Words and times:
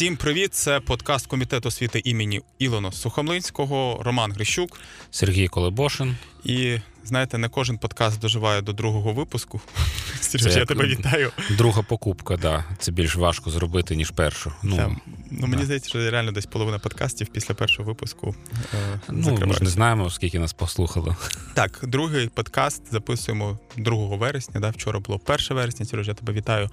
Всім 0.00 0.16
привіт! 0.16 0.54
Це 0.54 0.80
подкаст 0.80 1.26
комітету 1.26 1.68
освіти 1.68 2.02
імені 2.04 2.40
Ілона 2.58 2.92
Сухомлинського, 2.92 4.00
Роман 4.02 4.32
Грищук, 4.32 4.80
Сергій 5.10 5.48
Колебошин. 5.48 6.16
І 6.44 6.78
знаєте, 7.04 7.38
не 7.38 7.48
кожен 7.48 7.78
подкаст 7.78 8.20
доживає 8.20 8.62
до 8.62 8.72
другого 8.72 9.12
випуску. 9.12 9.60
Сереж, 10.20 10.56
я 10.56 10.64
тебе 10.64 10.86
вітаю. 10.86 11.32
Друга 11.50 11.82
покупка, 11.82 12.36
да. 12.36 12.64
Це 12.78 12.92
більш 12.92 13.16
важко 13.16 13.50
зробити, 13.50 13.96
ніж 13.96 14.10
першу. 14.10 14.52
Ну, 14.62 14.76
Це, 14.76 14.88
ну 15.30 15.46
Мені 15.46 15.56
да. 15.56 15.64
здається, 15.64 15.88
що 15.88 16.10
реально 16.10 16.32
десь 16.32 16.46
половина 16.46 16.78
подкастів 16.78 17.28
після 17.28 17.54
першого 17.54 17.88
випуску. 17.88 18.34
е, 18.74 19.00
Ну, 19.08 19.38
Ми 19.46 19.54
ж 19.54 19.64
не 19.64 19.70
знаємо, 19.70 20.10
скільки 20.10 20.38
нас 20.38 20.52
послухало. 20.52 21.16
Так, 21.54 21.80
другий 21.82 22.28
подкаст 22.28 22.82
записуємо 22.92 23.58
2 23.76 24.16
вересня. 24.16 24.60
Да? 24.60 24.70
Вчора 24.70 25.00
було 25.00 25.20
1 25.26 25.56
вересня. 25.56 25.86
Сереж, 25.86 26.08
я 26.08 26.14
тебе 26.14 26.32
вітаю 26.32 26.70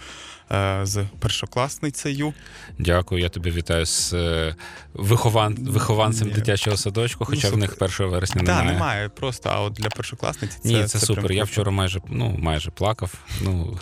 з 0.83 1.05
першокласницею. 1.19 2.33
Дякую, 2.79 3.21
я 3.21 3.29
тебе 3.29 3.51
вітаю 3.51 3.85
з 3.85 4.13
е, 4.13 4.55
вихован... 4.93 5.57
вихованцем 5.59 6.27
Ні. 6.27 6.33
дитячого 6.33 6.77
садочку, 6.77 7.25
хоча 7.25 7.47
ну, 7.49 7.55
в 7.55 7.57
них 7.57 7.75
1 7.79 8.07
вересня 8.07 8.41
немає. 8.41 8.65
Так, 8.65 8.73
немає 8.73 9.09
просто, 9.09 9.49
а 9.49 9.61
от 9.61 9.73
для 9.73 9.89
першокласниці 9.89 10.57
це 10.63 10.69
Ні, 10.69 10.81
це, 10.81 10.87
це 10.87 10.99
супер. 10.99 11.31
Я 11.31 11.43
вчора 11.43 11.71
майже 11.71 12.01
ну, 12.09 12.35
майже 12.39 12.71
плакав. 12.71 13.13
Ну, 13.41 13.79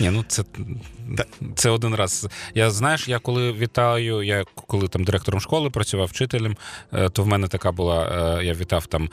ні, 0.00 0.10
ну 0.10 0.24
це 0.28 0.44
це 1.54 1.70
один 1.70 1.94
раз. 1.94 2.28
Я 2.54 2.70
знаєш, 2.70 3.08
я 3.08 3.18
коли 3.18 3.52
вітаю, 3.52 4.22
я 4.22 4.44
коли 4.54 4.88
там 4.88 5.04
директором 5.04 5.40
школи 5.40 5.70
працював, 5.70 6.06
вчителем, 6.06 6.56
е, 6.92 7.08
то 7.08 7.22
в 7.22 7.26
мене 7.26 7.48
така 7.48 7.72
була. 7.72 8.04
Е, 8.38 8.44
я 8.44 8.54
вітав 8.54 8.86
там 8.86 9.08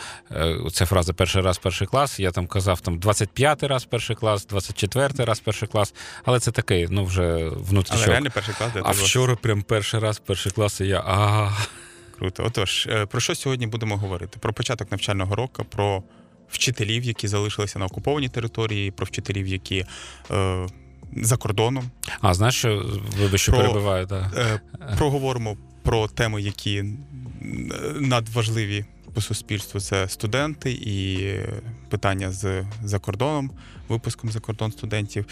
ця 0.71 0.85
фраза 0.85 1.13
перший 1.13 1.41
раз 1.41 1.57
перший 1.57 1.88
клас. 1.88 2.20
Я 2.20 2.31
там 2.31 2.48
казав 2.48 2.81
там 2.81 2.99
25-й 2.99 3.68
раз 3.68 3.85
перший 3.85 4.16
клас, 4.16 4.48
24-й 4.48 5.23
раз 5.23 5.40
перший 5.40 5.68
клас. 5.68 5.93
Але 6.23 6.40
це 6.40 6.52
такий, 6.52 6.88
ну 6.89 7.05
вже 7.05 7.49
внутрішньо. 7.49 7.98
Але 7.98 8.07
реально 8.07 8.32
перший 8.34 8.55
клас. 8.55 8.71
А 8.84 8.91
вчора 8.91 9.35
прям 9.35 9.62
перший 9.62 9.99
раз 9.99 10.20
перший 10.20 10.51
клас, 10.51 10.82
і 10.82 10.87
я 10.87 10.99
а. 10.99 11.51
Круто. 12.20 12.43
Отож, 12.46 12.87
е, 12.91 13.05
про 13.05 13.21
що 13.21 13.35
сьогодні 13.35 13.68
будемо 13.68 13.98
говорити? 13.98 14.37
Про 14.40 14.54
початок 14.54 14.91
навчального 14.91 15.35
року, 15.35 15.65
про 15.70 16.04
вчителів, 16.49 17.04
які 17.04 17.27
залишилися 17.27 17.79
на 17.79 17.85
окупованій 17.85 18.29
території, 18.29 18.91
про 18.91 19.05
вчителів, 19.05 19.48
які 19.48 19.85
е, 20.31 20.68
за 21.18 21.37
кордоном. 21.37 21.91
А 22.21 22.34
знаєш, 22.34 22.55
що 22.55 22.85
вибач, 23.18 23.41
що 23.41 23.51
перебиваю, 23.51 24.07
так. 24.07 24.34
Е, 24.37 24.62
проговоримо 24.98 25.57
про 25.84 26.07
теми, 26.07 26.41
які 26.41 26.84
надважливі 27.99 28.85
по 29.13 29.21
суспільству. 29.21 29.79
Це 29.79 30.09
студенти 30.09 30.71
і 30.71 31.29
питання 31.90 32.31
з 32.31 32.65
за 32.84 32.99
кордоном, 32.99 33.51
випуском 33.90 34.31
за 34.31 34.40
кордон 34.40 34.71
студентів. 34.71 35.26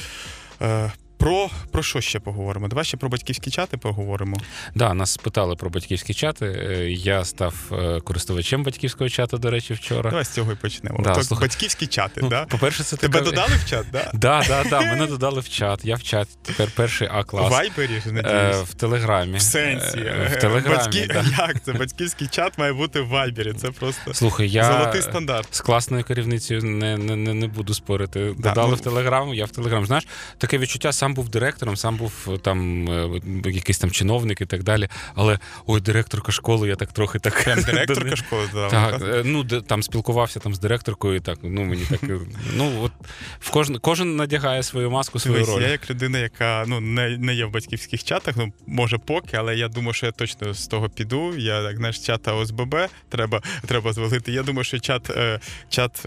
Е, 0.61 0.91
про 1.17 1.49
про 1.71 1.83
що 1.83 2.01
ще 2.01 2.19
поговоримо? 2.19 2.67
Давай 2.67 2.85
ще 2.85 2.97
про 2.97 3.09
батьківські 3.09 3.51
чати 3.51 3.77
поговоримо. 3.77 4.37
Да, 4.75 4.93
нас 4.93 5.11
спитали 5.11 5.55
про 5.55 5.69
батьківські 5.69 6.13
чати. 6.13 6.45
Е, 6.45 6.91
я 6.91 7.25
став 7.25 7.53
е, 7.71 7.99
користувачем 7.99 8.63
батьківського 8.63 9.09
чату, 9.09 9.37
до 9.37 9.51
речі, 9.51 9.73
вчора. 9.73 10.09
Давай 10.09 10.25
з 10.25 10.29
цього 10.29 10.51
і 10.51 10.55
почнемо. 10.55 10.99
Да, 11.03 11.15
так, 11.15 11.39
батьківські 11.39 11.87
чати, 11.87 12.21
ну, 12.23 12.29
да? 12.29 12.45
По-перше, 12.45 12.83
це 12.83 12.97
тебе 12.97 13.19
така... 13.19 13.31
додали 13.31 13.55
в 13.65 13.69
чат, 13.69 13.85
да? 13.91 14.11
Да, 14.13 14.43
да, 14.47 14.63
да, 14.69 14.79
мене 14.81 15.07
додали 15.07 15.39
в 15.39 15.49
чат. 15.49 15.85
Я 15.85 15.95
в 15.95 16.03
чат 16.03 16.27
тепер 16.41 16.71
перший 16.75 17.09
А 17.11 17.23
клас. 17.23 17.49
В 17.49 17.51
Вайбері 17.51 18.01
ж 18.01 18.11
надіюсь? 18.11 18.69
В 18.69 18.73
Телеграмі. 18.73 19.37
В 19.37 19.41
сенсі. 19.41 19.97
В 20.31 20.37
Телеграмі. 20.41 20.77
Батьки... 20.77 21.07
Да. 21.07 21.25
Як 21.47 21.63
це? 21.63 21.73
Батьківський 21.73 22.27
чат 22.27 22.57
має 22.57 22.73
бути 22.73 23.01
в 23.01 23.07
Вайбері. 23.07 23.53
Це 23.53 23.71
просто 23.71 24.13
Слухай, 24.13 24.49
я 24.49 24.63
золотий 24.63 25.01
стандарт. 25.01 25.47
З 25.51 25.61
класною 25.61 26.03
керівницею 26.03 26.63
не 26.63 26.97
не, 26.97 27.15
не, 27.15 27.33
не 27.33 27.47
буду 27.47 27.73
спорити. 27.73 28.33
Да, 28.37 28.49
додали 28.49 28.69
ну... 28.69 28.75
в 28.75 28.79
Телеграм, 28.79 29.33
я 29.33 29.45
в 29.45 29.51
Телеграм. 29.51 29.85
Знаєш, 29.85 30.07
таке 30.37 30.57
відчуття 30.57 30.91
сам 30.91 31.06
був 31.13 31.29
директором 31.29 31.77
сам 31.77 31.97
був 31.97 32.13
е, 32.27 32.37
там 32.37 32.89
е, 32.89 33.21
якийсь 33.45 33.77
там 33.77 33.91
чиновник 33.91 34.41
і 34.41 34.45
так 34.45 34.63
далі. 34.63 34.87
Але 35.15 35.39
ой, 35.65 35.81
директорка 35.81 36.31
школи, 36.31 36.67
я 36.67 36.75
так 36.75 36.91
трохи 36.91 37.19
так. 37.19 37.43
Прям 37.43 37.61
директорка 37.65 38.15
школи 38.15 38.49
дала. 38.53 38.69
Так, 38.69 39.01
е, 39.01 39.21
ну 39.25 39.43
там 39.43 39.83
спілкувався 39.83 40.39
там 40.39 40.55
з 40.55 40.59
директоркою, 40.59 41.15
і 41.15 41.19
так 41.19 41.39
ну 41.43 41.63
мені 41.63 41.83
так. 41.89 41.99
Ну 42.55 42.81
от 42.81 42.91
в 43.39 43.49
кожен 43.49 43.77
кожен 43.77 44.15
надягає 44.15 44.63
свою 44.63 44.91
маску, 44.91 45.19
свою 45.19 45.37
Дивись, 45.37 45.55
роль. 45.55 45.61
Я 45.61 45.67
як 45.67 45.89
людина, 45.89 46.19
яка 46.19 46.65
ну 46.67 46.79
не 46.79 47.17
не 47.17 47.35
є 47.35 47.45
в 47.45 47.51
батьківських 47.51 48.03
чатах, 48.03 48.37
ну 48.37 48.53
може 48.67 48.97
поки, 48.97 49.37
але 49.37 49.55
я 49.55 49.67
думаю, 49.67 49.93
що 49.93 50.05
я 50.05 50.11
точно 50.11 50.53
з 50.53 50.67
того 50.67 50.89
піду. 50.89 51.33
Я 51.37 51.63
так 51.63 51.77
знаєш, 51.77 51.99
чата 51.99 52.33
ОСББ 52.33 52.75
треба 53.09 53.41
треба 53.65 53.93
звалити. 53.93 54.31
Я 54.31 54.43
думаю, 54.43 54.63
що 54.63 54.79
чат 54.79 55.11
чат 55.69 56.05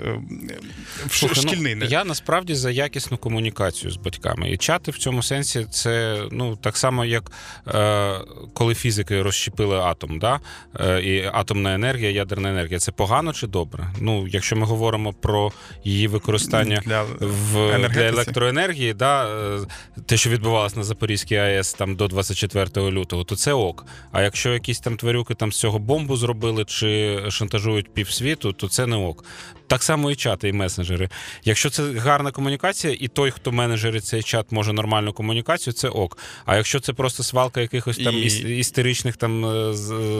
Слухай, 1.10 1.42
ну, 1.44 1.50
шкільний. 1.50 1.75
Ну, 1.75 1.84
я 1.84 2.04
насправді 2.04 2.54
за 2.54 2.70
якісну 2.70 3.19
комунікацію 3.19 3.91
з 3.91 3.96
батьками. 3.96 4.50
І 4.50 4.56
чати 4.56 4.89
в 4.90 4.98
цьому 4.98 5.22
сенсі 5.22 5.66
це 5.70 6.22
ну 6.30 6.56
так 6.56 6.76
само, 6.76 7.04
як 7.04 7.32
е, 7.68 8.18
коли 8.54 8.74
фізики 8.74 9.22
розщепили 9.22 9.76
атом, 9.76 10.18
да? 10.18 10.40
Е, 10.80 11.00
і 11.00 11.30
атомна 11.32 11.74
енергія, 11.74 12.10
ядерна 12.10 12.50
енергія 12.50 12.78
це 12.78 12.92
погано 12.92 13.32
чи 13.32 13.46
добре? 13.46 13.90
Ну, 14.00 14.28
якщо 14.28 14.56
ми 14.56 14.66
говоримо 14.66 15.12
про 15.12 15.52
її 15.84 16.08
використання 16.08 16.82
для 16.84 17.02
в 17.20 17.88
для 17.88 18.02
електроенергії, 18.02 18.94
да, 18.94 19.28
е, 19.28 19.60
те, 20.06 20.16
що 20.16 20.30
відбувалося 20.30 20.76
на 20.76 20.82
Запорізькій 20.82 21.36
АЕС 21.36 21.74
там 21.74 21.96
до 21.96 22.08
24 22.08 22.90
лютого, 22.90 23.24
то 23.24 23.36
це 23.36 23.52
ок. 23.52 23.86
А 24.12 24.22
якщо 24.22 24.52
якісь 24.52 24.80
там 24.80 24.96
тварюки 24.96 25.34
там 25.34 25.52
з 25.52 25.58
цього 25.58 25.78
бомбу 25.78 26.16
зробили 26.16 26.64
чи 26.64 27.20
шантажують 27.28 27.94
півсвіту, 27.94 28.52
то 28.52 28.68
це 28.68 28.86
не 28.86 28.96
ок. 28.96 29.24
Так 29.66 29.82
само 29.82 30.10
і 30.10 30.16
чати, 30.16 30.48
і 30.48 30.52
месенджери. 30.52 31.08
Якщо 31.44 31.70
це 31.70 31.92
гарна 31.92 32.30
комунікація, 32.30 32.96
і 33.00 33.08
той, 33.08 33.30
хто 33.30 33.52
менеджерить 33.52 34.04
цей 34.04 34.22
чат, 34.22 34.52
може 34.52 34.72
нормальну 34.80 35.12
комунікацію, 35.12 35.74
це 35.74 35.88
ок. 35.88 36.18
А 36.44 36.56
якщо 36.56 36.80
це 36.80 36.92
просто 36.92 37.22
свалка 37.22 37.60
якихось 37.60 37.98
там 37.98 38.14
і... 38.14 38.24
істеричних 38.58 39.16
там 39.16 39.44
е, 39.44 39.74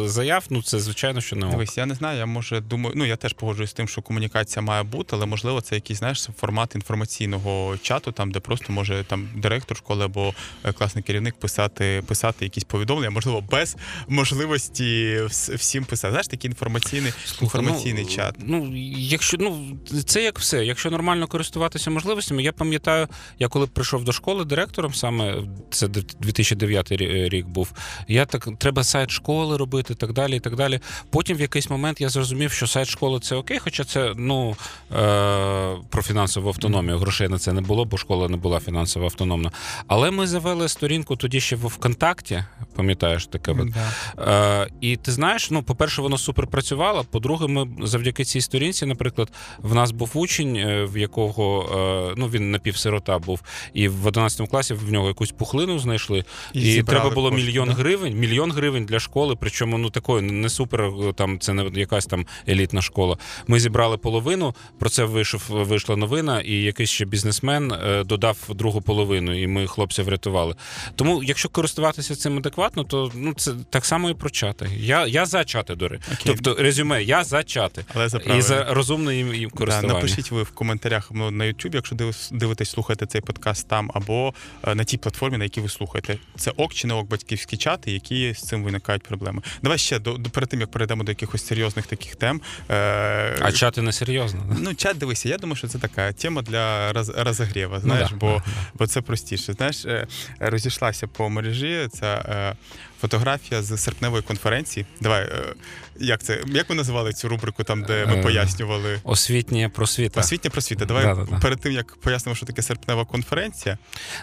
заяв, 0.09 0.45
ну 0.51 0.63
це 0.63 0.81
звичайно, 0.81 1.21
що 1.21 1.37
не 1.37 1.47
ок. 1.47 1.53
Дивись, 1.53 1.79
я 1.79 1.87
не 1.87 1.95
знаю. 1.95 2.19
Я 2.19 2.27
може 2.27 2.61
думаю, 2.61 2.95
ну 2.97 3.05
я 3.05 3.17
теж 3.17 3.33
погоджуюсь 3.33 3.71
з 3.71 3.73
тим, 3.73 3.89
що 3.89 4.03
комунікація 4.03 4.63
має 4.63 4.83
бути, 4.83 5.17
але 5.17 5.27
можливо 5.27 5.61
це 5.61 5.75
якийсь 5.75 5.99
знаєш 5.99 6.29
формат 6.41 6.75
інформаційного 6.75 7.77
чату, 7.83 8.13
там 8.13 8.31
де 8.31 8.41
просто 8.41 8.73
може 8.73 9.05
там 9.09 9.29
директор 9.35 9.77
школи 9.77 10.05
або 10.05 10.35
е, 10.65 10.73
класний 10.73 11.05
керівник 11.05 11.35
писати, 11.35 12.03
писати 12.07 12.45
якісь 12.45 12.65
повідомлення, 12.65 13.11
можливо, 13.11 13.41
без 13.41 13.77
можливості 14.09 15.21
всім 15.55 15.85
писати. 15.85 16.11
Знаєш, 16.11 16.27
такий 16.27 16.51
інформаційний 16.51 17.13
Слуха, 17.25 17.59
інформаційний 17.59 18.05
ну, 18.05 18.11
чат. 18.11 18.35
Ну 18.39 18.73
якщо 18.97 19.37
ну 19.41 19.79
це 20.07 20.23
як 20.23 20.39
все. 20.39 20.65
Якщо 20.65 20.91
нормально 20.91 21.27
користуватися 21.27 21.91
можливостями, 21.91 22.43
я 22.43 22.53
пам'ятаю, 22.53 23.09
я 23.39 23.49
коли 23.49 23.67
прийшов 23.67 24.05
до 24.05 24.13
школи 24.13 24.45
директором, 24.51 24.95
саме 24.95 25.35
це 25.71 25.89
2009 25.89 26.93
рік 27.33 27.47
був. 27.47 27.73
Я 28.09 28.27
так 28.27 28.49
треба 28.59 28.85
сайт 28.85 29.11
школи 29.11 29.57
робити, 29.57 29.95
так 29.95 30.13
далі. 30.13 30.37
і 30.37 30.41
так 30.41 30.57
далі. 30.57 30.81
Потім 31.11 31.37
в 31.37 31.41
якийсь 31.41 31.71
момент 31.71 32.01
я 32.01 32.09
зрозумів, 32.09 32.53
що 32.53 32.67
сайт 32.67 32.89
школи 32.89 33.21
це 33.21 33.37
окей, 33.37 33.59
хоча 33.59 33.85
це 33.85 34.13
ну 34.17 34.57
е, 34.93 35.77
про 35.91 36.03
фінансову 36.03 36.49
автономію. 36.49 36.99
Грошей 36.99 37.29
на 37.29 37.39
це 37.39 37.53
не 37.53 37.61
було, 37.61 37.85
бо 37.85 37.97
школа 37.97 38.29
не 38.29 38.37
була 38.37 38.61
фінансово 38.61 39.05
автономна. 39.05 39.51
Але 39.87 40.11
ми 40.11 40.27
завели 40.27 40.69
сторінку 40.69 41.17
тоді 41.17 41.41
ще 41.41 41.57
в 41.57 41.67
ВКонтакті, 41.67 42.45
пам'ятаєш 42.77 43.27
таке. 43.27 43.55
Да. 43.55 44.63
Е, 44.63 44.71
І 44.81 44.97
ти 44.97 45.13
знаєш, 45.13 45.51
ну, 45.51 45.63
по-перше, 45.63 46.03
воно 46.03 46.19
супер 46.19 46.47
працювало. 46.47 47.05
По-друге, 47.11 47.47
ми 47.47 47.69
завдяки 47.83 48.25
цій 48.25 48.41
сторінці, 48.41 48.87
наприклад, 48.87 49.33
в 49.59 49.75
нас 49.75 49.91
був 49.91 50.11
учень, 50.15 50.57
е, 50.57 50.85
в 50.85 50.99
якого 50.99 51.63
е, 52.11 52.15
ну 52.17 52.29
він 52.29 52.51
напівсирота 52.51 53.19
був, 53.19 53.43
і 53.75 53.89
в 53.89 54.07
11 54.07 54.40
класі 54.47 54.75
в 54.75 54.93
нього 54.93 55.09
якусь 55.09 55.31
пухлину 55.31 55.79
знайшли, 55.79 56.25
і, 56.53 56.75
і 56.75 56.83
треба 56.83 57.11
було 57.11 57.31
кошти, 57.31 57.47
мільйон 57.47 57.69
да? 57.69 57.75
гривень. 57.75 58.19
Мільйон 58.19 58.53
гривень 58.53 58.85
для 58.85 59.01
школи. 59.01 59.37
Причому 59.41 59.79
ну 59.79 59.91
такої 59.91 60.23
не 60.23 60.49
супер. 60.49 60.83
Е, 60.83 61.13
там 61.13 61.39
це 61.39 61.53
не 61.53 61.81
якась 61.81 62.07
там 62.07 62.27
елітна 62.49 62.83
школа. 62.83 63.17
Ми 63.47 63.61
зібрали 63.61 63.97
половину. 63.97 64.55
Про 64.79 64.89
це 64.89 65.05
вийшов 65.05 65.43
вийшла 65.49 65.97
новина, 65.97 66.41
і 66.41 66.53
якийсь 66.53 66.91
ще 66.91 67.05
бізнесмен 67.05 67.75
додав 68.05 68.37
другу 68.49 68.81
половину, 68.81 69.43
і 69.43 69.47
ми 69.47 69.67
хлопця 69.67 70.03
врятували. 70.03 70.55
Тому, 70.97 71.23
якщо 71.23 71.49
користуватися 71.49 72.17
цим 72.17 72.37
адекватно, 72.37 72.85
то 72.85 73.13
ну 73.15 73.35
це 73.35 73.53
так 73.71 73.85
само 73.85 74.11
і 74.11 74.15
про 74.15 74.31
чати. 74.31 74.71
Я 74.77 75.07
я 75.07 75.27
за 75.27 75.45
чати, 75.45 75.75
до 75.75 75.89
речі. 75.89 76.05
Тобто 76.25 76.55
резюме, 76.55 77.03
я 77.03 77.25
за 77.25 77.45
чати, 77.45 77.85
але 77.95 78.09
за 78.09 78.19
і 78.19 78.43
за 78.43 78.75
розумне 78.75 79.17
їм 79.17 79.51
користування. 79.51 79.89
Да, 79.89 79.95
напишіть 79.95 80.31
ви 80.31 80.43
в 80.43 80.51
коментарях 80.51 81.09
ну, 81.11 81.31
на 81.31 81.45
YouTube, 81.45 81.75
якщо 81.75 81.97
дивитесь, 82.31 82.71
слухаєте 82.71 83.07
цей 83.07 83.21
подкаст 83.21 83.69
там, 83.69 83.91
або 83.95 84.30
е, 84.67 84.75
на 84.75 84.85
тій 84.85 84.97
платформі, 84.97 85.37
на 85.37 85.45
якій 85.45 85.61
ви 85.61 85.69
слухаєте. 85.69 86.19
Це 86.37 86.51
ок 86.57 86.75
чи 86.75 86.87
не 86.87 86.95
ок 86.95 87.09
батьківські 87.09 87.57
чати, 87.57 87.93
які 87.93 88.35
з 88.35 88.43
цим 88.43 88.65
виникають 88.65 89.03
проблеми. 89.03 89.43
Давай 89.63 89.79
ще 89.79 89.99
до, 89.99 90.13
до 90.13 90.31
перед 90.31 90.49
тим 90.49 90.61
як 90.61 90.71
перейдемо 90.71 91.05
до 91.05 91.11
якихось 91.13 91.47
серйозних 91.47 91.87
таких 91.87 92.17
тем. 92.17 92.41
Е, 92.71 93.37
А 93.41 93.53
чати 93.53 93.83
не 93.83 93.93
серйозно? 93.93 94.57
Ну, 94.61 94.75
чат 94.75 94.99
дивися, 94.99 95.29
я 95.29 95.39
думаю, 95.39 95.57
що 95.57 95.69
це 95.69 95.79
така 95.79 96.13
тема 96.13 96.43
для 96.43 96.93
роз, 96.93 97.09
розогрєва, 97.17 97.77
ну 97.77 97.81
знаєш, 97.81 98.09
ну, 98.11 98.19
да, 98.21 98.27
бо 98.27 98.43
да. 98.47 98.53
бо 98.75 98.87
це 98.87 99.01
простіше. 99.01 99.53
Знаєш, 99.53 99.85
е, 99.85 100.07
розійшлася 100.41 101.07
по 101.07 101.29
мережі 101.29 101.89
ця 101.93 102.57
Фотографія 103.01 103.63
з 103.63 103.79
серпневої 103.79 104.23
конференції. 104.23 104.87
Давай, 105.01 105.23
е, 105.23 105.55
як 106.01 106.23
це? 106.23 106.43
Як 106.47 106.71
ми 106.71 106.77
називали 106.77 107.13
цю 107.13 107.29
рубрику, 107.29 107.65
там, 107.65 107.83
де 107.83 108.07
ми 108.07 108.15
Е, 108.15 108.23
пояснювали? 108.23 109.01
Освітня 109.05 109.69
просвіта. 109.69 110.21
Освітня 110.21 110.51
просвіта. 110.51 110.85
Давай 110.85 111.05
Да-да-да. 111.05 111.39
перед 111.39 111.61
тим 111.61 111.73
як 111.73 111.97
пояснимо, 111.97 112.37
що 112.37 112.47
таке 112.47 112.63
серпнева 112.63 113.05
конференція. 113.05 113.79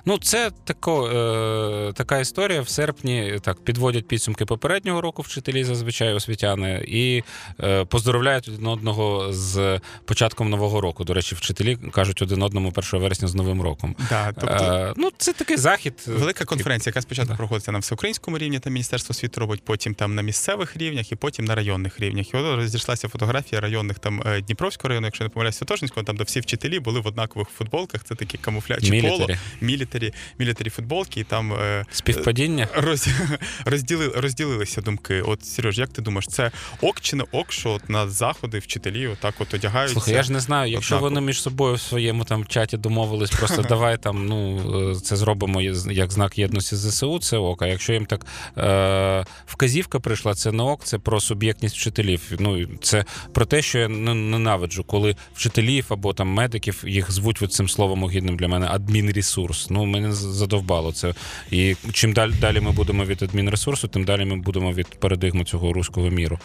Ну, 0.05 0.17
це 0.17 0.51
тако, 0.63 1.07
е, 1.09 1.93
така 1.93 2.19
історія. 2.19 2.61
В 2.61 2.69
серпні 2.69 3.39
так 3.41 3.63
підводять 3.63 4.07
підсумки 4.07 4.45
попереднього 4.45 5.01
року 5.01 5.21
вчителі, 5.21 5.63
зазвичай 5.63 6.13
освітяни, 6.13 6.85
і 6.87 7.23
е, 7.63 7.85
поздоровляють 7.85 8.47
один 8.47 8.67
одного 8.67 9.33
з 9.33 9.79
початком 10.05 10.49
нового 10.49 10.81
року. 10.81 11.03
До 11.03 11.13
речі, 11.13 11.35
вчителі 11.35 11.75
кажуть 11.91 12.21
один 12.21 12.41
одному 12.43 12.73
1 12.75 12.99
вересня 13.01 13.27
з 13.27 13.35
Новим 13.35 13.61
роком. 13.61 13.95
Да, 14.09 14.31
тобто, 14.31 14.55
Е, 14.63 14.93
ну, 14.97 15.09
це 15.17 15.33
такий 15.33 15.57
захід. 15.57 15.93
Велика 16.07 16.45
конференція, 16.45 16.91
яка 16.91 17.01
спочатку 17.01 17.31
Да. 17.33 17.37
проходиться 17.37 17.71
на 17.71 17.79
всеукраїнському 17.79 18.37
рівні, 18.37 18.59
там 18.59 18.73
Міністерство 18.73 19.11
освіти 19.13 19.41
робить, 19.41 19.61
потім 19.65 19.93
там 19.93 20.15
на 20.15 20.21
місцевих 20.21 20.77
рівнях 20.77 21.11
і 21.11 21.15
потім 21.15 21.45
на 21.45 21.55
районних 21.67 21.99
рівнях. 21.99 22.33
І 22.33 22.37
от 22.37 22.55
розійшлася 22.55 23.07
фотографія 23.07 23.61
районних 23.61 23.99
там 23.99 24.23
е, 24.25 24.41
Дніпровського 24.41 24.89
району, 24.89 25.07
якщо 25.07 25.23
не 25.23 25.29
помиляюсь, 25.29 25.57
Святошинського, 25.57 26.03
там 26.03 26.17
де 26.17 26.23
всі 26.23 26.39
вчителі 26.39 26.79
були 26.79 26.99
в 26.99 27.07
однакових 27.07 27.47
футболках. 27.49 28.03
Це 28.03 28.15
такі 28.15 28.37
камуфляжі 28.37 29.01
поло, 29.01 29.17
Мілітарі. 29.17 29.37
мілітарі, 29.61 30.13
мілітарі 30.39 30.69
футболки, 30.69 31.19
і 31.19 31.23
там 31.23 31.53
е, 31.53 31.85
Співпадіння. 31.91 32.67
роз, 32.73 33.07
розділи, 33.65 34.07
розділилися 34.15 34.81
думки. 34.81 35.21
От 35.21 35.45
Сереж, 35.45 35.77
як 35.77 35.89
ти 35.89 36.01
думаєш, 36.01 36.27
це 36.27 36.51
ок 36.81 37.01
чи 37.01 37.15
не 37.15 37.23
ок, 37.31 37.51
що 37.51 37.69
от 37.69 37.89
на 37.89 38.09
заходи 38.09 38.59
вчителі 38.59 39.07
отак 39.07 39.35
от 39.39 39.53
одягаються? 39.53 39.93
Слухай, 39.93 40.13
я 40.13 40.23
ж 40.23 40.31
не 40.31 40.39
знаю, 40.39 40.71
якщо 40.71 40.95
Однаково. 40.95 41.15
вони 41.15 41.27
між 41.27 41.41
собою 41.41 41.75
в 41.75 41.81
своєму 41.81 42.23
там 42.23 42.45
чаті 42.45 42.77
домовились, 42.77 43.31
просто 43.31 43.61
давай 43.69 43.97
там 43.97 44.25
ну 44.25 44.91
е, 44.91 44.95
це 44.95 45.15
зробимо 45.15 45.61
як 45.91 46.11
знак 46.11 46.37
єдності 46.37 46.75
з 46.75 46.79
ЗСУ, 46.79 47.19
це 47.19 47.37
ок. 47.37 47.61
А 47.61 47.67
якщо 47.67 47.93
їм 47.93 48.05
так 48.05 48.25
е, 48.57 49.25
вказівка 49.45 49.99
прийшла, 49.99 50.33
це 50.33 50.51
не 50.51 50.63
ок, 50.63 50.83
це 50.83 50.97
про 50.99 51.19
суб'єктність 51.47 51.75
вчителів. 51.75 52.31
Ну 52.39 52.67
це 52.81 53.05
про 53.33 53.45
те, 53.45 53.61
що 53.61 53.79
я 53.79 53.87
ненавиджу, 53.87 54.83
коли 54.83 55.15
вчителів 55.35 55.85
або 55.89 56.13
там 56.13 56.27
медиків 56.27 56.83
їх 56.87 57.11
звуть 57.11 57.41
від 57.41 57.53
цим 57.53 57.69
словом 57.69 58.03
огідним 58.03 58.37
для 58.37 58.47
мене 58.47 58.67
адмінресурс. 58.69 59.69
Ну 59.69 59.85
мене 59.85 60.13
задовбало 60.13 60.91
це. 60.91 61.13
І 61.51 61.75
чим 61.93 62.13
далі 62.13 62.33
далі 62.41 62.59
ми 62.59 62.71
будемо 62.71 63.05
від 63.05 63.23
адмінресурсу, 63.23 63.87
тим 63.87 64.03
далі 64.03 64.25
ми 64.25 64.35
будемо 64.35 64.73
від 64.73 64.87
парадигми 64.99 65.43
цього 65.43 65.73
руського 65.73 66.09
міру. 66.09 66.39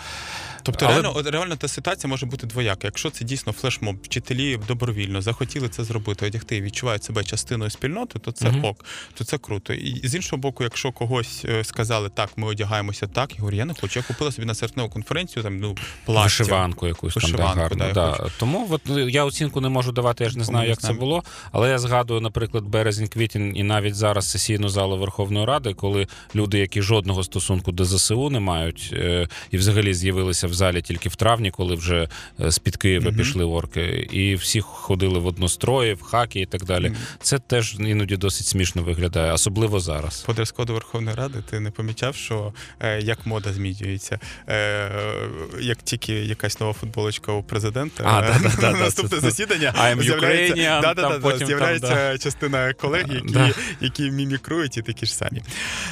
Тобто 0.63 0.87
Але- 0.87 1.03
реально, 1.03 1.23
реально 1.31 1.57
та 1.57 1.69
ситуація 1.69 2.11
може 2.11 2.27
бути 2.27 2.47
двояка. 2.47 2.81
Якщо 2.87 3.11
це 3.11 3.25
дійсно 3.25 3.53
флешмоб, 3.53 3.97
вчителі 4.03 4.59
добровільно 4.69 5.23
захотіли 5.23 5.69
це 5.69 5.85
зробити, 5.85 6.27
одягти 6.27 6.57
і 6.57 6.63
відчувають 6.63 7.05
себе 7.05 7.25
частиною 7.25 7.71
спільноти, 7.71 8.19
то 8.19 8.33
це 8.33 8.51
Мгм. 8.51 8.65
ок, 8.65 8.85
то 9.15 9.25
це 9.25 9.39
круто. 9.39 9.73
І 9.75 10.09
з 10.09 10.15
іншого 10.15 10.41
боку, 10.41 10.65
якщо 10.65 10.93
когось 10.93 11.45
е, 11.45 11.65
сказали, 11.65 12.09
так, 12.09 12.31
ми 12.37 12.47
одягаємося 12.49 13.07
так, 13.07 13.31
я 13.35 13.39
говорю, 13.39 13.57
я 13.57 13.65
не 13.65 13.75
хочу. 13.81 13.99
Я 13.99 14.03
купила 14.03 14.33
собі 14.33 14.47
на 14.47 14.55
серпневу 14.55 14.89
конференцію 14.89 15.43
там 15.43 15.61
ну 15.61 15.77
плащ. 16.05 16.41
Вишиванку 16.41 16.87
якусь 16.87 17.15
там 17.15 17.33
да, 17.33 17.43
гарну. 17.47 17.77
да, 17.79 17.93
Да. 17.93 18.27
Тому 18.39 18.67
от, 18.71 18.83
е, 18.91 19.11
я 19.11 19.25
оцінку 19.25 19.61
не 19.61 19.69
можу 19.69 19.93
давати, 19.93 20.25
я 20.25 20.31
ж 20.31 20.39
не 20.39 20.45
знаю, 20.45 20.63
не 20.65 20.71
як 20.71 20.81
це 20.81 20.93
було. 20.93 21.23
Але 21.53 21.71
я 21.71 21.79
згадую, 21.79 22.21
наприклад, 22.21 22.65
березень, 22.65 23.09
квітень 23.09 23.57
і 23.57 23.63
навіть 23.63 23.95
зараз 23.95 24.31
сесійну 24.31 24.69
залу 24.69 24.99
Верховної 24.99 25.47
Ради, 25.47 25.75
коли 25.75 26.07
люди, 26.35 26.59
які 26.59 26.83
жодного 26.83 27.23
стосунку 27.25 27.73
до 27.73 27.85
ЗСУ 27.85 28.31
не 28.31 28.41
мають, 28.41 28.91
е, 28.93 29.29
і 29.51 29.57
взагалі 29.57 29.95
з'явилися 29.95 30.47
в 30.53 30.55
залі 30.55 30.83
тільки 30.83 31.09
в 31.09 31.17
травні, 31.17 31.51
коли 31.51 31.75
вже 31.75 32.09
е, 32.41 32.51
з-під 32.51 32.77
Києва 32.77 33.09
Мгм. 33.09 33.17
пішли 33.19 33.45
орки, 33.45 34.09
і 34.13 34.35
всі 34.35 34.61
ходили 34.61 35.19
в 35.19 35.27
однострої, 35.27 35.95
в 35.95 36.03
хакі 36.03 36.41
і 36.41 36.47
так 36.47 36.65
далі. 36.65 36.87
Мгм. 36.89 36.97
Це 37.23 37.39
теж 37.39 37.75
іноді 37.79 38.17
досить 38.17 38.47
смішно 38.47 38.83
виглядає, 38.83 39.33
особливо 39.33 39.81
зараз. 39.81 40.21
По 40.21 40.33
дрес-коду 40.33 40.73
Верховної 40.75 41.17
Ради 41.17 41.39
ти 41.51 41.61
не 41.61 41.71
помічав, 41.71 42.15
що 42.17 42.53
е, 42.81 43.01
як 43.01 43.27
мода 43.27 43.53
змінюється. 43.53 44.19
Е, 44.49 44.91
як 45.61 45.79
тільки 45.83 46.13
якась 46.13 46.61
нова 46.61 46.73
футболочка 46.73 47.33
у 47.33 47.43
президента, 47.43 48.05
А, 48.07 48.21
е, 48.21 48.33
да-да-да-да, 48.33 48.79
наступне 48.85 49.19
це- 49.19 49.21
засідання 49.21 49.75
I'm 49.79 50.03
з'являється, 50.03 50.55
Ukrainian, 50.55 50.81
да, 50.81 50.95
да, 50.95 51.03
там 51.03 51.13
да, 51.13 51.19
потім 51.19 51.47
з'являється 51.47 51.89
там, 52.11 52.19
частина 52.19 52.73
колег, 52.73 53.05
які, 53.15 53.33
Да. 53.33 53.51
які 53.81 54.11
мімікрують 54.11 54.77
і 54.77 54.83
такі 54.83 55.07
ж 55.07 55.15
самі. 55.15 55.43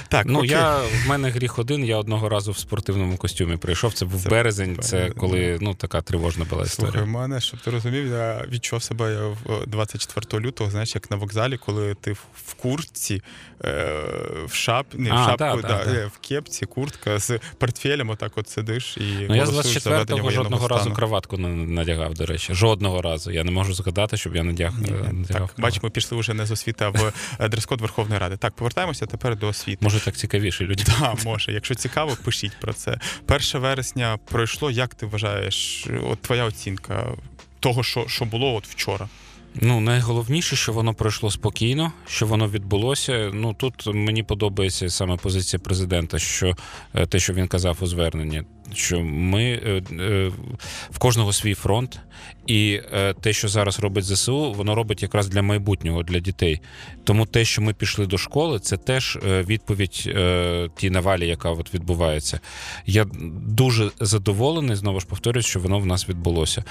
Так, 0.09 0.27
Ну 0.27 0.39
окей. 0.39 0.51
я 0.51 0.77
в 0.79 1.09
мене 1.09 1.31
гріх 1.31 1.59
один. 1.59 1.85
Я 1.85 1.97
одного 1.97 2.29
разу 2.29 2.53
в 2.53 2.59
спортивному 2.59 3.17
костюмі 3.17 3.57
прийшов. 3.57 3.93
Це 3.95 4.05
був 4.05 4.23
Це 4.23 4.29
березень. 4.59 4.83
Це 4.83 5.11
коли 5.11 5.59
ну 5.61 5.75
така 5.75 6.01
тривожна 6.01 6.45
була 6.45 6.67
Слухай, 6.67 6.89
історія. 6.89 7.05
в 7.05 7.09
мене, 7.21 7.41
щоб 7.41 7.61
ти 7.61 7.71
розумів, 7.71 8.07
я 8.07 8.45
відчув 8.49 8.83
себе 8.83 9.37
24 9.67 10.47
лютого, 10.47 10.71
знаєш, 10.71 10.95
як 10.95 11.11
на 11.11 11.17
вокзалі, 11.17 11.57
коли 11.57 11.95
ти 11.95 12.13
в- 12.13 12.55
куртці, 12.63 13.23
е, 13.65 14.03
в 14.47 14.55
шап, 14.55 14.87
не, 14.95 15.11
в 15.11 15.15
шапку, 15.15 15.37
да, 15.39 15.57
да, 15.57 15.63
да, 15.63 15.85
да. 15.85 15.91
е, 15.93 16.07
в 16.07 16.19
кепці, 16.19 16.67
куртка 16.67 17.19
з 17.19 17.39
портфелем, 17.59 18.11
отак 18.11 18.33
от 18.39 18.49
сидиш 18.49 18.97
і 18.97 19.27
Ну 19.29 19.37
я 19.37 19.47
з 19.47 19.51
голосуєш 19.51 19.83
за 19.83 19.91
введення 19.91 20.05
24-го 20.05 20.25
воєнного 20.25 20.31
жодного 20.31 20.69
разу 20.69 20.81
стану. 20.81 20.97
краватку 20.97 21.37
не 21.39 21.49
надягав. 21.49 22.15
До 22.15 22.27
речі, 22.27 22.55
жодного 22.55 23.03
разу. 23.03 23.31
Я 23.31 23.45
не 23.45 23.51
можу 23.51 23.75
згадати, 23.75 24.17
щоб 24.17 24.37
я 24.37 24.43
надяг 24.43 24.73
Ні, 24.81 24.89
е, 24.89 25.13
надягав. 25.13 25.49
Так, 25.49 25.61
бач, 25.61 25.83
ми 25.83 25.91
пішли 25.91 26.19
вже 26.19 26.35
не 26.35 26.47
з 26.47 26.51
освіти, 26.51 26.85
а 26.85 26.89
в 26.89 27.13
е, 27.41 27.49
дрес-код 27.49 27.81
Верховної 27.81 28.21
Ради. 28.21 28.37
Так, 28.37 28.53
повертаємося 28.53 29.07
тепер 29.07 29.39
до 29.39 29.49
освіти. 29.49 29.79
Може 29.81 30.01
так 30.01 30.17
цікавіше 30.17 30.65
людям. 30.65 30.87
Так, 31.01 31.25
може. 31.25 31.53
Якщо 31.53 31.75
цікаво, 31.75 32.17
пишіть 32.25 32.53
про 32.61 32.73
це. 32.73 32.99
1 33.29 33.61
вересня 33.61 34.19
пройшло. 34.41 34.71
Як 34.71 34.95
ти 34.95 35.07
вважаєш? 35.07 35.87
От 36.03 36.19
твоя 36.19 36.45
оцінка 36.45 37.07
того, 37.61 37.83
що, 37.83 38.05
що 38.09 38.25
було 38.25 38.55
от 38.55 38.67
вчора? 38.67 39.09
Ну, 39.55 39.81
найголовніше, 39.81 40.57
що 40.57 40.73
воно 40.73 40.95
пройшло 40.95 41.31
спокійно, 41.31 41.93
що 42.07 42.27
воно 42.27 42.49
відбулося. 42.49 43.31
Ну 43.35 43.55
тут 43.55 43.87
мені 43.87 44.23
подобається 44.23 44.91
саме 44.91 45.17
позиція 45.17 45.61
президента, 45.61 46.19
що 46.19 46.57
е, 46.95 47.07
те, 47.07 47.19
що 47.19 47.33
він 47.33 47.49
казав 47.49 47.77
у 47.81 47.87
зверненні, 47.87 48.43
що 48.75 49.01
ми 49.01 49.45
е, 49.45 49.83
е, 49.93 50.33
в 50.91 50.99
кожного 50.99 51.33
свій 51.33 51.55
фронт, 51.55 52.01
і 52.51 52.83
е, 52.93 53.15
те, 53.21 53.33
що 53.33 53.49
зараз 53.49 53.81
робить 53.81 54.05
ЗСУ, 54.05 54.53
воно 54.53 54.75
робить 54.75 55.03
якраз 55.03 55.29
для 55.29 55.43
майбутнього, 55.43 56.03
для 56.03 56.19
дітей. 56.19 56.61
Тому 57.05 57.27
те, 57.27 57.45
що 57.45 57.63
ми 57.63 57.75
пішли 57.75 58.07
до 58.07 58.19
школи, 58.19 58.59
це 58.59 58.77
теж 58.77 59.19
е, 59.29 59.43
відповідь 59.43 60.05
е, 60.07 60.69
тій 60.77 60.91
навалі, 60.91 61.29
яка 61.29 61.51
от 61.51 61.75
відбувається. 61.75 62.41
Я 62.87 63.07
дуже 63.47 63.91
задоволений, 64.01 64.77
знову 64.77 65.01
ж 65.01 65.07
повторюсь, 65.07 65.47
що 65.47 65.61
воно 65.61 65.79
в 65.79 65.87
нас 65.87 66.09
відбулося. 66.09 66.65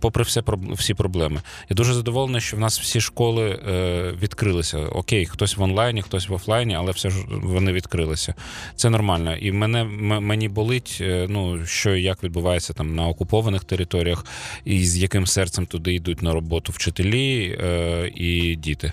Попри 0.00 0.24
все 0.24 0.42
всі 0.70 0.94
проблеми. 0.94 1.42
Я 1.68 1.76
дуже 1.76 1.94
задоволений, 1.94 2.40
що 2.40 2.56
в 2.56 2.60
нас 2.60 2.80
всі 2.80 3.00
школи 3.00 3.48
е, 3.50 4.14
відкрилися. 4.22 4.78
Окей, 4.78 5.26
хтось 5.26 5.56
в 5.56 5.62
онлайні, 5.62 6.02
хтось 6.02 6.28
в 6.28 6.32
офлайні, 6.32 6.74
але 6.74 6.92
все 6.92 7.10
ж 7.10 7.16
вони 7.28 7.72
відкрилися. 7.72 8.34
Це 8.76 8.90
нормально. 8.90 9.36
І 9.36 9.52
мене 9.52 9.84
мені 10.20 10.48
болить, 10.48 10.98
е, 11.00 11.26
ну 11.28 11.66
що 11.66 11.94
і 11.94 12.02
як 12.02 12.24
відбувається 12.24 12.72
там 12.72 12.94
на 12.94 13.08
окупованих 13.08 13.64
територіях, 13.64 14.26
і 14.64 14.84
з 14.84 14.96
яким 14.96 15.19
серцем 15.26 15.66
туди 15.66 15.94
йдуть 15.94 16.22
на 16.22 16.32
роботу 16.32 16.72
вчителі 16.72 17.58
е, 17.60 18.12
і 18.14 18.56
діти. 18.56 18.92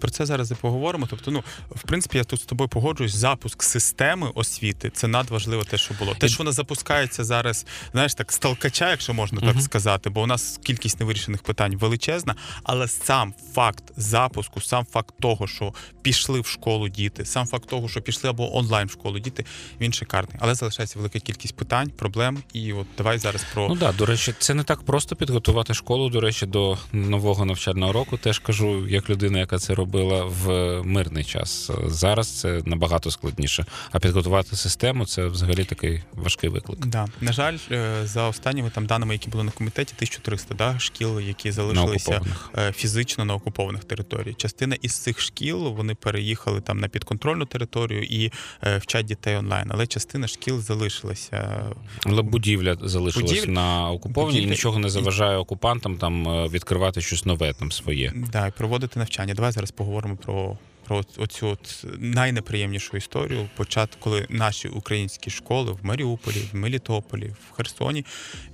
Про 0.00 0.10
це 0.10 0.26
зараз 0.26 0.50
і 0.50 0.54
поговоримо. 0.54 1.06
Тобто, 1.10 1.30
ну 1.30 1.42
в 1.70 1.82
принципі, 1.82 2.18
я 2.18 2.24
тут 2.24 2.40
з 2.40 2.44
тобою 2.44 2.68
погоджуюсь. 2.68 3.14
Запуск 3.14 3.62
системи 3.62 4.30
освіти 4.34 4.90
це 4.94 5.08
надважливо 5.08 5.64
те, 5.64 5.78
що 5.78 5.94
було. 5.98 6.14
Те, 6.14 6.28
що 6.28 6.38
вона 6.38 6.52
запускається 6.52 7.24
зараз, 7.24 7.66
знаєш, 7.92 8.14
так 8.14 8.32
з 8.32 8.38
толкача, 8.38 8.90
якщо 8.90 9.14
можна 9.14 9.40
так 9.40 9.50
Мгм. 9.54 9.60
сказати, 9.60 10.10
бо 10.10 10.22
у 10.22 10.26
нас 10.26 10.60
кількість 10.62 11.00
невирішених 11.00 11.42
питань 11.42 11.76
величезна, 11.76 12.34
але 12.62 12.88
сам 12.88 13.34
факт 13.54 13.84
запуску, 13.96 14.60
сам 14.60 14.86
факт 14.92 15.14
того, 15.20 15.46
що 15.46 15.72
пішли 16.02 16.40
в 16.40 16.46
школу 16.46 16.88
діти, 16.88 17.24
сам 17.24 17.46
факт 17.46 17.68
того, 17.68 17.88
що 17.88 18.00
пішли 18.02 18.30
або 18.30 18.56
онлайн 18.56 18.88
в 18.88 18.90
школу 18.90 19.18
діти, 19.18 19.44
він 19.80 19.92
шикарний. 19.92 20.36
Але 20.40 20.54
залишається 20.54 20.98
велика 20.98 21.18
кількість 21.18 21.56
питань, 21.56 21.90
проблем. 21.90 22.38
І 22.52 22.72
от 22.72 22.86
давай 22.98 23.18
зараз 23.18 23.44
про 23.54 23.68
Ну 23.68 23.76
так, 23.76 23.96
до 23.96 24.06
речі, 24.06 24.34
це 24.38 24.54
не 24.54 24.62
так 24.62 24.82
просто 24.82 25.16
підготувати 25.16 25.57
школу. 25.74 26.08
До 26.10 26.20
речі, 26.20 26.46
до 26.46 26.78
нового 26.92 27.44
навчального 27.44 27.92
року. 27.92 28.16
Теж 28.16 28.38
кажу, 28.38 28.88
як 28.88 29.10
людина, 29.10 29.38
яка 29.38 29.58
це 29.58 29.74
робила 29.74 30.24
в 30.24 30.48
мирний 30.84 31.24
час. 31.24 31.70
Зараз 31.86 32.28
це 32.40 32.62
набагато 32.64 33.10
складніше. 33.10 33.64
А 33.92 33.98
підготувати 33.98 34.56
систему 34.56 35.06
це 35.06 35.26
взагалі 35.26 35.64
такий 35.64 36.02
важкий 36.12 36.50
виклик. 36.50 36.86
Да. 36.86 37.06
На 37.20 37.32
жаль, 37.32 37.56
е, 37.70 37.92
за 38.04 38.28
останніми 38.28 38.70
там 38.70 38.86
даними, 38.86 39.14
які 39.14 39.30
були 39.30 39.44
на 39.44 39.50
комітеті, 39.50 39.94
1300 39.96 40.54
да, 40.54 40.78
шкіл, 40.78 41.20
які 41.20 41.50
залишилися 41.50 42.10
окупованих. 42.10 42.50
е, 42.58 42.72
фізично 42.72 43.24
на 43.24 43.34
окупованих 43.34 43.84
територіях. 43.84 44.36
Частина 44.36 44.76
із 44.82 44.92
цих 44.98 45.20
шкіл 45.20 45.58
вони 45.58 45.94
переїхали 45.94 46.60
там 46.60 46.78
на 46.80 46.88
підконтрольну 46.88 47.44
територію 47.46 48.02
і 48.02 48.32
е, 48.64 48.78
вчать 48.78 49.06
дітей 49.06 49.36
онлайн. 49.36 49.70
Але 49.74 49.86
частина 49.86 50.28
шкіл 50.28 50.60
залишилася. 50.60 51.64
Але 52.06 52.22
будівля 52.22 52.76
залишилась 52.82 53.32
Будівля- 53.32 53.48
на 53.50 53.90
окупованій, 53.90 54.42
і 54.42 54.46
нічого 54.46 54.78
не 54.78 54.88
заважає 54.90 55.36
окупантам 55.48 55.96
там 55.96 56.28
е, 56.28 56.48
відкривати 56.48 57.00
щось 57.00 57.24
нове 57.24 57.52
там 57.52 57.72
своє. 57.72 58.12
Да, 58.32 58.50
проводити 58.50 58.98
навчання. 58.98 59.34
Давай 59.34 59.52
зараз 59.52 59.70
поговоримо 59.70 60.16
про. 60.16 60.58
Про 60.84 61.04
оцю 61.16 61.48
от 61.48 61.84
найнеприємнішу 61.98 62.96
історію, 62.96 63.48
почат, 63.56 63.96
коли 64.00 64.26
наші 64.28 64.68
українські 64.68 65.30
школи 65.30 65.72
в 65.72 65.78
Маріуполі, 65.82 66.48
в 66.52 66.56
Мелітополі, 66.56 67.26
в 67.26 67.56
Херсоні 67.56 68.04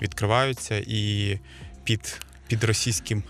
відкриваються 0.02 0.84
і 0.86 1.38
під 1.84 2.20
під 2.48 2.64
російським, 2.64 3.22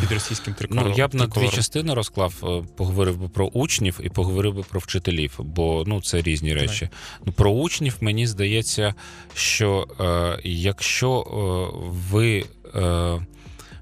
під 0.00 0.12
російським 0.12 0.54
триколором. 0.54 0.90
Ну, 0.90 0.98
я 0.98 1.08
б 1.08 1.14
на 1.14 1.26
дві 1.26 1.48
частини 1.48 1.94
розклав, 1.94 2.34
е, 2.42 2.74
поговорив 2.76 3.16
би 3.16 3.28
про 3.28 3.46
учнів 3.46 4.00
і 4.02 4.08
поговорив 4.08 4.54
би 4.54 4.62
про 4.62 4.80
вчителів, 4.80 5.34
бо 5.38 5.84
ну 5.86 6.02
це 6.02 6.22
різні 6.22 6.54
речі. 6.54 6.88
Ну 7.26 7.32
про 7.32 7.50
учнів 7.50 7.96
мені 8.00 8.26
здається, 8.26 8.94
що 9.34 9.88
е, 10.00 10.40
якщо 10.44 11.20
е, 11.20 11.88
ви. 11.88 12.44
Е, 12.74 13.18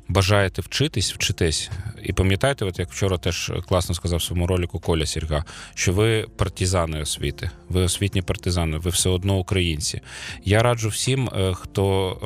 Бажаєте 0.09 0.63
вчитись, 0.63 1.15
вчитесь. 1.15 1.71
І 2.03 2.13
пам'ятаєте, 2.13 2.65
от 2.65 2.79
як 2.79 2.91
вчора 2.91 3.19
теж 3.19 3.53
класно 3.69 3.95
сказав 3.95 4.19
в 4.19 4.23
своєму 4.23 4.47
ролику 4.47 4.79
Коля 4.79 5.07
Сірга, 5.07 5.45
що 5.75 5.93
ви 5.93 6.27
партизани 6.37 7.01
освіти, 7.01 7.51
ви 7.69 7.83
освітні 7.83 8.23
партизани, 8.23 8.79
ви 8.79 8.91
все 8.91 9.09
одно 9.09 9.39
українці. 9.39 10.01
Я 10.45 10.63
раджу 10.63 10.89
всім, 10.89 11.29
е, 11.29 11.55
хто 11.55 12.17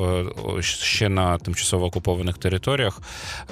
е, 0.59 0.61
ще 0.61 1.09
на 1.09 1.37
тимчасово 1.37 1.85
окупованих 1.85 2.37
територіях, 2.37 3.01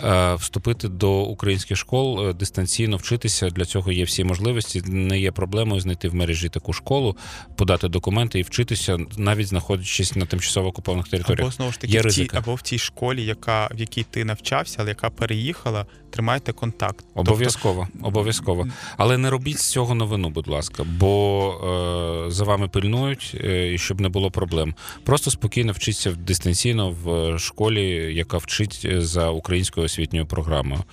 е, 0.03 0.35
вступити 0.35 0.87
до 0.87 1.21
українських 1.21 1.77
школ 1.77 2.33
дистанційно 2.33 2.97
вчитися. 2.97 3.49
Для 3.49 3.65
цього 3.65 3.91
є 3.91 4.03
всі 4.03 4.23
можливості. 4.23 4.81
Не 4.85 5.19
є 5.19 5.31
проблемою 5.31 5.81
знайти 5.81 6.09
в 6.09 6.15
мережі 6.15 6.49
таку 6.49 6.73
школу, 6.73 7.17
подати 7.55 7.87
документи 7.87 8.39
і 8.39 8.41
вчитися, 8.41 8.97
навіть 9.17 9.47
знаходячись 9.47 10.15
на 10.15 10.25
тимчасово 10.25 10.67
окупованих 10.67 11.07
територіях. 11.07 11.39
Або 11.39 11.51
знову 11.51 11.71
ж 11.71 11.79
таки 11.79 11.93
Є 11.93 12.01
в 12.01 12.13
тій, 12.13 12.29
або 12.33 12.55
в 12.55 12.61
тій 12.61 12.79
школі, 12.79 13.25
яка 13.25 13.69
в 13.71 13.79
якій 13.79 14.03
ти 14.03 14.20
навчався, 14.25 14.77
але 14.79 14.89
яка 14.89 15.09
переїхала, 15.09 15.85
тримайте 16.09 16.53
контакт. 16.53 17.05
Обов'язково, 17.15 17.87
обов'язково. 18.01 18.67
Але 18.97 19.17
не 19.17 19.29
робіть 19.29 19.59
з 19.59 19.69
цього 19.69 19.95
новину, 19.95 20.29
будь 20.29 20.47
ласка, 20.47 20.83
бо 20.83 22.25
е, 22.27 22.31
за 22.31 22.43
вами 22.43 22.67
пильнують, 22.67 23.37
е, 23.43 23.73
і 23.73 23.77
щоб 23.77 24.01
не 24.01 24.09
було 24.09 24.31
проблем. 24.31 24.75
Просто 25.03 25.31
спокійно 25.31 25.71
вчіться 25.71 26.11
дистанційно 26.11 26.95
в 27.03 27.39
школі, 27.39 28.15
яка 28.15 28.37
вчить 28.37 28.81
е, 28.85 29.01
за 29.01 29.29
українською 29.29 29.85
освітньою 29.85 30.25
програмою. 30.25 30.83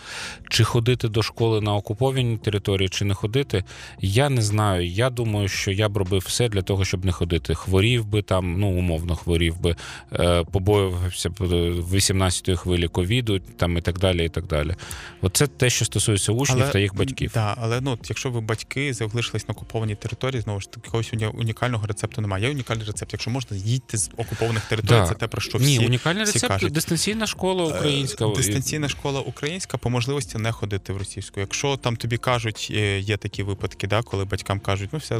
Чи 0.49 0.65
ходити 0.65 1.09
до 1.09 1.23
школи 1.23 1.61
на 1.61 1.75
окупованій 1.75 2.37
території, 2.37 2.89
чи 2.89 3.05
не 3.05 3.15
ходити, 3.15 3.65
я 4.01 4.29
не 4.29 4.43
знаю. 4.43 4.87
Я 4.87 5.11
думаю, 5.11 5.49
що 5.49 5.71
я 5.71 5.89
б 5.89 5.97
робив 5.97 6.23
все 6.27 6.49
для 6.49 6.63
того, 6.63 6.85
щоб 6.85 7.05
не 7.05 7.13
ходити. 7.13 7.55
Хворів 7.55 8.07
би 8.07 8.23
там, 8.23 8.61
ну 8.61 8.69
умовно 8.69 9.17
хворів 9.17 9.61
би, 9.61 9.77
е, 10.13 10.45
побоювався 10.45 11.31
б 11.31 11.35
е, 11.41 11.45
18-ї 11.93 12.57
хвилі 12.57 12.89
ковіду, 13.23 13.41
там 13.57 13.79
і 13.79 13.81
так 13.81 13.99
далі. 13.99 14.25
і 14.25 14.29
так 14.29 14.47
далі. 14.47 14.75
Оце 15.23 15.47
те, 15.47 15.71
що 15.71 15.85
стосується 15.85 16.33
учнів 16.33 16.71
та 16.73 16.79
їх 16.79 16.95
батьків. 16.95 17.31
Да, 17.35 17.55
але 17.61 17.81
ну, 17.81 17.99
якщо 18.09 18.31
ви 18.31 18.41
батьки 18.41 18.95
залишились 18.95 19.49
на 19.49 19.53
окупованій 19.53 19.95
території, 19.95 20.41
знову 20.41 20.61
ж 20.61 20.71
таки, 20.71 20.83
якогось 20.85 21.13
унікального 21.35 21.87
рецепту 21.87 22.21
немає. 22.21 22.45
Є 22.45 22.51
унікальний 22.51 22.87
рецепт. 22.87 23.13
Якщо 23.13 23.31
можна, 23.31 23.57
їдьте 23.57 23.97
з 23.97 24.11
окупованих 24.17 24.65
територій. 24.65 24.99
Да. 24.99 25.07
Це 25.07 25.15
те, 25.15 25.27
про 25.27 25.41
що 25.41 25.59
всі 25.59 25.79
Ні, 25.79 25.87
унікальний 25.87 26.25
всі 26.25 26.33
рецепт 26.33 26.53
кажуть. 26.53 26.73
дистанційна 26.73 27.27
школа 27.27 27.65
українська. 27.65 28.27
Е, 28.27 28.35
Дистанційна 28.37 28.89
школа 28.89 29.21
українська 29.21 29.79
по 29.79 29.91
можливості 29.91 30.39
не 30.39 30.53
ходити 30.53 30.93
в 30.93 30.97
російську. 30.97 31.41
Якщо 31.41 31.77
там 31.77 31.97
тобі 31.97 32.17
кажуть, 32.17 32.69
е, 32.71 32.99
є 33.01 33.17
такі 33.17 33.43
випадки, 33.43 33.87
да, 33.87 34.03
коли 34.03 34.25
батькам 34.25 34.61
кажуть, 34.61 34.91
ну 34.93 34.99
все 34.99 35.17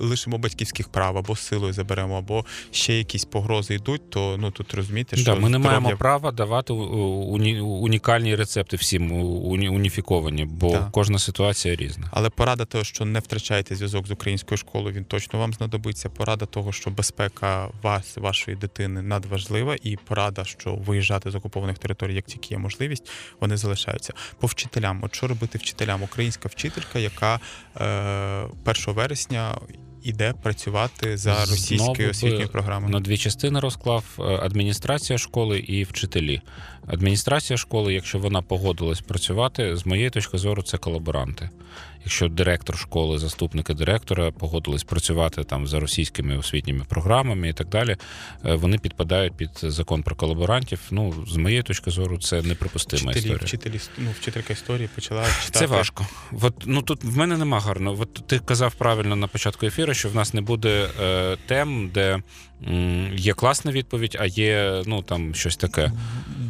лишимо 0.00 0.38
батьківських 0.38 0.88
прав 0.88 1.18
або 1.18 1.36
силою 1.36 1.72
заберемо, 1.72 2.18
або 2.18 2.44
ще 2.70 2.94
якісь 2.94 3.24
погрози 3.24 3.74
йдуть, 3.74 4.10
то 4.10 4.36
ну 4.38 4.50
тут 4.50 4.74
розумієте, 4.74 5.16
що 5.16 5.34
Да, 5.34 5.40
ми 5.40 5.48
не 5.48 5.58
маємо 5.58 5.96
права 5.96 6.32
давати 6.32 6.72
уні- 7.10 7.60
унікальні 7.60 8.34
рецепти 8.36 8.76
всім 8.76 9.12
уні- 9.12 9.68
уніфіковані, 9.68 10.44
бо 10.44 10.70
Так. 10.70 10.88
кожна 10.92 11.18
ситуація 11.18 11.74
різна. 11.76 12.08
Але 12.12 12.30
порада 12.30 12.64
того, 12.64 12.84
що 12.84 13.04
не 13.04 13.18
втрачайте 13.18 13.76
зв'язок 13.76 14.06
з 14.06 14.10
українською 14.10 14.58
школою, 14.58 14.94
він 14.94 15.04
точно 15.04 15.38
вам 15.38 15.52
знадобиться. 15.52 16.08
Порада 16.10 16.46
того, 16.46 16.72
що 16.72 16.90
безпека 16.90 17.68
вас, 17.82 18.16
вашої 18.16 18.56
дитини 18.56 19.02
надважлива, 19.02 19.76
і 19.82 19.96
порада, 19.96 20.44
що 20.44 20.74
виїжджати 20.74 21.30
з 21.30 21.34
окупованих 21.34 21.78
територій, 21.78 22.14
як 22.14 22.24
тільки 22.24 22.54
є 22.54 22.58
можливість, 22.58 23.10
вони 23.40 23.56
залишаються. 23.56 24.12
По 24.38 24.46
вчителям, 24.46 25.00
от 25.02 25.14
що 25.14 25.26
робити 25.26 25.58
вчителям? 25.58 26.02
Українська 26.02 26.48
вчителька, 26.48 26.98
яка 26.98 27.40
е, 27.80 27.84
1 28.64 28.92
вересня 28.94 29.54
іде 30.02 30.34
працювати 30.42 31.16
за 31.16 31.40
російською 31.40 32.10
освітньою 32.10 32.48
програмою. 32.48 32.92
На 32.92 33.00
дві 33.00 33.18
частини 33.18 33.60
розклав 33.60 34.04
е, 34.18 34.22
адміністрація 34.22 35.18
школи 35.18 35.58
і 35.58 35.84
вчителі. 35.84 36.40
Адміністрація 36.86 37.56
школи, 37.56 37.94
якщо 37.94 38.18
вона 38.18 38.42
погодилась 38.42 39.00
працювати, 39.00 39.76
з 39.76 39.86
моєї 39.86 40.10
точки 40.10 40.38
зору, 40.38 40.62
це 40.62 40.78
колаборанти. 40.78 41.50
Якщо 42.04 42.28
директор 42.28 42.78
школи, 42.78 43.18
заступники 43.18 43.74
директора 43.74 44.30
погодились 44.30 44.84
працювати 44.84 45.44
там 45.44 45.66
за 45.66 45.80
російськими 45.80 46.38
освітніми 46.38 46.84
програмами 46.88 47.48
і 47.48 47.52
так 47.52 47.68
далі, 47.68 47.96
е, 48.44 48.54
вони 48.54 48.78
підпадають 48.78 49.32
під 49.32 49.50
закон 49.62 50.02
про 50.02 50.16
колаборантів. 50.16 50.80
Ну, 50.90 51.14
з 51.28 51.36
моєї 51.36 51.62
точки 51.62 51.90
зору, 51.90 52.18
це 52.18 52.42
неприпустима 52.42 53.10
Вчителі, 53.10 53.32
історія. 53.32 53.46
вчителі, 53.46 53.80
ну, 53.98 54.10
вчителька 54.20 54.52
історії 54.52 54.88
почала 54.94 55.24
читати. 55.24 55.58
Це 55.58 55.66
важко. 55.66 56.06
От, 56.42 56.54
ну 56.66 56.82
тут 56.82 57.04
в 57.04 57.16
мене 57.16 57.36
нема 57.36 57.60
гарно. 57.60 57.96
От 58.00 58.14
ти 58.26 58.38
казав 58.38 58.74
правильно 58.74 59.16
на 59.16 59.26
початку 59.26 59.66
ефіру, 59.66 59.94
що 59.94 60.08
в 60.08 60.14
нас 60.14 60.34
не 60.34 60.40
буде 60.40 60.88
е, 61.00 61.36
тем, 61.46 61.90
де 61.94 62.22
є 63.14 63.34
класна 63.34 63.72
відповідь, 63.72 64.16
а 64.20 64.26
є 64.26 64.82
ну 64.86 65.02
там 65.02 65.34
щось 65.34 65.56
таке. 65.56 65.92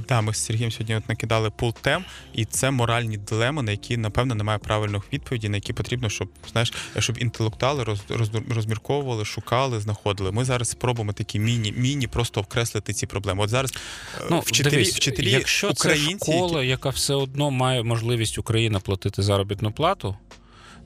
Да, 0.08 0.20
ми 0.20 0.34
з 0.34 0.44
Сергієм 0.44 0.72
сьогодні 0.72 0.96
от 0.96 1.08
накидали 1.08 1.50
пул 1.50 1.74
тем, 1.80 2.04
і 2.32 2.44
це 2.44 2.70
моральні 2.70 3.16
дилеми, 3.16 3.62
на 3.62 3.70
які 3.70 3.96
напевно 3.96 4.34
немає 4.34 4.58
правильних 4.58 5.02
відповідей, 5.12 5.50
на 5.50 5.56
які 5.56 5.72
потрібно, 5.72 6.08
щоб 6.08 6.28
знаєш, 6.52 6.72
щоб 6.98 7.18
інтелектуали 7.18 7.84
роз, 7.84 8.00
роз, 8.08 8.30
розмірковували, 8.50 9.24
шукали, 9.24 9.80
знаходили. 9.80 10.32
Ми 10.32 10.44
зараз 10.44 10.68
спробуємо 10.68 11.12
такі 11.12 11.38
міні, 11.38 11.72
міні 11.76 12.06
просто 12.06 12.40
окреслити 12.40 12.92
ці 12.92 13.06
проблеми. 13.06 13.44
От 13.44 13.50
зараз 13.50 13.72
е, 14.20 14.24
Ну, 14.30 14.40
вчителі, 14.40 14.70
дивись, 14.70 14.96
вчителі 14.96 15.30
якщо 15.30 15.70
українці, 15.70 16.26
це 16.26 16.32
школа, 16.32 16.64
яка 16.64 16.88
все 16.88 17.14
одно 17.14 17.50
має 17.50 17.82
можливість 17.82 18.38
Україна 18.38 18.80
платити 18.80 19.22
заробітну 19.22 19.72
плату. 19.72 20.16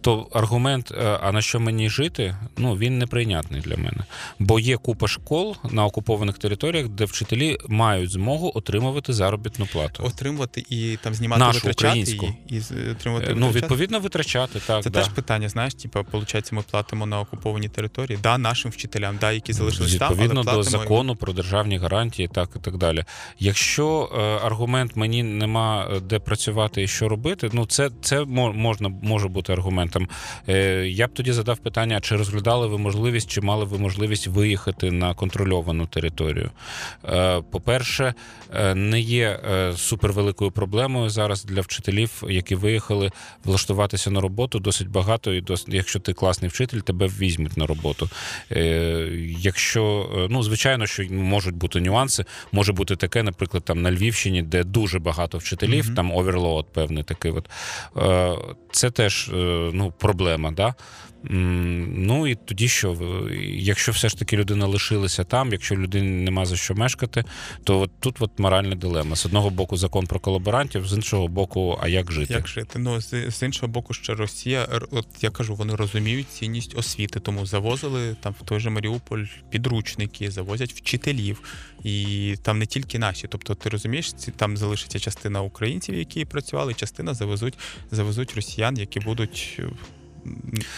То 0.05 0.27
аргумент, 0.33 0.91
е, 0.91 1.19
а 1.23 1.33
на 1.33 1.43
що 1.43 1.61
мені 1.61 1.91
жити, 1.91 2.37
ну 2.57 2.77
він 2.77 2.99
неприйнятний 2.99 3.61
для 3.61 3.77
мене. 3.77 4.05
Бо 4.39 4.61
є 4.61 4.77
купа 4.77 5.09
школ 5.09 5.57
на 5.71 5.85
окупованих 5.85 6.39
територіях, 6.39 6.89
де 6.89 7.05
вчителі 7.05 7.59
мають 7.69 8.11
змогу 8.11 8.53
отримувати 8.55 9.13
заробітну 9.13 9.67
плату. 9.67 10.05
отримувати 10.05 10.65
і 10.69 10.99
там 11.03 11.15
знімати 11.15 11.41
Нашу, 11.41 11.59
витрачати 11.69 12.01
українську. 12.01 12.27
її, 12.49 12.63
і 12.87 12.91
отримувати 12.91 13.27
Е, 13.27 13.35
ну, 13.35 13.47
витрачати. 13.47 13.61
відповідно, 13.61 14.01
витрачати. 14.01 14.61
Так, 14.67 14.83
Це 14.83 14.91
да. 14.91 15.01
теж 15.01 15.09
питання, 15.09 15.49
знаєш, 15.49 15.75
типу, 15.75 16.07
виходить, 16.13 16.53
ми 16.53 16.63
платимо 16.71 17.07
на 17.07 17.21
окупованій 17.21 17.69
території, 17.69 18.19
да, 18.23 18.39
нашим 18.39 18.71
вчителям, 18.71 19.17
да, 19.21 19.33
які 19.33 19.53
залишились 19.53 19.97
там, 19.97 20.11
Відповідно 20.11 20.43
до 20.43 20.63
закону 20.63 21.17
про 21.17 21.33
державні 21.33 21.79
гарантії, 21.79 22.29
так 22.29 22.51
і 22.57 22.59
так 22.59 22.77
далі. 22.77 23.05
Якщо 23.39 24.11
е, 24.15 24.47
аргумент 24.47 24.97
мені 24.97 25.23
нема 25.23 25.89
е, 25.93 26.01
де 26.01 26.19
працювати 26.19 26.83
і 26.83 26.89
що 26.89 27.09
робити, 27.09 27.51
ну 27.53 27.67
це, 27.67 27.91
це 28.03 28.25
можна 28.25 28.89
може 28.89 29.29
бути 29.29 29.53
аргументом. 29.53 29.94
Е, 30.49 30.87
я 30.89 31.07
б 31.07 31.11
тоді 31.13 31.33
задав 31.33 31.59
питання: 31.59 32.01
чи 32.01 32.17
розглядали 32.17 32.67
ви 32.67 32.79
можливість, 32.79 33.31
чи 33.31 33.41
мали 33.41 33.65
ви 33.65 33.79
можливість 33.79 34.27
виїхати 34.27 34.91
на 34.91 35.15
контрольовану 35.15 35.87
територію? 35.87 36.51
Е, 37.05 37.43
по-перше, 37.51 38.15
е, 38.55 38.75
не 38.75 39.01
є 39.01 39.41
супервеликою 39.77 40.51
проблемою 40.51 41.11
зараз 41.11 41.45
для 41.45 41.61
вчителів, 41.61 42.23
які 42.29 42.55
виїхали 42.55 43.11
влаштуватися 43.45 44.11
на 44.11 44.21
роботу. 44.21 44.59
Досить 44.59 44.89
багато, 44.89 45.35
і 45.35 45.41
дос... 45.41 45.65
якщо 45.69 46.01
ти 46.01 46.13
класний 46.13 46.49
вчитель, 46.49 46.79
тебе 46.79 47.07
візьмуть 47.07 47.57
на 47.57 47.67
роботу. 47.67 48.11
Якщо 49.41 50.09
ну 50.31 50.43
звичайно, 50.43 50.87
що 50.87 51.05
можуть 51.11 51.55
бути 51.55 51.81
нюанси, 51.81 52.25
може 52.53 52.73
бути 52.73 52.97
таке, 52.97 53.23
наприклад, 53.23 53.65
там 53.65 53.83
на 53.83 53.93
Львівщині, 53.93 54.43
де 54.43 54.65
дуже 54.65 54.99
багато 54.99 55.39
вчителів, 55.39 55.87
Мгм. 55.87 55.95
там 55.95 56.13
оверлоад 56.13 56.73
певний 56.73 57.03
такий. 57.03 57.33
От 57.33 57.49
це 58.75 58.91
теж 58.91 59.29
е, 59.29 59.35
ну, 59.85 59.93
проблема. 59.99 60.53
Да? 60.53 60.75
Ну 61.31 62.27
і 62.27 62.35
тоді 62.35 62.69
що, 62.69 62.97
якщо 63.45 63.93
все 63.93 64.09
ж 64.09 64.19
таки 64.19 64.37
людина 64.37 64.67
лишилася 64.67 65.25
там, 65.25 65.53
якщо 65.53 65.77
людині 65.77 66.25
нема 66.25 66.47
за 66.47 66.57
що 66.57 66.75
мешкати, 66.75 67.25
то 67.65 67.81
от 67.81 67.91
тут 68.01 68.17
от 68.21 68.39
моральна 68.39 68.75
дилема. 68.75 69.17
З 69.17 69.27
одного 69.27 69.51
боку 69.51 69.77
закон 69.77 70.07
про 70.07 70.21
колаборантів, 70.21 70.87
з 70.87 70.93
іншого 70.93 71.29
боку, 71.29 71.79
а 71.83 71.89
як 71.89 72.13
жити? 72.13 72.35
Як 72.35 72.49
жити? 72.49 72.79
Ну 72.79 73.01
з, 73.01 73.31
з 73.31 73.43
іншого 73.43 73.73
боку, 73.73 73.95
ще 73.95 74.15
Росія, 74.15 74.69
от 74.91 75.07
я 75.21 75.31
кажу, 75.31 75.55
вони 75.55 75.75
розуміють 75.75 76.29
цінність 76.29 76.79
освіти, 76.79 77.21
тому 77.21 77.47
завозили 77.47 78.17
там 78.21 78.35
в 78.41 78.45
той 78.45 78.61
же 78.61 78.71
Маріуполь 78.71 79.25
підручники, 79.51 80.31
завозять 80.31 80.73
вчителів, 80.73 81.41
і 81.85 82.35
там 82.43 82.59
не 82.59 82.67
тільки 82.67 82.99
наші. 82.99 83.29
Тобто, 83.29 83.55
ти 83.55 83.69
розумієш, 83.69 84.13
там 84.37 84.57
залишиться 84.57 84.99
частина 84.99 85.43
українців, 85.43 85.95
які 85.95 86.25
працювали, 86.25 86.75
частина 86.75 87.15
завезуть, 87.15 87.59
завезуть 87.91 88.35
росіян, 88.35 88.77
які 88.77 89.01
будуть. 89.01 89.61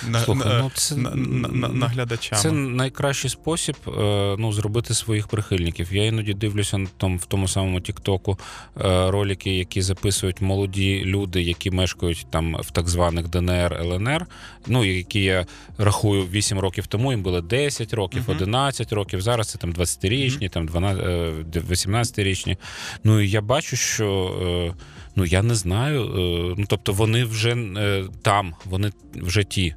На, 0.08 0.20
Слухай, 0.20 0.52
на, 0.52 0.58
ну, 0.58 0.70
це- 0.74 0.96
на, 0.96 1.10
на, 1.14 1.48
на, 1.48 1.68
наглядачами. 1.68 2.42
Це 2.42 2.52
найкращий 2.52 3.30
спосіб 3.30 3.76
е, 3.88 3.90
ну, 4.38 4.52
зробити 4.52 4.94
своїх 4.94 5.28
прихильників. 5.28 5.94
Я 5.94 6.04
іноді 6.04 6.34
дивлюся 6.34 6.78
на 6.78 6.88
том, 6.96 7.18
в 7.18 7.26
тому 7.26 7.48
самому 7.48 7.80
Тіктоку 7.80 8.38
е, 8.80 9.10
ролики, 9.10 9.56
які 9.56 9.82
записують 9.82 10.40
молоді 10.40 11.02
люди, 11.04 11.42
які 11.42 11.70
мешкають 11.70 12.26
там 12.30 12.56
в 12.60 12.70
так 12.70 12.88
званих 12.88 13.28
ДНР, 13.28 13.72
ЛНР. 13.80 14.26
Ну, 14.66 14.84
які 14.84 15.22
я 15.22 15.46
рахую 15.78 16.22
8 16.26 16.58
років 16.58 16.86
тому, 16.86 17.10
їм 17.12 17.22
було 17.22 17.40
10 17.40 17.94
років, 17.94 18.22
Мгм. 18.26 18.36
11 18.36 18.92
років. 18.92 19.20
Зараз 19.20 19.48
це 19.48 19.58
там 19.58 19.72
20-річні, 19.72 20.50
там 20.50 20.66
12, 20.66 21.04
е, 21.06 21.32
18-річні. 21.70 22.56
Ну 23.04 23.20
і 23.20 23.30
я 23.30 23.40
бачу, 23.40 23.76
що. 23.76 24.74
Ну, 25.16 25.24
я 25.24 25.42
не 25.42 25.54
знаю. 25.54 26.02
е, 26.02 26.54
Ну, 26.58 26.64
тобто, 26.68 26.92
вони 26.92 27.24
вже 27.24 27.50
е, 27.54 28.04
там, 28.22 28.54
вони 28.64 28.92
вже 29.14 29.44
ті. 29.44 29.74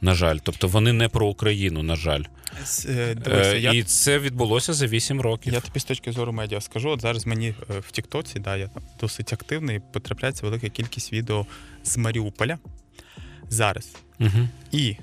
На 0.00 0.14
жаль, 0.14 0.38
тобто 0.42 0.68
вони 0.68 0.92
не 0.92 1.08
про 1.08 1.26
Україну, 1.26 1.82
на 1.82 1.96
жаль. 1.96 2.22
Е, 2.88 3.14
Дивися, 3.14 3.56
я, 3.56 3.72
І 3.72 3.82
це 3.82 4.18
відбулося 4.18 4.72
за 4.72 4.86
8 4.86 5.20
років. 5.20 5.52
я 5.52 5.60
тобі 5.60 5.80
з 5.80 5.84
точки 5.84 6.12
зору 6.12 6.32
медіа 6.32 6.60
скажу. 6.60 6.90
От 6.90 7.00
зараз 7.00 7.26
мені 7.26 7.54
в 7.88 7.90
Тіктоці, 7.90 8.38
да, 8.38 8.56
я 8.56 8.68
там 8.68 8.82
досить 9.00 9.32
активний, 9.32 9.80
потрапляється 9.92 10.46
велика 10.46 10.68
кількість 10.68 11.12
відео 11.12 11.46
з 11.84 11.96
Маріуполя 11.96 12.58
зараз. 13.48 13.96
Угу. 14.20 14.48
І 14.72 14.96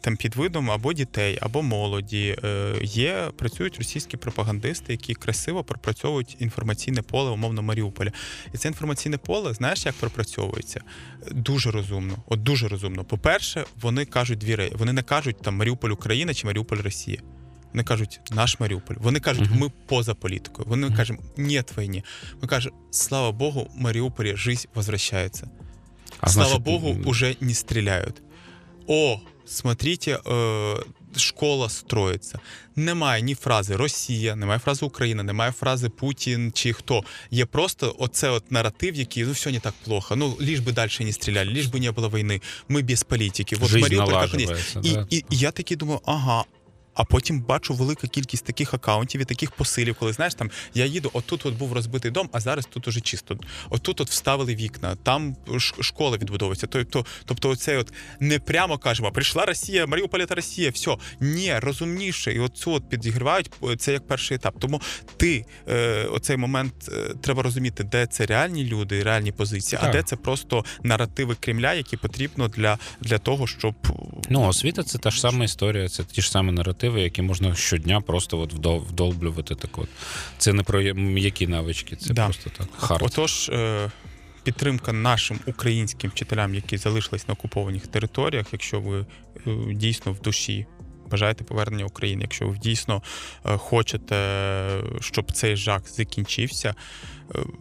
там 0.00 0.16
під 0.16 0.36
видом 0.36 0.70
або 0.70 0.92
дітей, 0.92 1.38
або 1.40 1.62
молоді 1.62 2.36
е, 2.44 2.74
є, 2.82 3.30
працюють 3.36 3.78
російські 3.78 4.16
пропагандисти, 4.16 4.92
які 4.92 5.14
красиво 5.14 5.64
пропрацьовують 5.64 6.36
інформаційне 6.38 7.02
поле, 7.02 7.30
умовно 7.30 7.62
Маріуполя. 7.62 8.12
І 8.54 8.58
це 8.58 8.68
інформаційне 8.68 9.18
поле, 9.18 9.54
знаєш, 9.54 9.86
як 9.86 9.94
пропрацьовується? 9.94 10.80
Дуже 11.30 11.70
розумно. 11.70 12.16
От 12.26 12.42
дуже 12.42 12.68
розумно. 12.68 13.04
По-перше, 13.04 13.64
вони 13.80 14.04
кажуть 14.04 14.38
дві 14.38 14.54
речі. 14.54 14.74
Вони 14.78 14.92
не 14.92 15.02
кажуть 15.02 15.42
там 15.42 15.56
Маріуполь 15.56 15.90
Україна 15.90 16.34
чи 16.34 16.46
Маріуполь 16.46 16.78
Росія. 16.78 17.18
Вони 17.72 17.84
кажуть, 17.84 18.20
наш 18.30 18.60
Маріуполь. 18.60 18.94
Вони 18.98 19.20
кажуть, 19.20 19.50
ми 19.50 19.70
поза 19.86 20.14
політикою. 20.14 20.68
Вони 20.68 20.90
кажуть, 20.90 21.18
нет 21.36 21.78
війни. 21.78 22.02
Ми 22.42 22.48
кажемо, 22.48 22.76
слава 22.90 23.32
Богу, 23.32 23.70
Маріуполі 23.76 24.36
жизнь 24.36 24.68
возвращається. 24.74 25.50
А 26.20 26.28
Слава 26.28 26.48
значить, 26.48 26.64
Богу, 26.64 26.96
уже 27.04 27.36
не 27.40 27.54
стреляют. 27.54 28.22
О, 28.86 29.20
смотрите, 29.46 30.18
е, 30.26 30.76
школа 31.16 31.68
строїться. 31.68 32.38
Немає 32.76 33.22
ні 33.22 33.34
фрази 33.34 33.76
Росія, 33.76 34.36
немає 34.36 34.58
фрази 34.58 34.86
Україна, 34.86 35.22
немає 35.22 35.52
фрази 35.52 35.88
Путін 35.88 36.52
чи 36.54 36.72
хто. 36.72 37.04
Є 37.30 37.46
просто 37.46 37.96
оце 37.98 38.30
от 38.30 38.52
наратив, 38.52 38.94
який 38.94 39.24
ну 39.24 39.32
все 39.32 39.52
не 39.52 39.60
так 39.60 39.74
плохо. 39.84 40.16
Ну 40.16 40.36
ліж 40.40 40.60
би 40.60 40.72
далі 40.72 40.90
не 41.00 41.12
стріляли, 41.12 41.50
ліж 41.50 41.66
би 41.66 41.80
не 41.80 41.90
було 41.90 42.08
війни. 42.10 42.40
Ми 42.68 42.82
без 42.82 43.02
політики. 43.02 43.56
Вот 43.56 43.70
Жизнь 43.70 43.82
Маріуполь 43.82 44.12
як 44.12 44.34
є. 44.34 44.56
І, 44.82 44.92
да. 44.94 45.06
і, 45.10 45.16
і 45.16 45.36
я 45.36 45.50
такий 45.50 45.76
думаю, 45.76 46.00
ага. 46.06 46.44
А 46.94 47.04
потім 47.04 47.40
бачу 47.40 47.74
велика 47.74 48.06
кількість 48.06 48.44
таких 48.44 48.74
акаунтів 48.74 49.20
і 49.20 49.24
таких 49.24 49.50
посилів, 49.50 49.96
коли 49.98 50.12
знаєш, 50.12 50.34
там 50.34 50.50
я 50.74 50.84
їду, 50.84 51.10
отут 51.12 51.46
от 51.46 51.54
був 51.54 51.72
розбитий 51.72 52.10
дом, 52.10 52.28
а 52.32 52.40
зараз 52.40 52.66
тут 52.66 52.88
уже 52.88 53.00
чисто. 53.00 53.38
Отут 53.70 54.00
от 54.00 54.10
вставили 54.10 54.54
вікна, 54.54 54.96
там 55.02 55.36
школа 55.80 56.16
відбудовується. 56.16 56.66
Тобто, 56.66 57.06
тобто, 57.24 57.50
оце 57.50 57.78
от 57.78 57.92
не 58.20 58.38
прямо 58.38 58.78
кажемо, 58.78 59.12
прийшла 59.12 59.44
Росія, 59.44 59.86
Маріуполь 59.86 60.24
це 60.28 60.34
Росія, 60.34 60.70
все. 60.70 60.96
Ні, 61.20 61.58
розумніше. 61.58 62.32
І 62.32 62.38
оцю 62.38 62.72
от 62.72 62.88
підігрівають, 62.88 63.50
це 63.78 63.92
як 63.92 64.06
перший 64.06 64.34
етап. 64.34 64.54
Тому 64.58 64.80
ти 65.16 65.44
е, 65.68 66.04
оцей 66.04 66.36
момент 66.36 66.74
е, 66.88 67.14
треба 67.20 67.42
розуміти, 67.42 67.84
де 67.84 68.06
це 68.06 68.26
реальні 68.26 68.64
люди, 68.64 69.02
реальні 69.02 69.32
позиції, 69.32 69.78
а 69.82 69.92
де 69.92 70.02
це 70.02 70.16
просто 70.16 70.64
наративи 70.82 71.36
Кремля, 71.40 71.74
які 71.74 71.96
потрібно 71.96 72.48
для, 72.48 72.78
для 73.00 73.18
того, 73.18 73.46
щоб 73.46 73.74
Ну, 74.30 74.48
освіта 74.48 74.82
це 74.82 74.98
та 74.98 75.10
ж 75.10 75.20
сама 75.20 75.44
історія, 75.44 75.88
це 75.88 76.04
ті 76.04 76.22
ж 76.22 76.30
самі 76.30 76.52
наративи, 76.52 76.83
які 76.86 77.22
можна 77.22 77.54
щодня 77.54 78.00
просто 78.00 78.38
от 78.40 78.54
вдол- 78.54 78.86
вдолблювати. 78.88 79.54
Так 79.54 79.78
от. 79.78 79.88
Це 80.38 80.52
не 80.52 80.62
про 80.62 80.82
м'які 80.94 81.46
навички, 81.46 81.96
це 81.96 82.14
Да. 82.14 82.24
просто 82.24 82.50
так. 82.58 82.68
Хард. 82.76 83.02
Отож, 83.02 83.48
е, 83.48 83.90
підтримка 84.42 84.92
нашим 84.92 85.40
українським 85.46 86.10
вчителям, 86.10 86.54
які 86.54 86.76
залишились 86.76 87.28
на 87.28 87.34
окупованих 87.34 87.86
територіях, 87.86 88.46
якщо 88.52 88.80
ви 88.80 89.00
е, 89.00 89.50
дійсно 89.72 90.12
в 90.12 90.20
душі 90.20 90.66
бажаєте 91.10 91.44
повернення 91.44 91.84
України, 91.84 92.22
якщо 92.22 92.48
ви 92.48 92.58
дійсно 92.58 93.02
е, 93.46 93.56
хочете, 93.56 94.80
щоб 95.00 95.32
цей 95.32 95.56
жах 95.56 95.88
закінчився, 95.88 96.74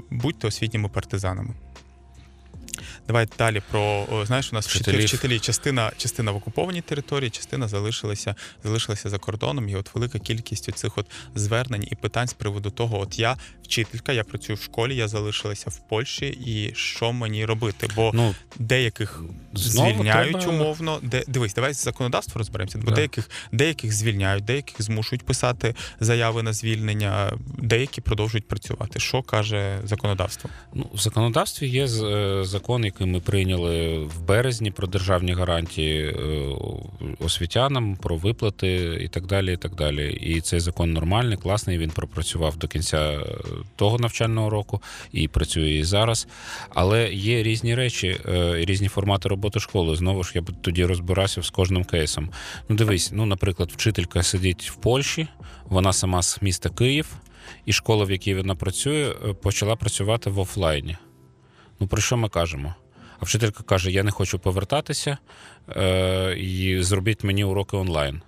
будьте 0.10 0.48
освітніми 0.48 0.90
партизанами. 0.90 1.54
Давайте 3.08 3.38
далі 3.38 3.62
про 3.72 4.08
знаєш, 4.26 4.50
у 4.52 4.56
нас 4.56 4.68
вчителі, 4.68 5.06
вчителі 5.06 5.40
частина, 5.40 5.92
частина 5.98 6.32
в 6.32 6.36
окупованій 6.36 6.82
території, 6.82 7.30
частина 7.30 7.68
залишилася, 7.68 8.36
залишилася 8.64 9.10
за 9.10 9.18
кордоном. 9.18 9.70
І 9.70 9.76
от 9.76 9.96
велика 9.96 10.20
кількість 10.20 10.74
цих 10.76 10.98
от 10.98 11.06
звернень 11.36 11.88
і 11.92 11.96
питань 11.96 12.28
з 12.28 12.34
приводу 12.34 12.70
того, 12.70 13.00
от 13.00 13.20
я 13.20 13.38
вчителька, 13.74 14.14
я 14.14 14.24
працюю 14.24 14.58
в 14.58 14.62
школі, 14.62 14.96
я 14.96 15.08
залишилася 15.08 15.70
в 15.70 15.80
Польщі, 15.90 16.28
і 16.28 16.72
що 16.76 17.14
мені 17.14 17.46
робити? 17.46 17.88
Бо 17.96 18.12
Ну, 18.14 18.36
деяких 18.60 19.22
звільняють 19.54 20.32
треба- 20.40 20.54
умовно. 20.54 21.00
Де 21.02 21.24
дивись, 21.28 21.54
давай 21.54 21.74
з 21.74 21.84
законодавства 21.84 22.40
розберемося. 22.40 22.78
Бо 22.78 22.90
Да. 22.90 22.96
деяких 22.96 23.30
деяких 23.52 23.94
звільняють, 23.94 24.46
деяких 24.46 24.82
змушують 24.82 25.26
писати 25.26 25.76
заяви 26.00 26.44
на 26.44 26.54
звільнення, 26.54 27.34
деякі 27.58 28.02
продовжують 28.02 28.48
працювати. 28.48 29.00
Що 29.00 29.22
каже 29.22 29.80
законодавство? 29.84 30.50
Ну, 30.74 30.90
в 30.94 31.00
законодавстві 31.00 31.68
є 31.68 31.84
е, 31.86 32.44
закон, 32.44 32.86
який 32.86 33.08
ми 33.08 33.20
прийняли 33.20 33.98
в 33.98 34.22
березні 34.22 34.72
про 34.72 34.88
державні 34.88 35.34
гарантії 35.34 36.06
е, 36.06 36.14
освітянам, 37.20 37.96
про 37.96 38.18
виплати 38.18 38.98
і 39.02 39.08
так 39.08 39.26
далі. 39.28 39.54
І 39.54 39.58
так 39.58 39.76
далі. 39.76 40.14
І 40.14 40.42
цей 40.42 40.60
закон 40.60 40.94
нормальний, 40.94 41.38
класний. 41.38 41.78
Він 41.78 41.90
пропрацював 41.90 42.58
до 42.58 42.68
кінця 42.68 42.98
е, 43.12 43.26
того 43.76 43.98
навчального 43.98 44.50
року 44.50 44.82
і 45.12 45.28
працює 45.28 45.72
і 45.72 45.84
зараз. 45.84 46.28
Але 46.70 47.14
є 47.14 47.44
різні 47.44 47.76
речі, 47.76 48.20
е, 48.26 48.56
різні 48.66 48.88
формати 48.88 49.30
роботи 49.30 49.60
школи. 49.60 49.96
Знову 49.96 50.24
ж 50.24 50.32
я 50.36 50.42
б 50.42 50.52
тоді 50.62 50.86
розбирався 50.86 51.42
з 51.42 51.50
кожним 51.50 51.84
кейсом. 51.84 52.30
Ну, 52.70 52.76
дивись, 52.76 53.12
ну, 53.14 53.26
наприклад, 53.26 53.72
вчителька 53.72 54.24
сидить 54.24 54.70
в 54.70 54.76
Польщі, 54.76 55.28
вона 55.66 55.94
сама 55.94 56.22
з 56.22 56.42
міста 56.42 56.70
Київ, 56.70 57.08
і 57.66 57.74
школа, 57.74 58.06
в 58.06 58.12
якій 58.12 58.36
вона 58.36 58.56
працює, 58.56 59.16
е, 59.30 59.34
почала 59.34 59.76
працювати 59.76 60.30
в 60.30 60.40
офлайні. 60.40 60.98
Ну, 61.80 61.88
про 61.88 62.02
що 62.02 62.18
ми 62.18 62.30
кажемо? 62.30 62.76
А 63.20 63.26
вчителька 63.26 63.64
каже: 63.64 63.92
я 63.92 64.04
не 64.04 64.12
хочу 64.12 64.40
повертатися 64.40 65.18
е, 65.70 66.36
і 66.38 66.84
зробіть 66.84 67.24
мені 67.24 67.44
уроки 67.44 67.78
онлайн. 67.78 68.22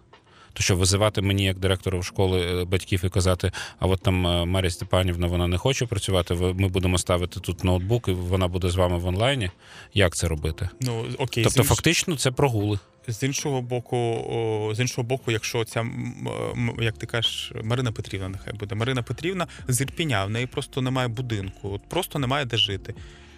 То 0.55 0.63
що 0.63 0.75
визивати 0.75 1.21
мені 1.21 1.45
як 1.45 1.59
директору 1.59 2.03
школи 2.03 2.61
е, 2.61 2.65
батьків 2.65 3.05
і 3.05 3.09
казати, 3.09 3.51
а 3.79 3.87
от 3.87 4.01
там 4.01 4.27
е, 4.27 4.45
Марія 4.45 4.71
Степанівна 4.71 5.27
вона 5.27 5.47
не 5.47 5.57
хоче 5.57 5.85
працювати, 5.85 6.33
ми 6.33 6.67
будемо 6.67 6.97
ставити 6.97 7.39
тут 7.39 7.63
ноутбук, 7.63 8.07
і 8.07 8.11
вона 8.11 8.47
буде 8.47 8.69
з 8.69 8.75
вами 8.75 8.97
в 8.97 9.07
онлайні. 9.07 9.49
Як 9.93 10.15
це 10.15 10.27
робити? 10.27 10.69
Ну 10.81 11.05
окей, 11.17 11.43
Тобто, 11.43 11.59
інш... 11.59 11.69
фактично, 11.69 12.17
це 12.17 12.31
прогули. 12.31 12.79
з 13.07 13.23
іншого 13.23 13.61
боку, 13.61 13.97
о, 13.97 14.75
з 14.75 14.79
іншого 14.79 15.03
боку, 15.07 15.31
якщо 15.31 15.63
ця 15.63 15.85
як 16.79 16.97
ти 16.97 17.05
кажеш, 17.05 17.51
Марина 17.63 17.91
Петрівна, 17.91 18.29
нехай 18.29 18.53
буде 18.53 18.75
Марина 18.75 19.03
Петрівна 19.03 19.47
з 19.67 19.81
Ірпіня, 19.81 20.25
в 20.25 20.29
неї 20.29 20.47
просто 20.47 20.81
немає 20.81 21.07
будинку, 21.07 21.71
от 21.73 21.81
просто 21.89 22.19
немає 22.19 22.45
де 22.45 22.57
жити. 22.57 22.93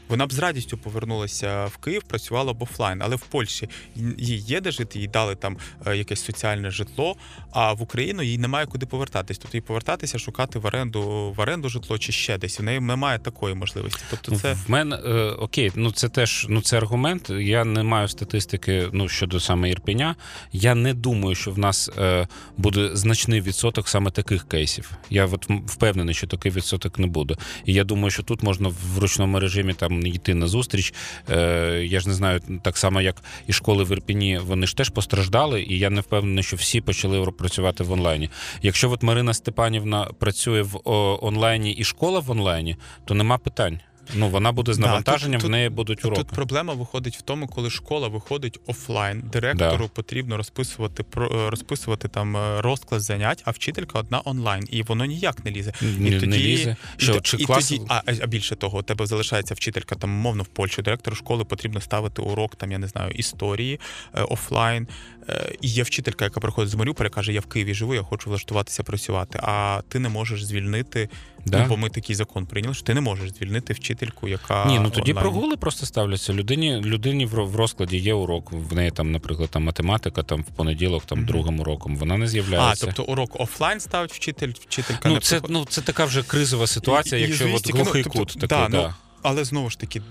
Вона 0.09 0.25
б 0.25 0.33
з 0.33 0.39
радістю 0.39 0.77
повернулася 0.77 1.65
в 1.65 1.77
Київ, 1.77 2.03
працювала 2.03 2.53
б 2.53 2.61
офлайн, 2.61 3.01
але 3.01 3.15
в 3.15 3.21
Польщі 3.21 3.69
їй 4.17 4.37
є 4.37 4.61
де 4.61 4.71
жити, 4.71 4.99
їй 4.99 5.07
дали 5.07 5.35
там 5.35 5.57
е, 5.87 5.97
якесь 5.97 6.25
соціальне 6.25 6.71
житло. 6.71 7.15
А 7.51 7.73
в 7.73 7.81
Україну 7.81 8.23
їй 8.23 8.37
немає 8.37 8.65
куди 8.65 8.85
повертатись. 8.85 9.37
Тобто 9.37 9.57
їй 9.57 9.61
повертатися, 9.61 10.19
шукати 10.19 10.59
в 10.59 10.65
оренду 10.65 11.33
в 11.37 11.39
оренду 11.39 11.69
житло 11.69 11.97
чи 11.97 12.11
ще 12.11 12.37
десь. 12.37 12.59
В 12.59 12.63
неї 12.63 12.79
немає 12.79 13.19
такої 13.19 13.55
можливості. 13.55 13.99
Тобто, 14.09 14.35
це 14.35 14.53
В 14.53 14.69
мене 14.71 14.95
е, 14.95 15.29
окей, 15.31 15.71
ну 15.75 15.91
це 15.91 16.09
теж 16.09 16.45
ну 16.49 16.61
це 16.61 16.77
аргумент. 16.77 17.29
Я 17.29 17.65
не 17.65 17.83
маю 17.83 18.07
статистики 18.07 18.89
ну 18.93 19.09
щодо 19.09 19.39
саме 19.39 19.69
Ірпеня. 19.69 20.15
Я 20.51 20.75
не 20.75 20.93
думаю, 20.93 21.35
що 21.35 21.51
в 21.51 21.59
нас 21.59 21.89
е, 21.97 22.27
буде 22.57 22.89
значний 22.93 23.41
відсоток 23.41 23.89
саме 23.89 24.11
таких 24.11 24.47
кейсів. 24.47 24.91
Я 25.09 25.25
от 25.25 25.49
впевнений, 25.49 26.15
що 26.15 26.27
такий 26.27 26.51
відсоток 26.51 26.99
не 26.99 27.07
буде. 27.07 27.35
І 27.65 27.73
я 27.73 27.83
думаю, 27.83 28.11
що 28.11 28.23
тут 28.23 28.43
можна 28.43 28.69
в 28.69 28.99
ручному 28.99 29.39
режимі 29.39 29.73
там 29.73 29.96
йти 30.05 30.33
на 30.33 30.47
зустріч. 30.47 30.93
Е, 31.29 31.83
я 31.85 31.99
ж 31.99 32.07
не 32.07 32.13
знаю, 32.13 32.41
так 32.63 32.77
само 32.77 33.01
як 33.01 33.15
і 33.47 33.53
школи 33.53 33.83
в 33.83 33.91
Ірпіні, 33.91 34.37
вони 34.37 34.67
ж 34.67 34.77
теж 34.77 34.89
постраждали, 34.89 35.61
і 35.61 35.79
я 35.79 35.89
не 35.89 36.01
впевнений, 36.01 36.43
що 36.43 36.55
всі 36.55 36.81
почали 36.81 37.31
працювати 37.31 37.83
в 37.83 37.91
онлайні. 37.91 38.29
Якщо 38.61 38.91
от 38.91 39.03
Марина 39.03 39.33
Степанівна 39.33 40.05
працює 40.19 40.61
в 40.61 40.79
онлайні 41.21 41.71
і 41.71 41.83
школа 41.83 42.19
в 42.19 42.31
онлайні, 42.31 42.75
то 43.05 43.13
нема 43.13 43.37
питань. 43.37 43.79
Ну 44.15 44.29
вона 44.29 44.51
буде 44.51 44.73
з 44.73 44.77
Да, 44.77 44.87
навантаженням, 44.87 45.41
тут- 45.41 45.47
в 45.47 45.51
неї 45.51 45.69
будуть 45.69 46.05
уроки. 46.05 46.21
Тут 46.23 46.31
проблема 46.31 46.73
виходить 46.73 47.17
в 47.17 47.21
тому, 47.21 47.47
коли 47.47 47.69
школа 47.69 48.07
виходить 48.07 48.59
офлайн. 48.67 49.21
Директору 49.21 49.83
Да. 49.85 49.87
потрібно 49.93 50.37
розписувати 50.37 51.03
про 51.03 51.49
розписувати 51.49 52.07
там 52.07 52.37
е, 52.37 52.61
розклад 52.61 53.01
занять, 53.01 53.41
а 53.45 53.51
вчителька 53.51 53.99
одна 53.99 54.21
онлайн, 54.25 54.67
і 54.69 54.83
воно 54.83 55.05
ніяк 55.05 55.45
не 55.45 55.51
лізе. 55.51 55.73
Ні, 55.81 56.07
і 56.07 56.11
не 56.11 56.19
тоді, 56.19 56.37
лізе. 56.37 56.75
Що, 56.97 57.13
то- 57.13 57.21
чи 57.21 57.37
і 57.37 57.45
клас- 57.45 57.69
тоді, 57.69 57.81
а, 57.89 58.01
а 58.23 58.27
більше 58.27 58.55
того, 58.55 58.77
у 58.79 58.81
тебе 58.81 59.05
залишається 59.05 59.53
вчителька 59.53 59.95
там 59.95 60.09
мовно 60.09 60.43
в 60.43 60.47
Польщі. 60.47 60.81
Директору 60.81 61.15
школи 61.15 61.43
потрібно 61.45 61.81
ставити 61.81 62.21
урок, 62.21 62.55
там 62.55 62.71
я 62.71 62.77
не 62.77 62.87
знаю, 62.87 63.11
історії 63.11 63.79
е, 64.15 64.21
офлайн. 64.21 64.87
Е, 65.29 65.51
і 65.61 65.67
є 65.67 65.83
вчителька, 65.83 66.25
яка 66.25 66.39
приходить 66.39 66.71
з 66.71 66.75
Маріуполя, 66.75 67.09
каже: 67.09 67.33
Я 67.33 67.39
в 67.39 67.45
Києві 67.45 67.73
живу, 67.73 67.95
я 67.95 68.01
хочу 68.03 68.29
влаштуватися 68.29 68.83
працювати. 68.83 69.39
А 69.43 69.81
ти 69.89 69.99
не 69.99 70.09
можеш 70.09 70.43
звільнити, 70.45 71.09
Да. 71.45 71.59
ну, 71.59 71.65
бо 71.69 71.77
ми 71.77 71.89
такий 71.89 72.15
закон 72.15 72.45
прийняли, 72.45 72.73
що 72.75 72.83
ти 72.83 72.93
не 72.93 73.01
можеш 73.01 73.29
звільнити 73.31 73.73
вчительку, 73.73 74.27
яка 74.27 74.65
Ні, 74.65 74.79
ну 74.79 74.89
тоді 74.89 75.11
онлайн. 75.11 75.23
прогули 75.29 75.57
просто 75.57 75.85
ставляться. 75.85 76.33
Людині, 76.33 76.81
людині 76.85 77.25
в, 77.25 77.55
розкладі 77.55 77.97
є 77.97 78.13
урок. 78.13 78.51
В 78.51 78.75
неї 78.75 78.91
там, 78.91 79.11
наприклад, 79.11 79.49
там 79.49 79.63
математика, 79.63 80.23
там 80.23 80.41
в 80.41 80.55
понеділок, 80.55 81.05
там 81.05 81.17
Мгм. 81.17 81.27
другим 81.27 81.59
уроком. 81.59 81.95
Вона 81.95 82.17
не 82.17 82.27
з'являється. 82.27 82.85
А, 82.87 82.91
тобто 82.93 83.11
урок 83.11 83.39
офлайн 83.41 83.79
ставить 83.79 84.13
вчитель, 84.13 84.51
вчителька 84.59 85.09
ну, 85.09 85.15
не 85.15 85.21
це, 85.21 85.29
приходить. 85.39 85.53
ну, 85.53 85.65
це 85.69 85.81
така 85.81 86.05
вже 86.05 86.23
кризова 86.23 86.67
ситуація, 86.67 87.21
І- 87.21 87.23
і 87.23 87.27
якщо 87.27 87.45
от 87.45 87.49
звістика, 87.51 87.77
ну, 87.77 87.83
глухий 87.83 88.03
тобто, 88.03 88.19
кут 88.19 88.27
такий, 88.33 88.47
да, 88.47 88.67
да. 88.69 88.77
ну, 88.87 88.93
Але 89.29 89.43
знову 89.43 89.69
ж 89.69 89.79
таки, 89.79 90.01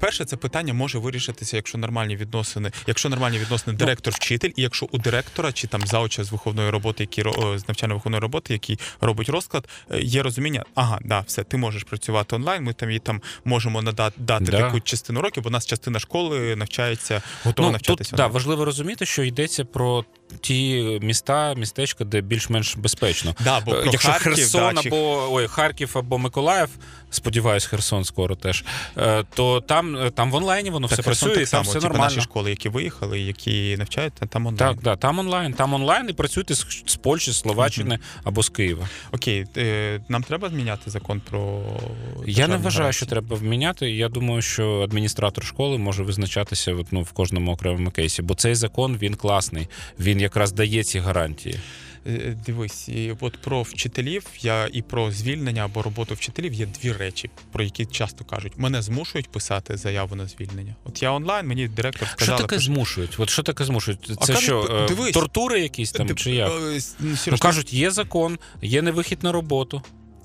перше, 0.00 0.24
це 0.24 0.36
питання 0.36 0.74
може 0.74 0.98
вирішитися, 0.98 1.56
якщо 1.56 1.78
нормальні 1.78 2.16
відносини, 2.16 2.70
якщо 2.86 3.08
нормальні 3.08 3.38
відносини 3.38 3.76
директор-вчитель, 3.76 4.50
і 4.56 4.62
якщо 4.62 4.86
у 4.92 4.98
директора 4.98 5.52
чи 5.52 5.66
там 5.66 5.86
зауча 5.86 6.24
з 6.24 6.32
виховної 6.32 6.70
роботи, 6.70 7.02
який 7.02 7.24
ро- 7.24 7.58
з 7.58 7.64
навчально-виховної 7.68 8.20
роботи, 8.20 8.52
який 8.52 8.78
робить 9.00 9.28
розклад, 9.28 9.68
е, 9.90 10.00
є 10.00 10.22
розуміння, 10.22 10.64
ага, 10.74 10.98
да, 11.04 11.20
все, 11.20 11.44
ти 11.44 11.56
можеш 11.56 11.84
працювати 11.84 12.36
онлайн. 12.36 12.62
Ми 12.62 12.72
там 12.72 12.90
і 12.90 12.98
там 12.98 13.22
можемо 13.44 13.82
надати 13.82 14.16
дати 14.20 14.44
Да. 14.44 14.60
таку 14.60 14.80
частину 14.80 15.20
років, 15.20 15.42
бо 15.42 15.48
у 15.48 15.52
нас 15.52 15.66
частина 15.66 15.98
школи 15.98 16.56
навчається, 16.56 17.22
готова 17.44 17.68
Ну, 17.68 17.72
навчатися. 17.72 18.10
тут 18.10 18.16
да, 18.16 18.26
важливо 18.26 18.64
розуміти, 18.64 19.06
що 19.06 19.22
йдеться 19.22 19.64
про 19.64 20.04
ті 20.40 20.82
міста, 21.02 21.54
містечка, 21.54 22.04
де 22.04 22.20
більш-менш 22.20 22.76
безпечно. 22.76 23.34
Да, 23.44 23.60
бо 23.60 23.74
Е, 23.74 23.82
про 23.82 23.92
Якщо 23.92 24.12
Харків, 24.12 24.32
Херсон 24.34 24.74
да, 24.74 24.82
чи- 24.82 24.88
або 24.88 25.28
ой, 25.32 25.46
Харків 25.48 25.90
або 25.94 26.18
Миколаїв, 26.18 26.68
сподіваюсь, 27.10 27.64
Херсон 27.64 28.04
скоро 28.04 28.36
теж, 28.36 28.64
е, 28.98 29.24
то 29.34 29.60
там, 29.60 29.96
е, 29.96 30.10
там 30.10 30.30
в 30.30 30.34
онлайні 30.34 30.70
воно 30.70 30.88
Так, 30.88 30.92
все 30.98 31.02
Херсон 31.02 31.28
працює, 31.28 31.44
так 31.44 31.48
і 31.48 31.50
там 31.52 31.62
все 31.62 31.72
типу, 31.72 31.84
нормально. 31.84 32.04
наші 32.04 32.20
школи, 32.20 32.50
які 32.50 32.68
виїхали, 32.68 33.20
які 33.20 33.76
навчаються, 33.78 34.26
там 34.26 34.46
онлайн. 34.46 34.74
Так, 34.74 34.82
да, 34.84 34.96
там 34.96 35.18
онлайн, 35.18 35.52
там 35.52 35.74
онлайн 35.74 36.06
і 36.10 36.12
працюйте 36.12 36.54
з, 36.54 36.66
з 36.86 36.96
Польщі, 36.96 37.30
з 37.32 37.38
Словаччини 37.38 37.98
або 38.24 38.42
з 38.42 38.48
Києва. 38.48 38.88
Окей, 39.12 39.44
е, 39.56 40.00
нам 40.08 40.22
треба 40.22 40.48
зміняти 40.48 40.90
закон 40.90 41.20
про 41.30 41.62
Я 42.26 42.48
не 42.48 42.56
вважаю, 42.56 42.72
гарантії? 42.82 42.92
що 42.92 43.06
треба 43.06 43.36
вміняти. 43.36 43.90
Я 43.90 44.08
думаю, 44.08 44.42
що 44.42 44.80
адміністратор 44.80 45.44
школи 45.44 45.78
може 45.78 46.02
визначатися 46.02 46.76
ну, 46.90 47.02
в 47.02 47.12
кожному 47.12 47.52
окремому 47.52 47.90
кейсі, 47.90 48.22
бо 48.22 48.34
цей 48.34 48.54
закон 48.54 48.96
він 49.02 49.14
класний. 49.14 49.68
Він 50.00 50.20
якраз 50.24 50.52
дає 50.52 50.84
ці 50.84 50.98
гарантії. 50.98 51.60
Е, 52.06 52.36
Дивись, 52.46 52.88
і 52.88 53.14
от 53.20 53.36
про 53.42 53.62
вчителів 53.62 54.26
я 54.40 54.68
і 54.72 54.82
про 54.82 55.10
звільнення 55.10 55.64
або 55.64 55.82
роботу 55.82 56.14
вчителів 56.14 56.52
є 56.52 56.66
дві 56.66 56.92
речі, 56.92 57.30
про 57.52 57.64
які 57.64 57.86
часто 57.86 58.24
кажуть. 58.24 58.52
Мене 58.56 58.82
змушують 58.82 59.28
писати 59.28 59.76
заяву 59.76 60.16
на 60.16 60.26
звільнення. 60.26 60.74
От 60.84 61.02
я 61.02 61.10
онлайн, 61.12 61.46
мені 61.46 61.68
директор 61.68 62.08
сказав. 62.08 62.38
Що 62.38 62.46
таке 62.46 62.58
змушують? 62.62 63.14
От 63.18 63.30
що 63.30 63.42
таке 63.42 63.64
змушують? 63.64 64.10
Це 64.22 64.32
А 64.32 64.36
що 64.36 64.84
е, 64.84 64.88
дивись. 64.88 65.12
тортури 65.12 65.60
якісь 65.60 65.92
там 65.92 66.06
Ти- 66.06 66.14
чи 66.14 66.30
як? 66.30 66.52
е, 66.52 66.80
Ну 67.30 67.38
кажуть, 67.38 67.72
є 67.74 67.90
закон, 67.90 68.38
є 68.62 68.82
невихід 68.82 69.18
на 69.22 69.32
роботу. 69.32 69.82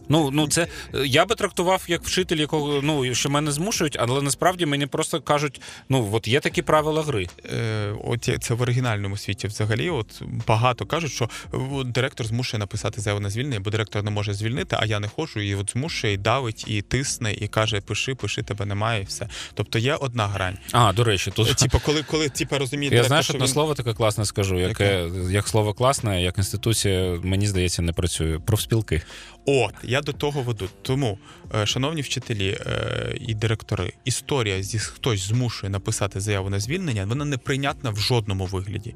Ну, 0.10 0.32
ну 0.32 0.48
це 0.48 0.68
е, 0.96 1.08
я 1.08 1.26
би 1.26 1.36
трактував 1.36 1.84
як 1.88 2.04
вчитель, 2.04 2.38
якого 2.38 2.82
ну 2.82 3.16
що 3.16 3.30
мене 3.30 3.52
змушують, 3.52 3.98
але 4.00 4.22
насправді 4.22 4.66
мені 4.66 4.86
просто 4.86 5.22
кажуть: 5.22 5.62
ну 5.90 6.10
от 6.12 6.28
є 6.28 6.40
такі 6.40 6.62
правила 6.62 7.04
гри. 7.04 7.28
е, 7.46 7.94
от 8.04 8.30
це 8.42 8.54
в 8.54 8.62
оригінальному 8.62 9.18
світі 9.18 9.48
взагалі. 9.48 9.90
От 9.90 10.22
багато 10.48 10.86
кажуть, 10.86 11.12
що 11.12 11.30
е, 11.54 11.58
директор 11.86 12.28
змушує 12.28 12.60
написати 12.60 13.02
заяву 13.02 13.20
на 13.20 13.30
звільнення, 13.30 13.60
бо 13.60 13.70
директор 13.70 14.04
не 14.04 14.12
може 14.12 14.34
звільнити, 14.34 14.76
а 14.80 14.86
я 14.86 15.00
не 15.00 15.08
хочу, 15.08 15.40
і 15.40 15.56
от 15.56 15.72
змушує, 15.72 16.14
і 16.14 16.18
давить, 16.18 16.64
і 16.68 16.82
тисне, 16.82 17.34
і 17.34 17.48
каже: 17.48 17.82
пиши, 17.82 18.16
пиши, 18.16 18.44
тебе 18.44 18.66
немає, 18.66 19.02
і 19.02 19.06
все. 19.06 19.28
Тобто 19.54 19.80
є 19.80 19.96
одна 19.96 20.28
грань. 20.28 20.58
А, 20.72 20.94
до 20.94 21.04
речі, 21.04 21.32
тут 21.32 21.56
Типу, 21.56 21.80
коли, 21.86 22.04
коли 22.04 22.30
типу, 22.30 22.58
розуміє 22.58 22.96
я 22.96 23.04
знаєш, 23.04 23.26
що 23.26 23.34
одне 23.34 23.46
він... 23.46 23.54
слово 23.54 23.74
таке 23.74 23.94
класне 23.94 24.26
скажу, 24.26 24.60
яке 24.60 25.10
як 25.30 25.48
слово 25.48 25.74
класне, 25.74 26.24
як 26.24 26.38
інституція, 26.38 27.20
мені 27.24 27.48
здається, 27.48 27.82
не 27.82 27.94
працює. 27.94 28.40
Профспілки. 28.40 29.02
От 29.46 29.74
я 29.84 30.02
до 30.02 30.14
того 30.14 30.42
веду. 30.42 30.70
Тому, 30.82 31.20
е, 31.56 31.66
шановні 31.66 32.02
вчителі 32.02 32.58
е, 32.66 33.18
і 33.22 33.34
директори, 33.34 33.94
історія 34.06 34.64
зі 34.64 34.80
хтось 34.80 35.28
змушує 35.28 35.70
написати 35.70 36.20
заяву 36.20 36.50
на 36.50 36.60
звільнення, 36.60 37.06
вона 37.06 37.26
неприйнятна 37.26 37.90
в 37.90 37.98
жодному 37.98 38.46
вигляді. 38.46 38.96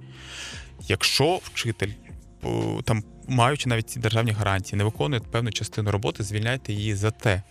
Якщо 0.88 1.40
вчитель. 1.44 1.90
Там, 2.84 3.04
маючи 3.28 3.70
навіть 3.70 3.90
ці 3.90 4.00
державні 4.00 4.32
гарантії, 4.32 4.78
не 4.78 4.84
виконує 4.84 5.22
певну 5.32 5.52
частину 5.52 5.92
роботи, 5.92 6.24
звільняйте 6.24 6.74
її 6.74 6.96
за 6.96 7.12
те, 7.12 7.44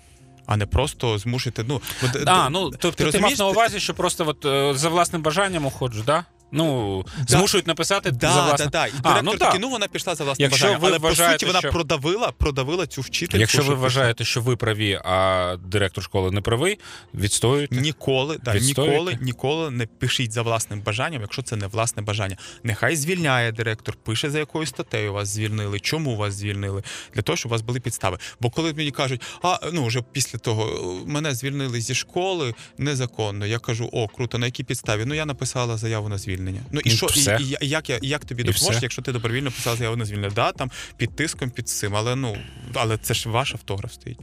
а 0.46 0.56
не 0.56 0.66
просто 0.66 1.18
змушуйте. 1.18 1.64
Ну, 1.68 1.80
А, 2.26 2.50
ну 2.50 2.70
тобто 2.70 2.90
ти, 2.90 3.04
розумієш, 3.04 3.38
мав 3.38 3.48
на 3.48 3.52
увазі, 3.52 3.80
що 3.80 3.94
просто 3.94 4.28
от, 4.28 4.44
е, 4.44 4.74
за 4.74 4.88
власним 4.88 5.22
бажанням 5.22 5.66
уходжу, 5.66 6.02
да? 6.06 6.24
Ну, 6.52 7.04
Да. 7.18 7.24
змушують 7.38 7.66
написати 7.66 8.10
Да, 8.10 8.32
за 8.32 8.42
власне. 8.44 8.66
да, 8.66 8.70
да. 8.70 8.86
І 8.86 8.92
А, 9.02 9.22
ну, 9.22 9.30
такий, 9.32 9.46
так. 9.48 9.58
ну 9.60 9.68
вона 9.70 9.88
пішла 9.88 10.14
за 10.14 10.24
власним 10.24 10.44
Якщо 10.50 10.64
бажанням. 10.66 10.80
ви 10.80 10.88
Але 10.88 10.98
по 10.98 11.14
суті 11.32 11.46
вона 11.46 11.58
що- 11.58 11.70
продавила, 11.70 12.32
продавила 12.38 12.86
цю 12.86 13.00
вчительку. 13.00 13.40
Якщо 13.40 13.62
ви 13.62 13.74
вважаєте, 13.74 14.24
що 14.24 14.40
ви 14.40 14.56
праві, 14.56 15.00
а 15.04 15.56
директор 15.66 16.04
школи 16.04 16.30
не 16.30 16.40
правий, 16.40 16.78
відстоюйте. 17.14 17.76
Ніколи, 17.76 18.38
да, 18.44 18.52
Відстоюєте? 18.52 18.94
ніколи, 18.96 19.18
ніколи 19.20 19.70
не 19.70 19.86
пишіть 19.86 20.32
за 20.32 20.42
власним 20.42 20.80
бажанням, 20.80 21.20
якщо 21.22 21.42
це 21.42 21.56
не 21.56 21.66
власне 21.66 22.02
бажання. 22.02 22.36
Нехай 22.62 22.96
звільняє 22.96 23.52
директор, 23.52 23.96
пише 24.02 24.30
за 24.30 24.38
якою 24.38 24.66
статтею 24.66 25.12
вас 25.12 25.28
звільнили, 25.28 25.80
чому 25.80 26.16
вас 26.16 26.34
звільнили, 26.34 26.82
для 27.14 27.22
того, 27.22 27.36
щоб 27.36 27.50
у 27.50 27.52
вас 27.52 27.62
були 27.62 27.80
підстави. 27.80 28.18
Бо 28.40 28.50
коли 28.50 28.72
мені 28.74 28.90
кажуть, 28.90 29.22
а 29.42 29.58
ну 29.72 29.84
вже 29.86 30.02
після 30.12 30.38
того 30.38 30.82
мене 31.06 31.34
звільнили 31.34 31.80
зі 31.80 31.94
школи 31.94 32.54
незаконно. 32.78 33.46
Я 33.46 33.58
кажу, 33.58 33.88
о, 33.92 34.08
круто, 34.08 34.38
на 34.38 34.46
якій 34.46 34.64
підставі? 34.64 35.02
Ну 35.06 35.14
я 35.14 35.26
написала 35.26 35.76
заяву 35.76 36.08
на 36.08 36.18
звільнення. 36.18 36.41
Ну 36.70 36.80
і 36.84 36.90
що, 36.90 37.06
все. 37.06 37.38
і, 37.40 37.56
і 37.60 37.68
як 37.68 37.90
я 37.90 37.98
як 38.02 38.24
тобі 38.24 38.42
допоможеш, 38.42 38.82
якщо 38.82 39.02
ти 39.02 39.12
добровільно 39.12 39.50
писав 39.50 39.76
заяву 39.76 39.96
на 39.96 40.04
звільнення? 40.04 40.32
Да, 40.34 40.52
там 40.52 40.70
під 40.96 41.16
тиском, 41.16 41.50
під 41.50 41.68
цим, 41.68 41.96
але 41.96 42.16
ну 42.16 42.36
але 42.74 42.98
це 42.98 43.14
ж 43.14 43.28
ваш 43.28 43.52
автограф 43.52 43.92
стоїть. 43.92 44.18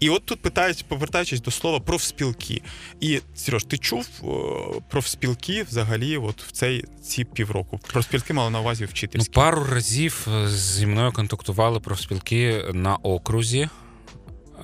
І 0.00 0.08
от 0.08 0.26
тут 0.26 0.40
питають, 0.40 0.84
повертаючись 0.88 1.40
до 1.40 1.50
слова 1.50 1.80
профспілки. 1.80 2.62
І 3.00 3.20
Сереж, 3.34 3.64
ти 3.64 3.78
чув 3.78 4.08
о, 4.22 4.80
профспілки 4.88 5.62
взагалі, 5.62 6.16
от 6.16 6.42
в 6.42 6.50
цей 6.50 6.84
ці 7.02 7.24
півроку? 7.24 7.80
Профспілки 7.92 8.32
мали 8.32 8.50
на 8.50 8.60
увазі 8.60 8.88
Ну, 9.14 9.24
пару 9.32 9.64
разів 9.64 10.26
е, 10.28 10.48
зі 10.48 10.86
мною 10.86 11.12
контактували 11.12 11.80
профспілки 11.80 12.64
на 12.72 12.96
окрузі. 12.96 13.68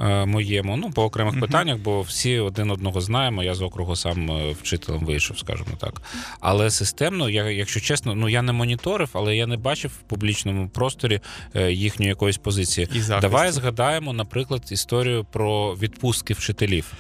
Е, 0.01 0.27
Моєму, 0.27 0.77
ну 0.77 0.91
по 0.91 1.05
окремих 1.05 1.33
Мгм. 1.35 1.41
питаннях, 1.43 1.79
бо 1.79 2.01
всі 2.03 2.39
один 2.39 2.71
одного 2.71 3.01
знаємо. 3.01 3.43
Я 3.43 3.55
з 3.55 3.63
округу 3.63 3.97
сам 3.97 4.31
е, 4.31 4.53
вчителем 4.63 5.05
вийшов, 5.05 5.39
скажімо 5.39 5.71
так. 5.81 6.03
Але 6.41 6.71
системно, 6.71 7.31
я, 7.31 7.51
якщо 7.51 7.81
чесно, 7.81 8.15
ну 8.15 8.29
я 8.29 8.43
не 8.43 8.53
моніторив, 8.53 9.11
але 9.13 9.37
я 9.37 9.47
не 9.47 9.57
бачив 9.57 9.91
в 9.91 10.09
публічному 10.09 10.69
просторі 10.69 11.21
е, 11.55 11.73
їхньої 11.73 12.09
якоїсь 12.09 12.39
позиції. 12.39 12.89
І. 12.95 13.01
Давай 13.21 13.53
згадаємо, 13.53 14.13
наприклад, 14.13 14.63
історію 14.71 15.25
про 15.33 15.75
відпустки 15.75 16.35
вчителів. 16.35 16.93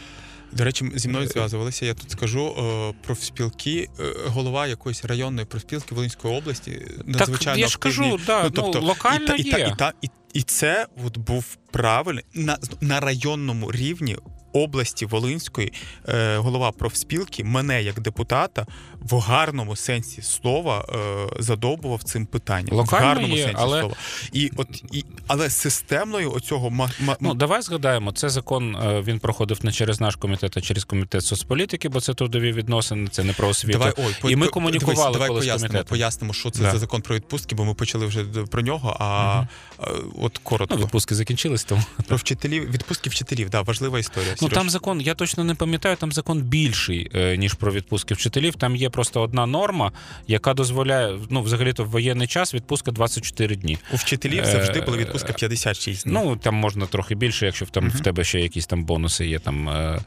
До 0.56 0.64
речі, 0.64 0.90
зі 0.94 1.08
мною 1.08 1.28
зв'язувалися. 1.28 1.86
Я 1.86 1.94
тут 1.94 2.10
скажу 2.10 2.54
е, 2.58 2.94
профспілки, 3.06 3.88
е, 4.00 4.02
голова 4.26 4.66
якоїсь 4.66 5.04
районної 5.04 5.46
профспілки 5.46 5.94
Волинської 5.94 6.34
області. 6.34 6.86
Надзвичайно 7.06 7.54
так 7.54 7.58
я 7.58 7.68
ж 7.68 7.74
активні. 7.76 8.10
кажу, 8.10 8.20
да, 8.26 8.50
ну, 8.56 8.62
локально 8.62 8.78
і, 8.78 8.86
локально 8.86 9.34
і, 9.34 9.42
є. 9.42 9.70
і, 9.72 9.78
та, 9.78 9.92
і, 10.02 10.08
і 10.32 10.42
це 10.42 10.86
от 11.06 11.18
був 11.18 11.56
правильний 11.70 12.24
на, 12.34 12.58
на 12.80 13.00
районному 13.00 13.72
рівні. 13.72 14.16
Області 14.52 15.06
Волинської 15.06 15.72
е, 16.08 16.36
голова 16.36 16.72
профспілки 16.72 17.44
мене 17.44 17.82
як 17.82 18.00
депутата 18.00 18.66
в 19.10 19.18
гарному 19.18 19.76
сенсі 19.76 20.22
слова 20.22 20.84
е, 20.88 21.42
задовбував 21.42 22.02
цим 22.02 22.26
питанням. 22.26 22.76
Локально 22.76 23.04
в 23.06 23.08
гарному 23.08 23.36
є, 23.36 23.42
сенсі 23.42 23.56
але- 23.60 23.80
слова. 23.80 23.94
І 24.32 24.50
от 24.56 24.68
і 24.92 25.04
але 25.26 25.50
системною 25.50 26.32
оцього 26.32 26.70
ма, 26.70 26.90
ма, 27.00 27.16
Ну, 27.20 27.34
давай 27.34 27.62
згадаємо, 27.62 28.12
це 28.12 28.28
закон 28.28 28.76
е, 28.76 29.02
він 29.06 29.18
проходив 29.18 29.58
не 29.64 29.72
через 29.72 30.00
наш 30.00 30.16
комітет, 30.16 30.56
а 30.56 30.60
через 30.60 30.84
комітет 30.84 31.24
соцполітики, 31.24 31.88
бо 31.88 32.00
це 32.00 32.14
трудові 32.14 32.52
відносини, 32.52 33.08
це 33.08 33.24
не 33.24 33.32
про 33.32 33.48
освіту. 33.48 33.78
Давай, 33.78 33.92
ой, 34.22 34.32
І 34.32 34.36
ми 34.36 34.46
по- 34.46 34.52
комунікували 34.52 34.96
дивись, 35.12 35.12
давай 35.12 35.28
пояснимо, 35.28 35.84
пояснимо, 35.84 36.32
що 36.32 36.50
це 36.50 36.62
Да. 36.62 36.70
за 36.70 36.78
закон 36.78 37.02
про 37.02 37.14
відпустки, 37.16 37.54
бо 37.54 37.64
ми 37.64 37.74
почали 37.74 38.06
вже 38.06 38.24
про 38.24 38.62
нього. 38.62 38.96
А 39.00 39.42
е, 39.80 39.86
от 40.22 40.38
коротко 40.38 40.76
Ну, 40.78 40.84
відпустки 40.84 41.14
закінчились, 41.14 41.64
тому 41.64 41.82
про 42.06 42.16
вчителів, 42.16 42.70
відпустки 42.70 43.10
вчителів, 43.10 43.50
да, 43.50 43.62
важлива 43.62 43.98
історія. 43.98 44.34
ну, 44.42 44.48
Ну 44.48 44.54
там 44.54 44.70
закон, 44.70 45.00
я 45.00 45.14
точно 45.14 45.44
не 45.44 45.54
пам'ятаю, 45.54 45.96
там 45.96 46.12
закон 46.12 46.40
більший, 46.42 47.10
е, 47.14 47.36
ніж 47.36 47.54
про 47.54 47.72
відпустки 47.72 48.14
вчителів. 48.14 48.54
Там 48.54 48.76
є 48.76 48.90
просто 48.96 49.20
одна 49.22 49.46
норма, 49.46 49.92
яка 50.26 50.54
дозволяє, 50.54 51.18
ну, 51.30 51.42
взагалі-то 51.42 51.84
в 51.84 51.88
воєнний 51.88 52.26
час 52.28 52.54
відпустка 52.54 52.90
24 52.90 53.56
дні. 53.56 53.78
У 53.92 53.96
вчителів 53.96 54.42
Е, 54.42 54.46
завжди 54.46 54.80
була 54.80 54.96
відпустка 54.96 55.32
56 55.32 56.04
днів. 56.04 56.14
Ну, 56.14 56.36
там 56.36 56.54
можна 56.54 56.86
трохи 56.86 57.14
більше, 57.14 57.46
якщо 57.46 57.64
в, 57.64 57.70
там, 57.70 57.88
в 57.90 58.00
тебе 58.00 58.24
ще 58.24 58.40
якісь 58.40 58.66
там 58.66 58.84
бонуси 58.84 59.26
є, 59.26 59.38
там 59.38 59.68
е, 59.68 59.98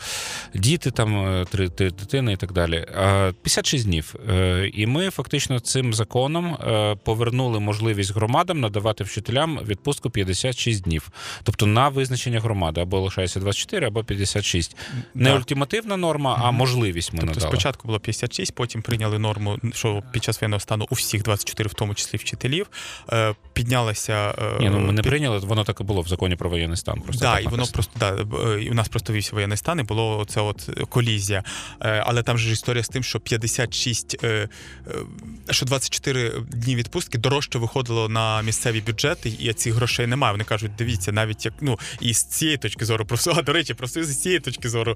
діти, 0.53 0.91
там 0.91 1.17
е, 1.27 1.45
три, 1.45 1.69
три 1.69 1.91
дитини 1.91 2.33
і 2.33 2.37
так 2.37 2.51
далі. 2.53 2.75
Е, 2.75 3.33
56 3.41 3.85
днів. 3.85 4.15
Е, 4.29 4.69
і 4.73 4.85
ми 4.85 5.09
фактично 5.09 5.59
цим 5.59 5.93
законом 5.93 6.45
е, 6.53 6.95
повернули 7.03 7.59
можливість 7.59 8.13
громадам 8.15 8.59
надавати 8.59 9.03
вчителям 9.03 9.59
відпустку 9.67 10.09
56 10.09 10.83
днів. 10.83 11.09
Тобто 11.43 11.65
на 11.65 11.89
визначення 11.89 12.39
громади 12.39 12.81
або 12.81 12.99
лишається 12.99 13.39
24, 13.39 13.87
або 13.87 14.03
56. 14.03 14.75
Не 15.15 15.29
Да. 15.29 15.35
ультимативна 15.35 15.97
норма, 15.97 16.41
а 16.43 16.51
можливість 16.51 17.13
ми 17.13 17.19
Тобто 17.19 17.33
надали. 17.35 17.51
спочатку 17.51 17.87
було 17.87 17.99
56, 17.99 18.55
потім 18.55 18.68
прийняли 18.77 19.19
норму, 19.19 19.57
що 19.73 20.03
під 20.11 20.23
час 20.23 20.41
воєнного 20.41 20.59
стану 20.59 20.87
у 20.89 20.95
всіх 20.95 21.23
24, 21.23 21.67
в 21.69 21.73
тому 21.73 21.93
числі 21.95 22.17
вчителів, 22.17 22.67
е, 23.13 23.35
піднялася. 23.53 24.35
е, 24.37 24.59
Ні, 24.59 24.69
ну 24.69 24.79
ми 24.79 24.93
не 24.93 25.01
під- 25.01 25.09
прийняли, 25.09 25.37
воно 25.39 25.63
так 25.63 25.79
і 25.81 25.83
було 25.83 26.01
в 26.01 26.07
законі 26.07 26.35
про 26.35 26.49
воєнний 26.49 26.77
стан. 26.77 27.01
Просто 27.01 27.21
Да, 27.25 27.35
так 27.35 27.43
і 27.45 27.47
воно 27.47 27.65
просто 27.67 27.91
да, 27.99 28.15
е, 28.55 28.63
і 28.63 28.69
у 28.69 28.73
нас 28.73 28.87
просто 28.87 29.13
вівся 29.13 29.29
воєнний 29.33 29.57
стан, 29.57 29.79
і 29.79 29.83
було 29.83 30.25
це 30.29 30.41
от 30.41 30.69
колізія. 30.89 31.43
Але 31.79 32.23
там 32.23 32.37
же 32.37 32.45
ж 32.47 32.53
історія 32.53 32.83
з 32.83 32.89
тим, 32.89 33.03
що 33.03 33.19
56, 33.19 34.15
е, 34.23 34.49
е, 34.87 34.93
що 35.53 35.65
24 35.65 36.31
дні 36.49 36.75
відпустки 36.75 37.17
дорожче 37.17 37.59
виходило 37.59 38.09
на 38.09 38.41
місцеві 38.41 38.81
бюджети, 38.81 39.29
і 39.39 39.53
цих 39.53 39.73
грошей 39.73 40.07
немає. 40.07 40.31
Вони 40.33 40.43
кажуть, 40.43 40.71
дивіться, 40.77 41.11
навіть 41.11 41.45
як 41.45 41.53
ну 41.61 41.79
і 42.01 42.13
з 42.13 42.23
цієї 42.23 42.57
точки 42.57 42.85
зору 42.85 43.05
профсо- 43.05 43.33
а, 43.37 43.41
до 43.41 43.53
речі, 43.53 43.73
просто 43.73 44.03
з 44.03 44.21
цієї 44.21 44.39
точки 44.39 44.69
зору 44.69 44.95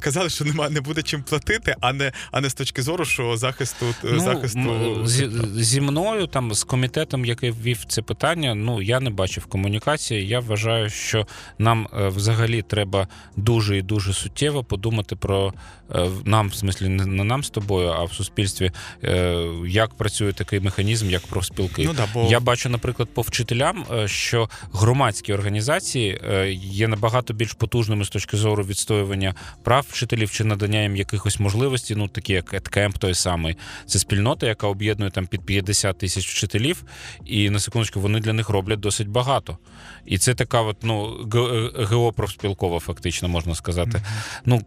казали, 0.00 0.30
що 0.30 0.44
нема 0.44 0.68
не 0.70 0.80
буде 0.80 1.02
чим 1.02 1.22
платити, 1.22 1.74
а 1.80 1.92
не 1.92 2.12
а 2.40 2.42
не 2.42 2.50
з 2.50 2.54
точки 2.54 2.82
зору, 2.82 3.04
що 3.04 3.36
захисту 3.36 3.86
е, 4.04 4.18
захисту 4.18 5.02
зі, 5.04 5.30
зі 5.54 5.80
мною, 5.80 6.26
там 6.26 6.54
з 6.54 6.64
комітетом, 6.64 7.24
який 7.24 7.50
ввів 7.50 7.84
це 7.88 8.02
питання, 8.02 8.54
ну 8.54 8.82
я 8.82 9.00
не 9.00 9.10
бачив 9.10 9.46
комунікації. 9.46 10.28
Я 10.28 10.40
вважаю, 10.40 10.90
що 10.90 11.26
нам 11.58 11.88
е, 11.98 12.08
взагалі 12.08 12.62
треба 12.62 13.08
дуже 13.36 13.78
і 13.78 13.82
дуже 13.82 14.12
суттєво 14.12 14.64
подумати 14.64 15.16
про 15.16 15.52
е, 15.94 16.08
нам, 16.24 16.48
в 16.48 16.54
смислі, 16.54 16.88
не 16.88 17.24
нам 17.24 17.44
з 17.44 17.50
тобою, 17.50 17.88
а 17.88 18.04
в 18.04 18.12
суспільстві, 18.12 18.70
е, 19.04 19.44
як 19.66 19.94
працює 19.94 20.32
такий 20.32 20.60
механізм, 20.60 21.10
як 21.10 21.26
профспілки. 21.26 21.84
Ну 21.84 21.92
да, 21.92 22.08
бо 22.14 22.28
Я 22.30 22.40
бачу, 22.40 22.68
наприклад, 22.68 23.08
по 23.14 23.22
вчителям, 23.22 23.84
е, 23.92 24.08
що 24.08 24.48
громадські 24.72 25.32
організації 25.32 26.20
е, 26.30 26.52
є 26.52 26.88
набагато 26.88 27.34
більш 27.34 27.52
потужними 27.52 28.04
з 28.04 28.08
точки 28.08 28.36
зору 28.36 28.64
відстоювання 28.64 29.34
прав 29.62 29.86
вчителів 29.90 30.30
чи 30.30 30.44
надання 30.44 30.82
їм 30.82 30.96
якихось 30.96 31.40
можливостей, 31.40 31.96
ну 31.96 32.08
такі 32.08 32.29
як 32.32 32.54
EdCamp, 32.54 32.98
той 32.98 33.14
самий. 33.14 33.56
Це 33.86 33.98
спільнота, 33.98 34.46
яка 34.46 34.66
об'єднує 34.66 35.10
там 35.10 35.26
під 35.26 35.42
50 35.42 35.98
тисяч 35.98 36.28
вчителів, 36.28 36.84
і 37.24 37.50
на 37.50 37.60
секундочку 37.60 38.00
вони 38.00 38.20
для 38.20 38.32
них 38.32 38.48
роблять 38.48 38.80
досить 38.80 39.08
багато. 39.08 39.58
І 40.06 40.18
це 40.18 40.34
така, 40.34 40.60
от 40.60 40.76
ну 40.82 41.26
ГО 41.74 42.12
профспілкова, 42.12 42.78
фактично 42.78 43.28
можна 43.28 43.54
сказати. 43.54 44.02
Ну 44.44 44.62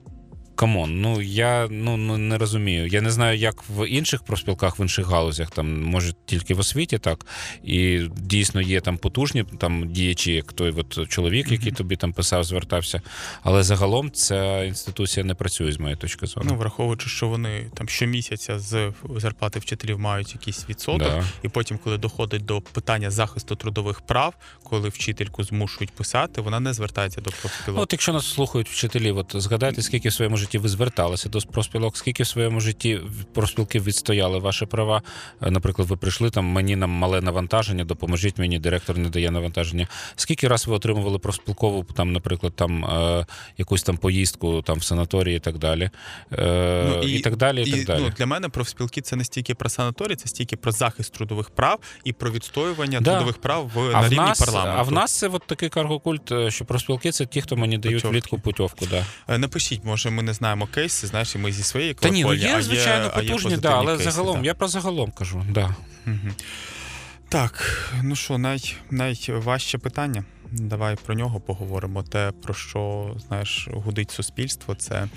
come 0.56 0.82
on, 0.82 1.02
ну 1.02 1.22
я 1.22 1.68
ну, 1.72 1.98
ну 1.98 2.18
не 2.18 2.38
розумію. 2.38 2.88
Я 2.88 3.02
не 3.02 3.12
знаю, 3.12 3.38
як 3.38 3.64
в 3.70 3.88
інших 3.88 4.24
профспілках, 4.24 4.80
в 4.80 4.82
інших 4.82 5.08
галузях, 5.08 5.52
там 5.52 5.84
може 5.84 6.14
тільки 6.26 6.54
в 6.54 6.60
освіті, 6.60 6.98
так 6.98 7.26
і 7.64 8.02
дійсно 8.18 8.62
є 8.62 8.82
там 8.82 8.98
потужні 8.98 9.44
там 9.58 9.92
діячі, 9.94 10.32
як 10.34 10.54
той 10.54 10.72
от 10.72 11.10
чоловік, 11.10 11.52
який 11.52 11.72
тобі 11.72 11.96
там 11.96 12.14
писав, 12.14 12.44
звертався. 12.44 13.02
Але 13.44 13.64
загалом 13.64 14.12
ця 14.12 14.64
інституція 14.64 15.26
не 15.26 15.34
працює 15.36 15.72
з 15.72 15.80
моєї 15.80 15.98
точки 15.98 16.26
зору. 16.26 16.46
Ну, 16.50 16.56
враховуючи, 16.56 17.10
що 17.10 17.28
вони 17.28 17.72
там 17.74 17.90
щомісяця 17.90 18.60
з 18.60 18.92
зарплати 19.16 19.60
вчителів 19.60 20.00
мають 20.00 20.34
якийсь 20.34 20.70
відсоток, 20.70 21.08
Да. 21.08 21.24
і 21.44 21.50
потім, 21.50 21.80
коли 21.84 21.98
доходить 21.98 22.46
до 22.46 22.62
питання 22.62 23.12
захисту 23.12 23.56
трудових 23.56 24.02
прав, 24.02 24.34
коли 24.64 24.90
вчительку 24.90 25.44
змушують 25.44 25.92
писати, 25.92 26.42
вона 26.42 26.60
не 26.60 26.74
звертається 26.74 27.22
до 27.22 27.30
Ну, 27.30 27.38
профспілок. 27.42 27.82
От 27.82 27.94
якщо 27.94 28.14
нас 28.14 28.34
слухають 28.34 28.70
вчителі, 28.70 29.12
от 29.12 29.32
згадайте, 29.36 29.82
скільки 29.82 30.10
в 30.10 30.14
своєму 30.14 30.38
житті 30.44 30.58
ви 30.58 30.70
зверталися 30.70 31.30
до 31.30 31.40
профспілок, 31.40 31.98
скільки 31.98 32.24
в 32.24 32.28
своєму 32.28 32.60
житті 32.60 33.00
профспілки 33.34 33.80
відстояли 33.80 34.40
ваші 34.40 34.66
права. 34.66 35.02
Е, 35.42 35.52
Наприклад, 35.52 35.88
ви 35.88 35.98
прийшли 35.98 36.30
там, 36.30 36.46
мені 36.46 36.76
нам 36.76 36.90
мале 36.90 37.22
навантаження, 37.22 37.84
допоможіть 37.86 38.38
мені, 38.38 38.60
директор 38.60 38.98
не 38.98 39.10
дає 39.10 39.32
навантаження. 39.32 39.88
Скільки 40.16 40.48
раз 40.48 40.68
ви 40.68 40.76
отримували 40.76 41.20
профспілкову, 41.20 41.84
там, 41.84 42.14
наприклад, 42.14 42.54
там 42.56 42.86
е, 42.86 43.26
якусь 43.58 43.84
там 43.84 43.98
поїздку 43.98 44.62
там 44.62 44.78
в 44.78 44.84
санаторії 44.84 45.38
і 45.38 45.40
так 45.40 45.58
далі. 45.58 45.90
Е, 46.34 47.02
і, 47.04 47.20
так 47.20 47.36
далі, 47.36 47.64
і, 47.64 47.72
так 47.72 47.86
далі. 47.86 48.02
Ну, 48.04 48.10
для 48.18 48.26
мене 48.26 48.50
профспілки 48.50 49.02
це 49.02 49.16
не 49.16 49.24
стільки 49.24 49.56
про 49.56 49.70
санаторій, 49.70 50.16
це 50.16 50.28
стільки 50.28 50.56
про 50.56 50.72
захист 50.72 51.14
трудових 51.14 51.50
прав 51.50 51.80
і 52.04 52.14
про 52.14 52.32
відстоювання 52.32 53.00
Да. 53.02 53.12
трудових 53.12 53.38
прав 53.38 53.72
в 53.76 53.80
а, 53.80 53.92
на 53.92 54.00
в 54.02 54.04
рівні 54.04 54.18
нас, 54.18 54.40
парламенту. 54.40 54.80
а 54.80 54.84
в 54.84 54.92
нас 54.92 55.12
це 55.12 55.28
от 55.28 55.44
такий 55.48 55.70
каргокульт, 55.70 56.32
е, 56.32 56.52
що 56.52 56.66
профспілки 56.66 57.12
це 57.12 57.26
ті, 57.26 57.42
хто 57.42 57.56
мені 57.56 57.78
дають 57.78 58.04
влітку 58.04 58.40
путівку. 58.40 58.86
Да. 58.86 59.06
Е, 59.28 59.38
Напишіть, 59.38 59.84
може, 59.84 60.10
ми 60.10 60.24
не 60.24 60.33
знаємо 60.34 60.68
кейси, 60.68 61.08
знаєш, 61.08 61.36
і 61.36 61.38
ми 61.38 61.52
зі 61.52 61.64
своєї 61.64 61.94
Та 61.94 62.10
ні, 62.10 62.24
ну 62.24 62.32
а 62.32 62.36
є, 62.36 62.62
звичайно, 62.62 63.12
а 63.14 63.22
є 63.22 63.30
потужні, 63.30 63.58
да, 63.58 63.72
але 63.72 63.98
кейси, 63.98 64.12
загалом, 64.12 64.42
да. 64.42 64.46
я 64.46 64.54
про 64.54 64.68
загалом 64.68 65.12
кажу. 65.12 65.46
Да. 65.50 65.76
Так, 67.30 67.90
ну 68.04 68.16
що, 68.16 68.38
най, 68.38 68.76
найважче 68.92 69.78
питання. 69.78 70.24
Давай 70.52 70.96
про 71.06 71.16
нього 71.16 71.40
поговоримо. 71.40 72.04
Те, 72.04 72.32
про 72.44 72.54
що 72.54 73.14
знаєш, 73.28 73.68
гудить 73.72 74.12
суспільство, 74.12 74.76
це 74.76 75.08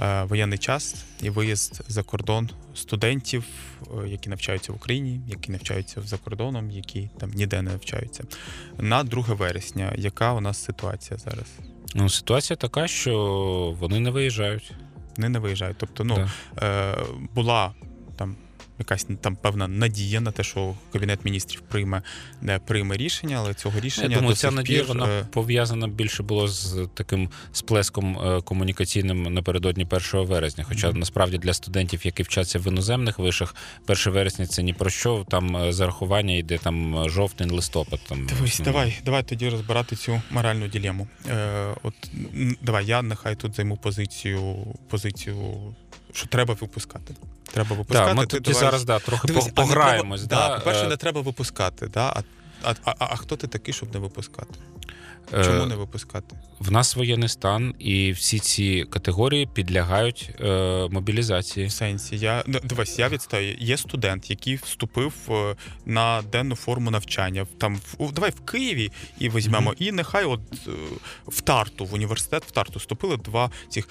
е, 0.00 0.22
воєнний 0.22 0.58
час 0.58 1.04
і 1.22 1.30
виїзд 1.30 1.80
за 1.88 2.02
кордон 2.02 2.50
студентів, 2.74 3.44
е, 3.82 4.08
які 4.08 4.30
навчаються 4.30 4.72
в 4.72 4.76
Україні, 4.76 5.20
які 5.28 5.52
навчаються 5.52 6.02
за 6.02 6.16
кордоном, 6.16 6.70
які 6.70 7.10
там 7.20 7.30
ніде 7.30 7.62
не 7.62 7.70
навчаються. 7.70 8.24
На 8.78 9.04
2 9.04 9.22
вересня. 9.22 9.92
Яка 9.96 10.32
у 10.32 10.40
нас 10.40 10.64
ситуація 10.64 11.18
зараз? 11.18 11.46
Ну, 11.94 12.08
ситуація 12.08 12.56
така, 12.56 12.88
що 12.88 13.14
вони 13.80 14.00
не 14.00 14.10
виїжджають. 14.10 14.72
Вони 15.16 15.28
не 15.28 15.38
виїжджають. 15.38 15.76
Тобто, 15.80 16.04
ну 16.04 16.28
Да. 16.54 16.66
е, 16.66 16.96
була 17.34 17.72
якась 18.78 19.06
там 19.20 19.36
певна 19.36 19.68
надія 19.68 20.20
на 20.20 20.30
те, 20.32 20.42
що 20.42 20.74
кабінет 20.92 21.24
міністрів 21.24 21.60
прийме 21.60 22.02
не 22.40 22.58
прийме 22.58 22.96
рішення, 22.96 23.36
але 23.38 23.54
цього 23.54 23.80
рішення 23.80 24.08
Я 24.08 24.14
думаю, 24.14 24.32
до 24.32 24.36
ця 24.36 24.50
надія 24.50 24.78
пір, 24.78 24.88
вона 24.88 25.06
е, 25.08 25.24
пов'язана 25.32 25.88
більше 25.88 26.22
було 26.22 26.48
з 26.48 26.88
таким 26.94 27.30
сплеском 27.52 28.18
е, 28.18 28.40
комунікаційним 28.40 29.22
напередодні 29.22 29.86
1 29.90 30.26
вересня. 30.26 30.64
Хоча 30.68 30.88
Мгм. 30.88 30.98
насправді 30.98 31.38
для 31.38 31.54
студентів, 31.54 32.06
які 32.06 32.22
вчаться 32.22 32.58
в 32.58 32.66
іноземних 32.66 33.18
вишах, 33.18 33.54
1 33.86 34.12
вересня 34.12 34.46
це 34.46 34.62
ні 34.62 34.72
про 34.72 34.90
що. 34.90 35.26
Там 35.30 35.56
е, 35.56 35.72
зарахування 35.72 36.34
йде 36.34 36.58
там 36.58 37.08
жовтень, 37.10 37.50
листопад. 37.50 38.00
Там 38.08 38.26
Дивись, 38.26 38.60
давай, 38.64 38.98
давай 39.04 39.22
тоді 39.22 39.48
розбирати 39.48 39.96
цю 39.96 40.22
моральну 40.30 40.68
ділему. 40.68 41.08
Е, 41.28 41.74
от 41.82 41.94
давай, 42.62 42.86
я 42.86 43.02
нехай 43.02 43.36
тут 43.36 43.56
займу 43.56 43.76
позицію, 43.76 44.66
позицію, 44.88 45.36
що 46.12 46.26
треба 46.26 46.54
випускати. 46.60 47.14
Треба 47.52 47.76
випускати. 47.76 48.10
Да, 48.10 48.14
ми 48.14 48.26
ти 48.26 48.36
тоді 48.36 48.52
давай- 48.52 48.60
зараз 48.64 48.84
да, 48.84 48.98
трохи 48.98 49.26
Дивись, 49.28 49.44
по- 49.44 49.48
не 49.48 49.54
пограємось. 49.54 50.24
Треба, 50.24 50.42
да, 50.42 50.48
Да, 50.48 50.58
по-перше, 50.58 50.84
е, 50.84 50.88
не 50.88 50.96
треба 50.96 51.20
випускати, 51.20 51.86
да? 51.86 52.12
а, 52.16 52.22
а, 52.62 52.74
а, 52.84 52.94
а 52.98 53.16
хто 53.16 53.36
ти 53.36 53.46
такий, 53.46 53.74
щоб 53.74 53.94
не 53.94 54.00
випускати? 54.00 54.54
Е, 55.34 55.44
Чому 55.44 55.66
не 55.66 55.76
випускати? 55.76 56.36
В 56.60 56.72
нас 56.72 56.96
воєнний 56.96 57.28
стан, 57.28 57.74
і 57.78 58.12
всі 58.12 58.38
ці 58.38 58.86
категорії 58.90 59.48
підлягають 59.54 60.30
е, 60.40 60.88
мобілізації. 60.90 61.66
В 61.66 61.72
сенсі, 61.72 62.18
я 62.18 62.42
ну, 62.46 62.60
дивись, 62.64 62.98
я 62.98 63.08
відстаю. 63.08 63.56
Є 63.58 63.76
студент, 63.76 64.30
який 64.30 64.56
вступив 64.56 65.12
е, 65.30 65.56
на 65.86 66.22
денну 66.32 66.56
форму 66.56 66.90
навчання. 66.90 67.46
Там 67.58 67.80
в 67.98 68.12
давай 68.12 68.30
в 68.30 68.40
Києві 68.40 68.92
і 69.18 69.28
візьмемо. 69.28 69.74
І 69.78 69.92
нехай 69.92 70.24
от 70.24 70.40
е, 70.68 70.70
в 71.26 71.40
Тарту, 71.40 71.84
в 71.84 71.94
університет 71.94 72.44
в 72.44 72.50
Тарту 72.50 72.78
вступили 72.78 73.16
два 73.16 73.50
цих. 73.68 73.88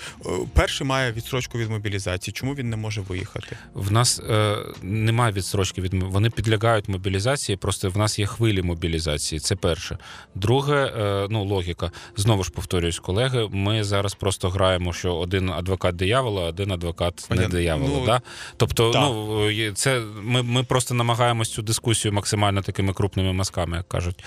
Перший 0.53 0.87
має 0.87 1.11
відсрочку 1.11 1.57
від 1.57 1.69
мобілізації. 1.69 2.33
Чому 2.33 2.55
він 2.55 2.69
не 2.69 2.77
може 2.77 3.01
виїхати? 3.01 3.57
В 3.73 3.91
нас 3.91 4.19
е, 4.19 4.57
немає 4.81 5.33
відстрочки 5.33 5.81
від 5.81 5.93
вони 5.93 6.29
підлягають 6.29 6.89
мобілізації. 6.89 7.55
Просто 7.55 7.89
в 7.89 7.97
нас 7.97 8.19
є 8.19 8.25
хвилі 8.25 8.61
мобілізації. 8.61 9.39
Це 9.39 9.55
перше. 9.55 9.97
Друге, 10.35 10.93
е, 10.97 11.26
ну 11.29 11.43
логіка. 11.43 11.91
Знову 12.15 12.43
ж 12.43 12.51
повторююсь, 12.51 12.99
колеги. 12.99 13.49
Ми 13.51 13.83
зараз 13.83 14.13
просто 14.13 14.49
граємо, 14.49 14.93
що 14.93 15.15
один 15.15 15.49
адвокат 15.49 15.95
диявола, 15.95 16.43
один 16.43 16.71
адвокат 16.71 17.27
не 17.29 17.47
диявола. 17.47 17.99
Ну, 17.99 18.05
да? 18.05 18.21
Тобто, 18.57 18.91
так. 18.91 19.01
ну 19.01 19.73
це 19.73 20.01
ми, 20.21 20.43
ми 20.43 20.63
просто 20.63 20.93
намагаємось 20.93 21.53
цю 21.53 21.61
дискусію 21.61 22.13
максимально 22.13 22.61
такими 22.61 22.93
крупними 22.93 23.33
мазками, 23.33 23.77
як 23.77 23.87
кажуть. 23.87 24.23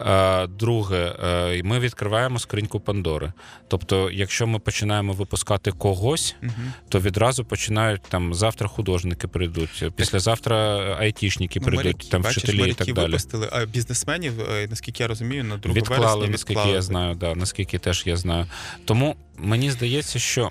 Е, 0.00 0.46
друге, 0.46 1.16
е, 1.24 1.62
ми 1.64 1.78
відкриваємо 1.78 2.38
скриньку 2.38 2.80
Пандори. 2.80 3.32
Тобто, 3.68 4.10
якщо 4.10 4.46
ми 4.46 4.58
починаємо 4.58 5.12
випускати 5.12 5.72
когось 5.72 6.34
Угу. 6.42 6.52
то 6.88 7.00
відразу 7.00 7.44
починають 7.44 8.02
там 8.08 8.34
завтра 8.34 8.68
художники 8.68 9.28
прийдуть, 9.28 9.84
післязавтра 9.96 10.56
айтішники 10.98 11.60
прийдуть, 11.60 12.08
там 12.10 12.22
вчителі 12.22 12.70
і 12.70 12.74
так 12.74 12.92
далі. 12.92 13.06
випустили, 13.06 13.48
а 13.52 13.64
бізнесменів, 13.64 14.40
е, 14.40 14.66
наскільки 14.70 15.02
я 15.02 15.08
розумію, 15.08 15.44
на 15.44 15.56
2 15.56 15.72
Відклали. 15.72 16.02
відклали, 16.02 16.28
наскільки 16.42 16.74
я 16.74 16.82
знаю, 16.82 17.14
да, 17.14 17.34
наскільки 17.34 17.78
теж 17.78 18.02
я 18.06 18.16
знаю. 18.16 18.46
Тому 18.84 19.16
мені 19.38 19.70
здається, 19.70 20.18
що. 20.18 20.50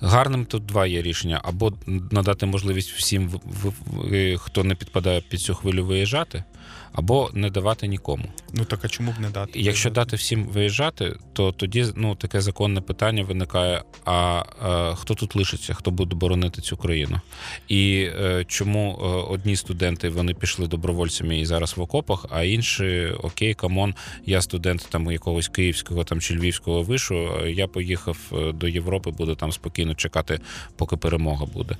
Гарним 0.00 0.44
тут 0.46 0.66
два 0.66 0.86
є 0.86 1.02
рішення: 1.02 1.40
або 1.44 1.72
надати 1.86 2.46
можливість 2.46 2.90
всім, 2.92 3.40
хто 4.38 4.64
не 4.64 4.74
підпадає 4.74 5.20
під 5.20 5.40
цю 5.40 5.54
хвилю 5.54 5.84
виїжджати, 5.84 6.44
або 6.96 7.30
не 7.32 7.50
давати 7.50 7.86
нікому. 7.86 8.24
Ну 8.52 8.64
так 8.64 8.84
а 8.84 8.88
чому 8.88 9.12
б 9.12 9.20
не 9.20 9.30
дати? 9.30 9.60
Якщо 9.60 9.90
дати 9.90 10.16
всім 10.16 10.44
виїжджати, 10.44 11.16
то 11.32 11.52
тоді 11.52 11.86
ну 11.96 12.14
таке 12.14 12.40
законне 12.40 12.80
питання 12.80 13.24
виникає: 13.24 13.82
а, 14.04 14.12
а 14.60 14.94
хто 14.94 15.14
тут 15.14 15.36
лишиться, 15.36 15.74
хто 15.74 15.90
буде 15.90 16.16
боронити 16.16 16.62
цю 16.62 16.76
країну? 16.76 17.20
І 17.68 18.08
е, 18.20 18.44
чому 18.48 18.98
е, 19.00 19.06
одні 19.06 19.56
студенти 19.56 20.08
вони 20.08 20.34
пішли 20.34 20.66
добровольцями 20.66 21.38
і 21.38 21.46
зараз 21.46 21.76
в 21.76 21.80
окопах, 21.80 22.26
а 22.30 22.42
інші 22.42 23.06
окей, 23.22 23.54
come 23.54 23.77
on, 23.77 23.94
я 24.26 24.42
студент 24.42 24.86
там 24.90 25.12
якогось 25.12 25.48
київського 25.48 26.04
там 26.04 26.20
чи 26.20 26.34
львівського 26.34 26.82
вишу, 26.82 27.46
я 27.46 27.66
поїхав 27.66 28.18
е, 28.32 28.52
до 28.52 28.68
Європи, 28.68 29.10
буду 29.10 29.34
там 29.34 29.52
спокійно 29.52 29.94
чекати, 29.94 30.40
поки 30.76 30.96
перемога 30.96 31.46
буде. 31.46 31.76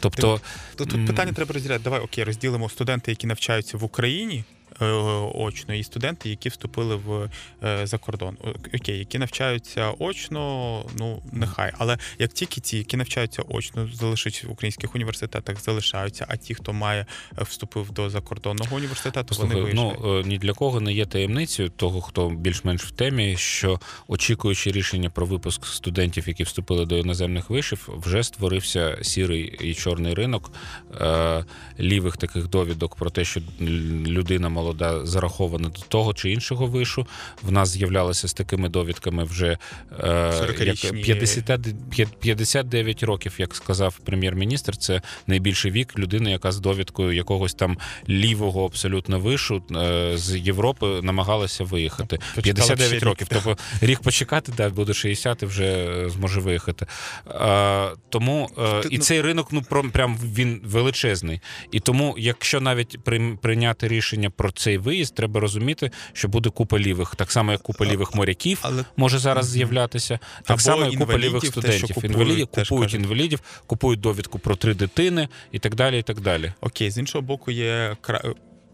Тобто 0.00 0.40
тут, 0.76 0.88
тут 0.90 1.06
питання 1.06 1.32
треба 1.32 1.54
розділяти. 1.54 1.84
Давай 1.84 2.00
окей, 2.00 2.24
розділимо 2.24 2.68
студенти, 2.68 3.10
які 3.10 3.26
навчаються 3.26 3.76
в 3.76 3.84
Україні. 3.84 4.44
Е, 4.80 4.86
очно, 5.34 5.74
і 5.74 5.82
студенти, 5.82 6.30
які 6.30 6.48
вступили 6.48 6.96
в 6.96 7.30
е, 7.64 7.86
за 7.86 7.98
кордон. 7.98 8.36
Окей, 8.74 8.98
які 8.98 9.18
навчаються 9.18 9.92
очно, 9.98 10.84
ну 10.98 11.22
нехай. 11.32 11.72
Але 11.78 11.98
як 12.18 12.32
тільки 12.32 12.60
ті, 12.60 12.78
які 12.78 12.96
навчаються 12.96 13.42
очно, 13.48 13.88
залишать 13.94 14.44
в 14.44 14.50
українських 14.50 14.94
університетах, 14.94 15.60
залишаються, 15.60 16.26
а 16.28 16.36
ті, 16.36 16.54
хто 16.54 16.72
має 16.72 17.06
е, 17.38 17.44
вступив 17.44 17.90
до 17.90 18.10
закордонного 18.10 18.76
університету, 18.76 19.34
Слухай, 19.34 19.56
вони 19.56 19.62
виїжджають. 19.62 19.98
Ну 20.02 20.22
ні 20.22 20.38
для 20.38 20.52
кого 20.52 20.80
не 20.80 20.92
є 20.92 21.06
таємницею 21.06 21.68
того, 21.68 22.00
хто 22.00 22.28
більш-менш 22.30 22.82
в 22.82 22.90
темі, 22.90 23.36
що 23.36 23.80
очікуючи 24.08 24.72
рішення 24.72 25.10
про 25.10 25.26
випуск 25.26 25.66
студентів, 25.66 26.28
які 26.28 26.42
вступили 26.42 26.86
до 26.86 26.96
іноземних 26.96 27.50
вишів, 27.50 27.88
вже 27.88 28.22
створився 28.22 28.98
сірий 29.02 29.56
і 29.60 29.74
чорний 29.74 30.14
ринок 30.14 30.52
лівих 31.80 32.16
таких 32.16 32.48
довідок 32.48 32.96
про 32.96 33.10
те, 33.10 33.24
що 33.24 33.40
людина 34.06 34.48
мала 34.48 34.67
молода 34.68 35.06
зарахована 35.06 35.68
до 35.68 35.80
того 35.88 36.14
чи 36.14 36.30
іншого 36.30 36.66
вишу. 36.66 37.06
В 37.42 37.52
нас 37.52 37.68
з'являлися 37.68 38.28
з 38.28 38.32
такими 38.32 38.68
довідками 38.68 39.24
вже 39.24 39.58
е, 40.00 40.54
як 40.60 40.76
50, 41.02 41.60
59 42.20 43.02
років, 43.02 43.34
як 43.38 43.54
сказав 43.54 43.98
прем'єр-міністр. 44.04 44.76
Це 44.76 45.02
найбільший 45.26 45.70
вік 45.70 45.98
людини, 45.98 46.30
яка 46.30 46.52
з 46.52 46.60
довідкою 46.60 47.12
якогось 47.12 47.54
там 47.54 47.78
лівого 48.08 48.64
абсолютно 48.64 49.20
вишу 49.20 49.62
е, 49.76 50.12
з 50.16 50.36
Європи 50.36 51.00
намагалася 51.02 51.64
виїхати. 51.64 52.18
59 52.42 53.02
років. 53.02 53.26
Тобто 53.30 53.56
рік 53.80 54.00
почекати, 54.00 54.52
да, 54.56 54.68
буде 54.68 54.94
60 54.94 55.42
і 55.42 55.46
вже 55.46 55.64
е, 55.64 56.10
зможе 56.10 56.40
виїхати. 56.40 56.86
Е, 57.26 57.88
тому 58.08 58.50
е, 58.58 58.82
і 58.90 58.98
ну 58.98 59.04
цей 59.04 59.20
ринок 59.20 59.48
ну 59.52 59.62
прям 59.92 60.18
він 60.34 60.60
величезний. 60.64 61.40
І 61.72 61.80
тому, 61.80 62.14
якщо 62.18 62.60
навіть 62.60 62.98
прийняти 63.40 63.88
рішення 63.88 64.30
про 64.30 64.50
цей 64.58 64.78
виїзд, 64.78 65.14
треба 65.14 65.40
розуміти, 65.40 65.90
що 66.12 66.28
буде 66.28 66.50
купа 66.50 66.78
лівих, 66.78 67.14
так 67.14 67.32
само 67.32 67.52
як 67.52 67.62
купа 67.62 67.86
лівих 67.86 68.14
моряків 68.14 68.58
Але... 68.62 68.84
може 68.96 69.18
зараз 69.18 69.48
з'являтися, 69.48 70.18
так 70.44 70.60
само 70.60 70.84
як 70.84 70.94
купа 70.94 71.18
лівих 71.18 71.46
студентів. 71.46 71.96
Те, 71.96 72.06
інвалідів 72.06 72.46
купують 72.46 72.94
інвалідів, 72.94 73.40
купують 73.66 74.00
довідку 74.00 74.38
про 74.38 74.56
три 74.56 74.74
дитини 74.74 75.28
і 75.52 75.58
так 75.58 75.74
далі. 75.74 75.98
І 75.98 76.02
так 76.02 76.20
далі. 76.20 76.52
Окей, 76.60 76.90
з 76.90 76.98
іншого 76.98 77.22
боку, 77.22 77.50
є 77.50 77.96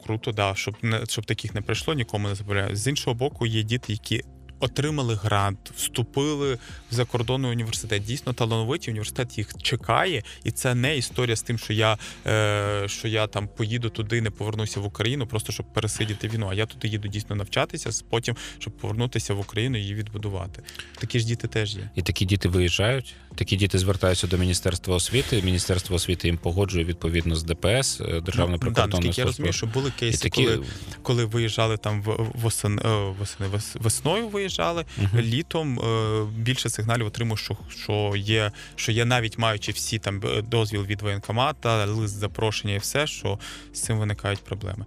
круто, 0.06 0.32
да, 0.32 0.54
щоб 0.54 0.74
не 0.82 1.06
щоб 1.08 1.24
таких 1.24 1.54
не 1.54 1.60
прийшло, 1.60 1.94
нікому 1.94 2.28
не 2.28 2.34
забороняє. 2.34 2.76
З 2.76 2.86
іншого 2.86 3.14
боку, 3.14 3.46
є 3.46 3.62
діти, 3.62 3.92
які 3.92 4.22
отримали 4.60 5.14
грант, 5.14 5.72
вступили 5.76 6.54
в 6.90 6.94
закордонний 6.94 7.50
університет. 7.50 8.04
Дійсно 8.04 8.32
талановиті 8.32 8.90
університет 8.90 9.38
їх 9.38 9.50
чекає, 9.62 10.22
і 10.44 10.50
це 10.50 10.74
не 10.74 10.96
історія 10.96 11.36
з 11.36 11.42
тим, 11.42 11.58
що 11.58 11.72
я 11.72 11.98
е, 12.26 12.88
що 12.88 13.08
я 13.08 13.26
там 13.26 13.48
поїду 13.48 13.90
туди, 13.90 14.20
не 14.20 14.30
повернуся 14.30 14.80
в 14.80 14.84
Україну, 14.84 15.26
просто 15.26 15.52
щоб 15.52 15.66
пересидіти 15.72 16.28
війну. 16.28 16.48
А 16.50 16.54
я 16.54 16.66
туди 16.66 16.88
їду 16.88 17.08
дійсно 17.08 17.36
навчатися, 17.36 18.04
потім 18.10 18.36
щоб 18.58 18.72
повернутися 18.72 19.34
в 19.34 19.40
Україну 19.40 19.78
і 19.78 19.80
її 19.80 19.94
відбудувати. 19.94 20.62
Такі 20.98 21.20
ж 21.20 21.26
діти 21.26 21.48
теж 21.48 21.76
є. 21.76 21.90
І 21.94 22.02
такі 22.02 22.24
діти 22.24 22.48
виїжджають. 22.48 23.14
Такі 23.34 23.56
діти 23.56 23.78
звертаються 23.78 24.26
до 24.26 24.36
міністерства 24.36 24.96
освіти. 24.96 25.42
Міністерство 25.42 25.96
освіти 25.96 26.28
їм 26.28 26.36
погоджує 26.36 26.84
відповідно 26.84 27.36
з 27.36 27.42
ДПС, 27.42 28.00
е, 28.00 28.20
державна 28.20 28.58
прикордонна 28.58 29.02
служба. 29.02 29.22
Я 29.22 29.24
розумію, 29.24 29.52
що 29.52 29.66
були 29.66 29.92
кейси, 29.98 30.18
такі... 30.18 30.44
коли 30.44 30.62
коли 31.02 31.24
виїжджали 31.24 31.76
там 31.76 32.02
восени, 32.34 32.82
восени 33.18 33.50
весною 33.74 34.28
виїжджали 34.28 34.84
uh 34.98 35.22
літом. 35.22 35.80
Е, 35.80 36.26
більше 36.36 36.70
сигналів 36.70 37.06
отримав, 37.06 37.38
що 37.38 37.56
що 37.68 38.12
є, 38.16 38.52
що 38.76 38.92
є 38.92 39.04
навіть 39.04 39.38
маючи 39.38 39.72
всі 39.72 39.98
там 39.98 40.22
е, 40.24 40.42
дозвіл 40.42 40.84
від 40.84 41.02
воєнкомата, 41.02 41.84
лист 41.84 42.18
запрошення 42.18 42.74
і 42.74 42.78
все, 42.78 43.06
що 43.06 43.38
з 43.72 43.80
цим 43.80 43.98
виникають 43.98 44.40
проблеми. 44.40 44.84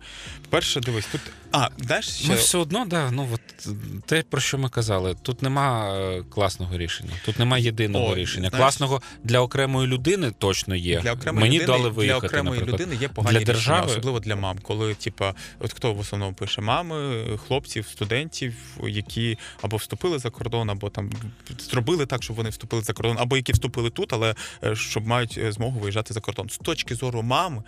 Перше, 0.49 0.79
дивись, 0.79 1.07
тут 1.12 1.21
а 1.51 1.69
знаєш, 1.77 2.10
ще... 2.10 2.27
Ми 2.27 2.36
все 2.36 2.57
одно, 2.57 2.86
да, 2.86 3.12
ну 3.12 3.27
от 3.33 3.69
те, 4.05 4.23
про 4.29 4.41
що 4.41 4.57
ми 4.57 4.69
казали, 4.69 5.15
тут 5.21 5.41
нема 5.41 5.97
класного 6.29 6.77
рішення, 6.77 7.12
тут 7.25 7.39
нема 7.39 7.57
єдиного 7.57 8.10
О, 8.10 8.15
рішення. 8.15 8.37
Знаєш, 8.39 8.56
Класного 8.58 9.02
для 9.23 9.39
окремої 9.39 9.88
людини 9.88 10.32
точно 10.38 10.76
є. 10.76 11.02
Для 11.02 11.13
окремої 11.13 11.41
Мені 11.41 11.56
людини, 11.60 11.78
дали 11.78 11.89
виїхати, 11.89 12.21
для 12.21 12.28
окремої 12.28 12.60
наприклад. 12.60 12.82
людини 12.82 13.02
є 13.02 13.08
погані 13.08 13.34
для 13.34 13.39
рішення, 13.39 13.54
держави... 13.54 13.88
особливо 13.88 14.19
для 14.19 14.36
мам. 14.36 14.58
Коли, 14.62 14.93
типа, 14.93 15.34
от 15.60 15.73
хто 15.73 15.93
в 15.93 16.00
основному 16.00 16.34
пише 16.34 16.62
мами, 16.62 17.26
хлопців, 17.47 17.88
студентів, 17.88 18.54
які 18.84 19.38
або 19.62 19.78
вступили 19.78 20.19
за 20.19 20.30
кордон, 20.30 20.69
або 20.69 20.89
там 20.89 21.12
зробили 21.60 22.06
так, 22.06 22.23
щоб 22.23 22.36
вони 22.36 22.50
вступили 22.50 22.82
за 22.82 22.93
кордон, 22.93 23.17
або 23.19 23.38
які 23.38 23.52
вступили 23.52 23.89
тут, 23.89 24.13
але 24.13 24.36
е, 24.63 24.76
щоб 24.76 25.08
мають 25.08 25.38
е, 25.38 25.52
змогу 25.52 25.80
виїжджати 25.80 26.13
за 26.13 26.19
кордон. 26.19 26.50
З 26.50 26.58
точки 26.58 26.95
зору 26.95 27.21
мами, 27.21 27.63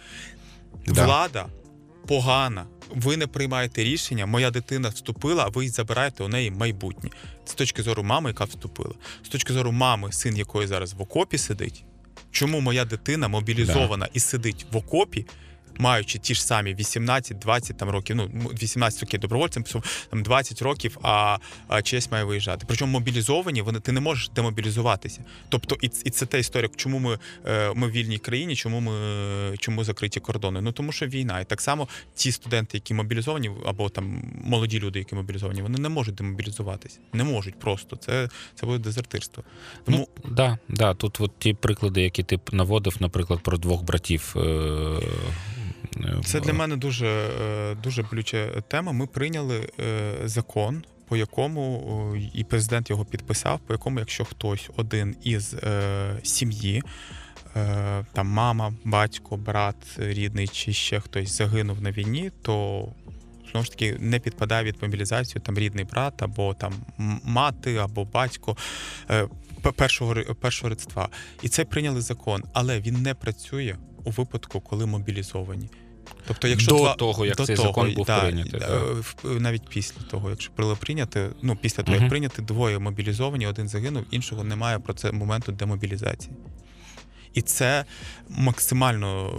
да. 0.88 1.06
влада 1.06 1.46
погана. 2.10 2.66
Ви 2.96 3.18
не 3.18 3.28
приймаєте 3.28 3.84
рішення, 3.84 4.26
моя 4.26 4.52
дитина 4.52 4.90
вступила, 4.90 5.44
а 5.46 5.50
ви 5.50 5.70
забираєте 5.70 6.24
у 6.24 6.28
неї 6.28 6.52
майбутнє. 6.52 7.10
З 7.46 7.54
точки 7.54 7.84
зору 7.84 8.04
мами, 8.04 8.30
яка 8.30 8.44
вступила. 8.44 8.96
З 9.24 9.30
точки 9.30 9.54
зору 9.54 9.72
мами, 9.72 10.12
син 10.12 10.38
якої 10.38 10.68
зараз 10.68 10.94
в 10.94 11.02
окопі 11.02 11.38
сидить. 11.38 11.84
Чому 12.32 12.60
моя 12.60 12.86
дитина 12.86 13.28
мобілізована 13.28 14.06
да. 14.06 14.12
і 14.14 14.20
сидить 14.20 14.66
в 14.72 14.78
окопі? 14.78 15.26
Маючи 15.80 16.20
ті 16.20 16.36
ж 16.36 16.46
самі 16.46 16.76
18-20 16.76 17.74
там 17.74 17.90
років, 17.90 18.16
ну 18.16 18.28
18 18.64 19.02
років 19.02 19.20
добровольцем, 19.20 19.64
там 20.10 20.24
20 20.24 20.62
років, 20.62 20.98
а, 21.02 21.38
а 21.68 21.82
честь 21.82 22.12
має 22.12 22.24
виїжджати. 22.24 22.66
Причому 22.68 22.92
мобілізовані, 22.92 23.62
вони 23.62 23.80
ти 23.80 23.92
не 23.92 24.00
можеш 24.00 24.30
демобілізуватися. 24.30 25.24
Тобто, 25.50 25.78
і 25.82 25.92
і 26.06 26.10
це 26.10 26.26
та 26.26 26.38
історія, 26.38 26.70
чому 26.76 27.00
ми 27.00 27.20
е, 27.46 27.74
ми 27.76 27.88
в 27.88 27.92
вільній 27.92 28.18
країні, 28.18 28.56
чому 28.56 28.80
ми 28.80 29.58
чому 29.58 29.84
закриті 29.84 30.20
кордони? 30.22 30.62
Ну 30.62 30.72
тому 30.72 30.92
що 30.92 31.08
війна. 31.08 31.40
І 31.40 31.46
так 31.46 31.62
само 31.62 31.88
ті 32.16 32.32
студенти, 32.32 32.78
які 32.78 32.94
мобілізовані, 32.94 33.52
або 33.66 33.90
там 33.90 34.24
молоді 34.44 34.80
люди, 34.80 35.00
які 35.00 35.16
мобілізовані, 35.16 35.62
вони 35.62 35.78
не 35.78 35.90
можуть 35.90 36.16
демобілізуватися. 36.16 37.00
Не 37.14 37.24
можуть 37.24 37.60
просто. 37.60 37.96
Це 37.96 38.30
це 38.56 38.66
буде 38.66 38.80
дезертирство. 38.80 39.44
Тому 39.86 39.98
ну, 39.98 40.32
да, 40.32 40.58
да, 40.70 40.94
тут 40.94 41.22
от 41.22 41.32
ті 41.40 41.54
приклади, 41.54 42.02
які 42.02 42.24
ти 42.24 42.40
наводив, 42.52 42.96
наприклад, 43.00 43.40
про 43.44 43.58
двох 43.58 43.84
братів. 43.84 44.36
Е- 44.38 45.00
це 46.26 46.40
для 46.40 46.54
мене 46.54 46.78
дуже 46.78 47.08
е, 47.08 47.76
дуже 47.84 48.04
болюча 48.04 48.48
тема. 48.68 48.92
Ми 48.92 49.08
прийняли 49.08 49.70
е, 49.80 50.14
закон, 50.26 50.84
по 51.08 51.18
якому 51.18 52.16
і 52.34 52.44
президент 52.44 52.90
його 52.90 53.06
підписав, 53.06 53.60
по 53.60 53.74
якому, 53.74 54.00
якщо 54.00 54.26
хтось 54.26 54.70
один 54.78 55.16
із 55.24 55.54
е, 55.54 56.20
сім'ї, 56.24 56.84
там 58.14 58.28
мама, 58.28 58.74
батько, 58.84 59.38
брат 59.38 59.76
рідний 59.98 60.48
чи 60.48 60.74
ще 60.74 61.00
хтось 61.00 61.38
загинув 61.38 61.82
на 61.82 61.92
війні, 61.92 62.32
то 62.42 62.88
знову 63.52 63.66
ж 63.66 63.72
таки 63.72 63.98
не 64.00 64.20
підпадає 64.20 64.64
від 64.64 64.76
мобілізацію 64.82 65.42
там 65.42 65.58
рідний 65.58 65.86
брат 65.86 66.22
або 66.22 66.54
там 66.54 66.74
мати, 67.24 67.76
або 67.76 68.06
батько 68.06 68.58
першого 69.76 70.16
першого 70.16 70.70
родства. 70.70 71.10
І 71.42 71.50
це 71.50 71.66
прийняли 71.66 72.02
закон, 72.02 72.44
але 72.54 72.80
він 72.80 73.02
не 73.02 73.14
працює 73.14 73.76
у 74.04 74.12
випадку, 74.12 74.62
коли 74.62 74.86
мобілізовані. 74.86 75.70
Тобто, 76.28 76.48
якщо 76.48 76.72
до 76.72 76.78
два, 76.78 76.94
того, 76.94 77.26
як 77.26 77.36
до 77.36 77.46
цей 77.46 77.56
того, 77.56 77.68
закон 77.68 77.94
був 77.94 78.06
да, 78.06 78.20
прийнятий. 78.20 78.62
навіть 79.24 79.70
після 79.70 80.02
того, 80.02 80.30
якщо 80.30 80.52
було 80.58 80.76
прийняти, 80.76 81.30
ну 81.42 81.58
після 81.62 81.84
того, 81.84 81.98
uh 81.98 82.02
як 82.02 82.10
прийняти, 82.10 82.42
двоє 82.42 82.80
мобілізовані, 82.80 83.48
один 83.48 83.68
загинув, 83.68 84.04
іншого 84.12 84.44
немає 84.44 84.80
про 84.80 84.94
це 84.94 85.12
моменту 85.12 85.52
демобілізації. 85.52 86.34
І 87.34 87.42
це 87.42 87.86
максимально 88.30 89.34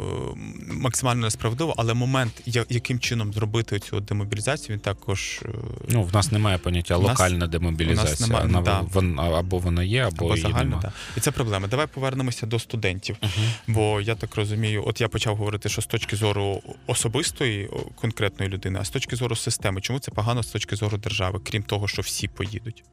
максимально 0.70 1.20
несправедливо, 1.26 1.74
але 1.76 1.94
момент, 1.94 2.42
яким 2.68 3.00
чином 3.00 3.32
зробити 3.32 3.78
цю 3.78 4.00
демобілізацію, 4.00 4.74
він 4.76 4.80
також 4.80 5.40
е, 5.44 5.48
Ну, 5.88 6.02
в 6.02 6.14
нас 6.14 6.32
немає 6.32 6.58
поняття 6.58 6.96
У 6.96 7.02
нас- 7.02 7.08
локальна 7.10 7.46
демобілізація. 7.46 8.26
немає, 8.28 8.46
Вона- 8.46 8.60
да. 8.62 8.80
вон- 8.80 9.20
або 9.20 9.58
вона 9.58 9.82
є, 9.82 10.02
або, 10.06 10.26
або 10.26 10.36
немає. 10.36 10.78
Да. 10.82 10.92
І 11.16 11.20
це 11.20 11.30
проблема. 11.30 11.68
Давай 11.68 11.86
повернемося 11.86 12.46
до 12.46 12.58
студентів. 12.58 13.16
Бо 13.66 14.00
я 14.00 14.14
так 14.14 14.36
розумію, 14.36 14.82
от 14.86 15.00
я 15.00 15.08
почав 15.08 15.36
говорити, 15.36 15.68
що 15.68 15.82
з 15.82 15.86
точки 15.86 16.16
зору 16.16 16.62
особистої 16.86 17.70
конкретної 17.94 18.50
людини, 18.50 18.78
а 18.82 18.84
з 18.84 18.90
точки 18.90 19.16
зору 19.16 19.36
системи, 19.36 19.80
чому 19.80 19.98
це 19.98 20.10
погано 20.10 20.42
з 20.42 20.46
точки 20.46 20.76
зору 20.76 20.98
держави, 20.98 21.40
крім 21.44 21.62
того, 21.62 21.88
що 21.88 22.02
всі 22.02 22.28
поїдуть. 22.28 22.84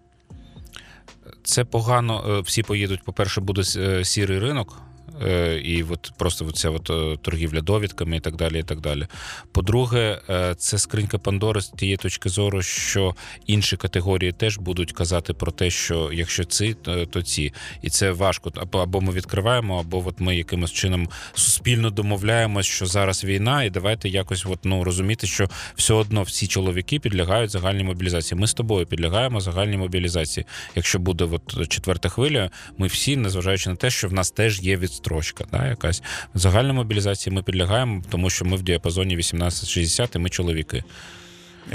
Це 1.44 1.64
погано. 1.64 2.38
е, 2.38 2.42
Всі 2.42 2.64
поїдуть. 2.64 3.04
По-перше, 3.04 3.42
буде 3.42 3.62
е, 3.78 4.06
сірий 4.06 4.40
ринок. 4.40 4.82
Е, 5.26 5.62
І 5.64 5.84
от 5.84 6.12
просто 6.18 6.52
ця 6.52 6.70
от 6.70 6.90
е, 6.90 7.18
торгівля 7.22 7.62
довідками 7.62 8.18
і 8.18 8.20
так 8.20 8.36
далі. 8.36 8.60
і 8.60 8.64
так 8.64 8.82
далі. 8.82 9.08
По-друге, 9.52 10.22
е, 10.30 10.56
це 10.58 10.78
скринька 10.78 11.18
Пандори 11.18 11.62
з 11.62 11.70
тієї 11.70 11.98
точки 11.98 12.30
зору, 12.30 12.62
що 12.62 13.16
інші 13.46 13.78
категорії 13.78 14.32
теж 14.32 14.58
будуть 14.58 14.92
казати 14.92 15.34
про 15.34 15.52
те, 15.52 15.70
що 15.70 16.10
якщо 16.14 16.44
ці, 16.44 16.74
то 17.12 17.22
ці. 17.22 17.54
І 17.82 17.90
це 17.90 18.12
важко. 18.12 18.52
Або, 18.56 19.02
ми 19.02 19.14
відкриваємо, 19.14 19.80
або 19.80 20.04
от 20.08 20.20
ми 20.20 20.36
якимось 20.36 20.72
чином 20.72 21.10
суспільно 21.34 21.90
домовляємось, 21.90 22.66
що 22.66 22.86
зараз 22.86 23.24
війна, 23.24 23.64
і 23.64 23.70
давайте 23.70 24.10
якось 24.10 24.46
от, 24.46 24.60
ну, 24.64 24.84
розуміти, 24.84 25.28
що 25.28 25.50
все 25.76 25.94
одно 25.94 26.24
всі 26.24 26.48
чоловіки 26.48 27.00
підлягають 27.00 27.52
загальній 27.52 27.84
мобілізації. 27.84 28.40
Ми 28.42 28.48
з 28.48 28.54
тобою 28.54 28.86
підлягаємо 28.86 29.42
загальній 29.42 29.78
мобілізації. 29.78 30.46
Якщо 30.76 31.00
буде 31.00 31.24
от 31.24 31.70
четверта 31.70 32.10
хвиля, 32.10 32.50
ми 32.78 32.88
всі, 32.88 33.18
незважаючи 33.18 33.70
на 33.70 33.76
те, 33.76 33.90
що 33.90 34.08
в 34.08 34.14
нас 34.14 34.32
теж 34.32 34.62
є 34.62 34.78
відстрочка, 35.08 35.46
да, 35.52 35.68
якась 35.68 36.04
загальна 36.34 36.74
мобілізації 36.74 37.36
ми 37.36 37.44
підлягаємо, 37.44 38.04
тому 38.10 38.30
що 38.30 38.46
ми 38.46 38.58
в 38.58 38.64
діапазоні 38.64 39.18
18-60, 39.18 40.16
і 40.16 40.20
ми 40.20 40.30
чоловіки. 40.30 40.84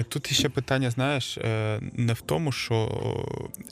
Тут 0.09 0.33
ще 0.33 0.49
питання, 0.49 0.91
знаєш, 0.91 1.39
е, 1.39 1.81
не 1.93 2.13
в 2.13 2.21
тому, 2.21 2.53
що 2.53 2.89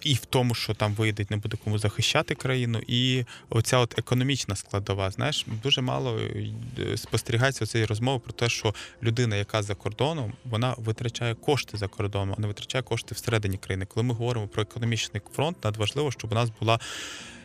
і 0.02 0.14
в 0.14 0.24
тому, 0.24 0.54
що 0.54 0.74
там 0.74 0.94
вийде, 0.94 1.26
не 1.30 1.36
буде 1.36 1.56
кому 1.64 1.78
захищати 1.78 2.34
країну, 2.34 2.80
і 2.86 3.24
оця 3.50 3.78
от 3.78 3.98
економічна 3.98 4.56
складова. 4.56 5.10
Знаєш, 5.10 5.46
дуже 5.62 5.80
мало 5.80 6.18
е, 6.18 6.96
спостерігається 6.96 7.66
цієї 7.66 7.86
розмови 7.86 8.18
про 8.18 8.32
те, 8.32 8.48
що 8.48 8.74
людина, 9.02 9.36
яка 9.36 9.62
за 9.62 9.74
кордоном, 9.74 10.32
вона 10.44 10.74
витрачає 10.78 11.34
кошти 11.34 11.76
за 11.76 11.88
кордоном, 11.88 12.34
а 12.38 12.40
не 12.40 12.46
витрачає 12.46 12.82
кошти 12.82 13.14
всередині 13.14 13.56
країни. 13.56 13.86
Коли 13.86 14.04
ми 14.04 14.14
говоримо 14.14 14.48
про 14.48 14.62
економічний 14.62 15.22
фронт, 15.36 15.64
надважливо, 15.64 16.10
щоб 16.10 16.32
у 16.32 16.34
нас 16.34 16.50
була. 16.60 16.78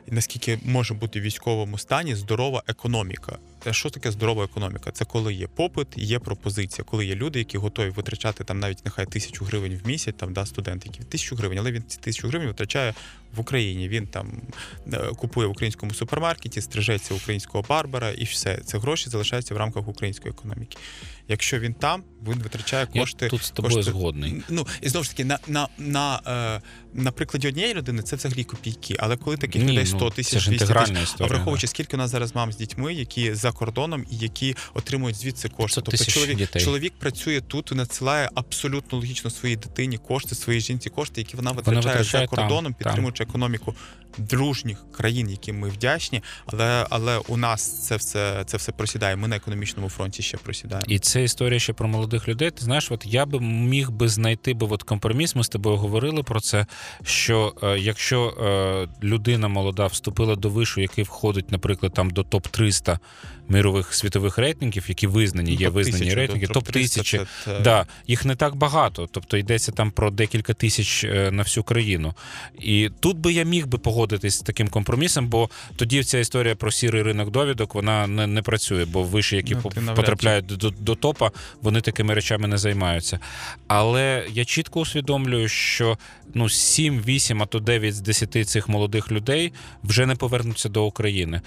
Наскільки 0.07 0.59
може 0.65 0.93
бути 0.93 1.19
в 1.19 1.23
військовому 1.23 1.77
стані 1.77 2.15
здорова 2.15 2.63
економіка. 2.67 3.37
Те, 3.59 3.73
що 3.73 3.89
таке 3.89 4.11
здорова 4.11 4.43
економіка? 4.43 4.91
Це 4.91 5.05
коли 5.05 5.33
є 5.33 5.47
попит, 5.47 5.87
є 5.95 6.19
пропозиція, 6.19 6.85
коли 6.85 7.05
є 7.05 7.15
люди, 7.15 7.39
які 7.39 7.57
готові 7.57 7.89
витрачати 7.89 8.43
там 8.43 8.59
навіть 8.59 8.85
нехай 8.85 9.05
тисячу 9.05 9.45
гривень 9.45 9.81
в 9.83 9.87
місяць, 9.87 10.15
там 10.17 10.33
да 10.33 10.45
студент, 10.45 10.85
який 10.85 11.05
тисячу 11.05 11.35
гривень, 11.35 11.57
але 11.57 11.71
він 11.71 11.83
ці 11.87 11.97
тисячу 11.97 12.27
гривень 12.27 12.47
витрачає 12.47 12.93
в 13.35 13.39
Україні. 13.39 13.89
Він 13.89 14.07
там 14.07 14.41
е, 14.93 14.97
купує 14.97 15.47
в 15.47 15.51
українському 15.51 15.93
супермаркеті, 15.93 16.61
стрижеться 16.61 17.13
українського 17.13 17.65
барбара, 17.69 18.11
і 18.11 18.23
все 18.23 18.57
це 18.57 18.77
гроші 18.77 19.09
залишаються 19.09 19.53
в 19.53 19.57
рамках 19.57 19.87
української 19.87 20.33
економіки. 20.33 20.77
Якщо 21.27 21.59
він 21.59 21.73
там, 21.73 22.03
він 22.27 22.39
витрачає 22.39 22.85
кошти. 22.85 23.25
Я 23.25 23.29
тут 23.29 23.43
з 23.43 23.51
тобою 23.51 23.75
кошти- 23.75 23.83
згодний. 23.91 24.43
Ну 24.49 24.67
і 24.81 24.89
знову 24.89 25.03
ж 25.03 25.09
таки, 25.09 25.25
на 25.25 25.39
на, 25.47 25.67
на, 25.77 26.21
е, 26.27 26.61
на 26.93 27.11
прикладі 27.11 27.47
однієї 27.47 27.73
людини 27.73 28.01
це 28.01 28.15
взагалі 28.15 28.43
копійки. 28.43 28.95
Але 28.99 29.17
коли 29.17 29.37
таких 29.37 29.61
Ні, 29.61 29.71
людей 29.71 29.87
ну, 29.91 29.97
100 29.97 30.09
це 30.09 30.15
тисяч, 30.15 30.43
ж 30.43 30.49
200 30.49 30.65
тисяч, 30.73 31.15
а 31.19 31.25
враховуючи, 31.25 31.67
скільки 31.67 31.97
у 31.97 31.99
нас 31.99 32.11
зараз 32.11 32.35
мам 32.35 32.51
з 32.51 32.57
дітьми, 32.57 32.93
які 32.93 33.33
за 33.33 33.51
кордоном 33.51 34.05
і 34.11 34.17
які 34.17 34.55
отримують 34.73 35.15
звідси 35.17 35.49
кошти. 35.49 35.81
Тобто 35.81 36.05
чоловік, 36.05 36.37
дітей. 36.37 36.61
чоловік 36.61 36.93
працює 36.99 37.41
тут 37.41 37.71
і 37.71 37.75
надсилає 37.75 38.29
абсолютно 38.35 38.97
логічно 38.97 39.29
своїй 39.29 39.55
дитині 39.55 39.97
кошти, 39.97 40.35
своїй 40.35 40.59
жінці 40.59 40.89
кошти, 40.89 41.21
які 41.21 41.37
вона 41.37 41.51
витрачає 41.51 41.83
за 41.83 41.89
витрачає 41.89 42.27
там, 42.27 42.37
кордоном, 42.37 42.73
там. 42.73 42.73
підтримуючи 42.73 43.23
економіку 43.23 43.75
дружніх 44.17 44.77
країн, 44.91 45.29
яким 45.29 45.59
ми 45.59 45.69
вдячні. 45.69 46.23
Але 46.45 46.87
але 46.89 47.17
у 47.17 47.37
нас 47.37 47.87
це 47.87 47.95
все 47.95 48.43
це 48.45 48.57
все 48.57 48.71
просідає. 48.71 49.15
Ми 49.15 49.27
на 49.27 49.35
економічному 49.35 49.89
фронті 49.89 50.23
ще 50.23 50.37
просідаємо. 50.37 50.85
І 50.89 50.99
це 50.99 51.23
історія 51.23 51.59
ще 51.59 51.73
про 51.73 51.87
молодих 51.87 52.27
людей. 52.27 52.51
Ти 52.51 52.65
знаєш, 52.65 52.91
от 52.91 53.05
я 53.05 53.25
би 53.25 53.39
міг 53.39 53.91
би 53.91 54.09
знайти 54.09 54.53
би 54.53 54.67
от 54.69 54.83
компроміс. 54.83 55.35
Ми 55.35 55.43
з 55.43 55.49
тобою 55.49 55.77
говорили 55.77 56.23
про 56.23 56.41
це. 56.41 56.65
Що 57.03 57.53
е, 57.63 57.79
якщо 57.79 58.27
е, 58.27 59.05
людина 59.05 59.47
молода 59.47 59.85
вступила 59.85 60.35
до 60.35 60.49
вишу, 60.49 60.81
який 60.81 61.03
входить, 61.03 61.51
наприклад, 61.51 61.93
там 61.93 62.09
до 62.09 62.23
топ 62.23 62.47
300 62.47 62.99
мирових 63.49 63.93
світових 63.93 64.37
рейтингів, 64.37 64.85
які 64.87 65.07
визнані, 65.07 65.51
є 65.55 65.65
Топ 65.65 65.75
визнані 65.75 66.13
рейтинги, 66.13 66.47
топ 66.47 66.63
300 66.67 67.01
1000 67.01 67.17
це- 67.17 67.25
це- 67.45 67.59
Да, 67.59 67.85
їх 68.07 68.25
не 68.25 68.35
так 68.35 68.55
багато, 68.55 69.07
тобто 69.11 69.37
йдеться 69.37 69.71
там 69.71 69.91
про 69.91 70.11
декілька 70.11 70.53
тисяч 70.53 71.03
е, 71.03 71.31
на 71.31 71.43
всю 71.43 71.63
країну. 71.63 72.13
І 72.61 72.89
тут 72.99 73.17
би 73.17 73.33
я 73.33 73.43
міг 73.43 73.67
би 73.67 73.77
погодитись 73.77 74.35
з 74.35 74.41
таким 74.41 74.67
компромісом, 74.67 75.27
бо 75.27 75.49
тоді 75.75 76.03
ця 76.03 76.17
історія 76.19 76.55
про 76.55 76.71
сірий 76.71 77.01
ринок 77.01 77.31
довідок 77.31 77.75
вона 77.75 78.07
не, 78.07 78.27
не 78.27 78.41
працює, 78.41 78.85
бо 78.85 79.03
виші, 79.03 79.35
які 79.35 79.55
Ну, 79.55 79.61
по- 79.61 79.69
потрапляють 79.95 80.45
до, 80.45 80.69
до 80.69 80.95
топа, 80.95 81.31
вони 81.61 81.81
такими 81.81 82.13
речами 82.13 82.47
не 82.47 82.57
займаються. 82.57 83.19
Але 83.67 84.25
я 84.33 84.45
чітко 84.45 84.79
усвідомлюю, 84.79 85.47
що 85.47 85.97
ну 86.33 86.49
7, 86.49 87.01
8, 87.01 87.43
а 87.43 87.45
то 87.45 87.59
9 87.59 87.95
з 87.95 88.01
10 88.01 88.45
цих 88.49 88.69
молодих 88.69 89.11
людей 89.11 89.53
вже 89.83 90.05
не 90.05 90.15
повернуться 90.15 90.69
до 90.69 90.85
України. 90.85 91.41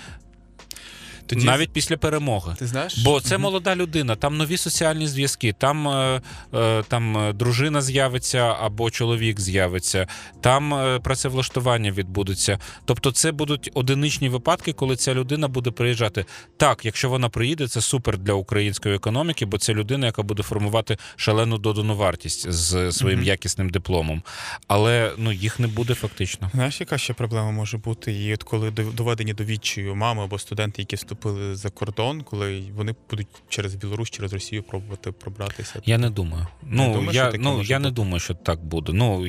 Тоді- 1.28 1.46
Навіть 1.46 1.70
після 1.70 1.96
перемоги. 1.96 2.54
Ти 2.58 2.66
знаєш, 2.66 2.98
Бо 2.98 3.20
це 3.20 3.38
молода 3.38 3.76
людина, 3.76 4.16
там 4.16 4.36
нові 4.36 4.56
соціальні 4.56 5.06
зв'язки, 5.08 5.54
там, 5.58 5.88
е, 5.88 6.20
е, 6.54 6.82
там 6.88 7.16
е, 7.16 7.32
дружина 7.32 7.82
з'явиться 7.82 8.38
або 8.60 8.90
чоловік 8.90 9.40
з'явиться, 9.40 10.06
там 10.40 10.74
е, 10.74 10.98
працевлаштування 10.98 11.90
відбудеться. 11.92 12.58
Тобто, 12.84 13.12
це 13.12 13.32
будуть 13.32 13.70
одиничні 13.74 14.28
випадки, 14.28 14.72
коли 14.72 14.96
ця 14.96 15.14
людина 15.14 15.48
буде 15.48 15.70
приїжджати. 15.70 16.24
Так, 16.56 16.84
якщо 16.84 17.08
вона 17.08 17.28
приїде, 17.28 17.68
це 17.68 17.80
супер 17.80 18.18
для 18.18 18.32
української 18.32 18.94
економіки, 18.96 19.46
бо 19.46 19.58
це 19.58 19.74
людина, 19.74 20.06
яка 20.06 20.22
буде 20.22 20.42
формувати 20.42 20.96
шалену 21.16 21.58
додану 21.58 21.96
вартість 21.96 22.50
з 22.52 22.92
своїм 22.92 23.18
Мгм. 23.18 23.28
якісним 23.28 23.70
дипломом. 23.70 24.22
Але 24.68 25.12
ну 25.18 25.32
їх 25.32 25.58
не 25.60 25.66
буде 25.66 25.94
фактично. 25.94 26.50
Знаєш, 26.54 26.80
яка 26.80 26.98
ще 26.98 27.12
проблема 27.14 27.50
може 27.50 27.78
бути? 27.78 28.12
І 28.12 28.34
от 28.34 28.42
коли 28.42 28.70
доведені 28.70 29.32
до 29.34 29.44
відчаю 29.44 29.94
мами 29.94 30.24
або 30.24 30.38
студенти, 30.38 30.82
які 30.82 30.96
вступили 31.18 31.54
за 31.56 31.70
кордон, 31.70 32.20
коли 32.22 32.62
вони 32.76 32.94
будуть 33.10 33.26
через 33.48 33.74
Білорусь, 33.74 34.10
через 34.10 34.32
Росію 34.32 34.62
пробувати 34.62 35.12
пробратися. 35.12 35.82
Я 35.86 35.98
не 35.98 36.10
думаю. 36.10 36.46
Не 36.62 36.86
Ну 36.86 36.92
думаєш, 36.94 37.14
я 37.14 37.32
ну 37.38 37.62
я 37.62 37.78
не 37.78 37.90
думаю, 37.90 38.20
що 38.20 38.34
так 38.34 38.64
буде. 38.64 38.92
Ну 38.92 39.26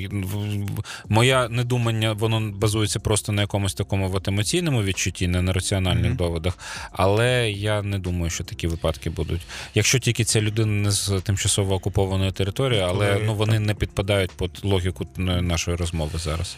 моя 1.09 1.49
недумання, 1.49 2.13
воно 2.13 2.51
базується 2.51 2.99
просто 2.99 3.31
на 3.31 3.41
якомусь 3.41 3.73
такому 3.73 4.11
от 4.13 4.27
емоційному 4.27 4.83
відчутті, 4.83 5.27
не 5.27 5.41
на 5.41 5.53
раціональних 5.53 6.05
Мгм. 6.05 6.15
доводах. 6.15 6.57
Але 6.91 7.51
я 7.51 7.81
не 7.81 7.99
думаю, 7.99 8.29
що 8.29 8.43
такі 8.43 8.67
випадки 8.67 9.09
будуть. 9.09 9.41
Якщо 9.75 9.99
тільки 9.99 10.23
ця 10.23 10.41
людина 10.41 10.71
не 10.71 10.91
з 10.91 11.21
тимчасово 11.23 11.75
окупованої 11.75 12.31
території, 12.31 12.81
але 12.81 13.13
Коли- 13.13 13.25
ну 13.25 13.35
вони 13.35 13.59
не 13.59 13.73
підпадають 13.73 14.31
під 14.31 14.51
логіку 14.63 15.07
нашої 15.17 15.77
розмови 15.77 16.19
зараз. 16.19 16.57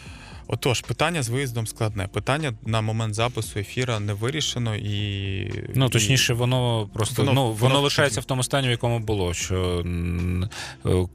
Отож, 0.52 0.80
питання 0.80 1.22
з 1.22 1.28
виїздом 1.28 1.66
складне. 1.66 2.08
Питання 2.08 2.54
на 2.66 2.80
момент 2.80 3.14
запису 3.14 3.58
ефіра 3.58 4.00
не 4.00 4.12
вирішено 4.14 4.76
і 4.76 5.68
Ну 5.74 5.88
точніше, 5.88 6.34
воно 6.34 6.90
просто 6.94 7.22
Воно- 7.22 7.34
ну 7.34 7.42
воно, 7.44 7.54
воно- 7.54 7.80
лишається 7.80 8.20
в 8.20 8.24
тому 8.24 8.42
стані, 8.42 8.68
в 8.68 8.70
якому 8.70 8.98
було. 8.98 9.34
Що 9.34 9.84
е, 10.86 11.06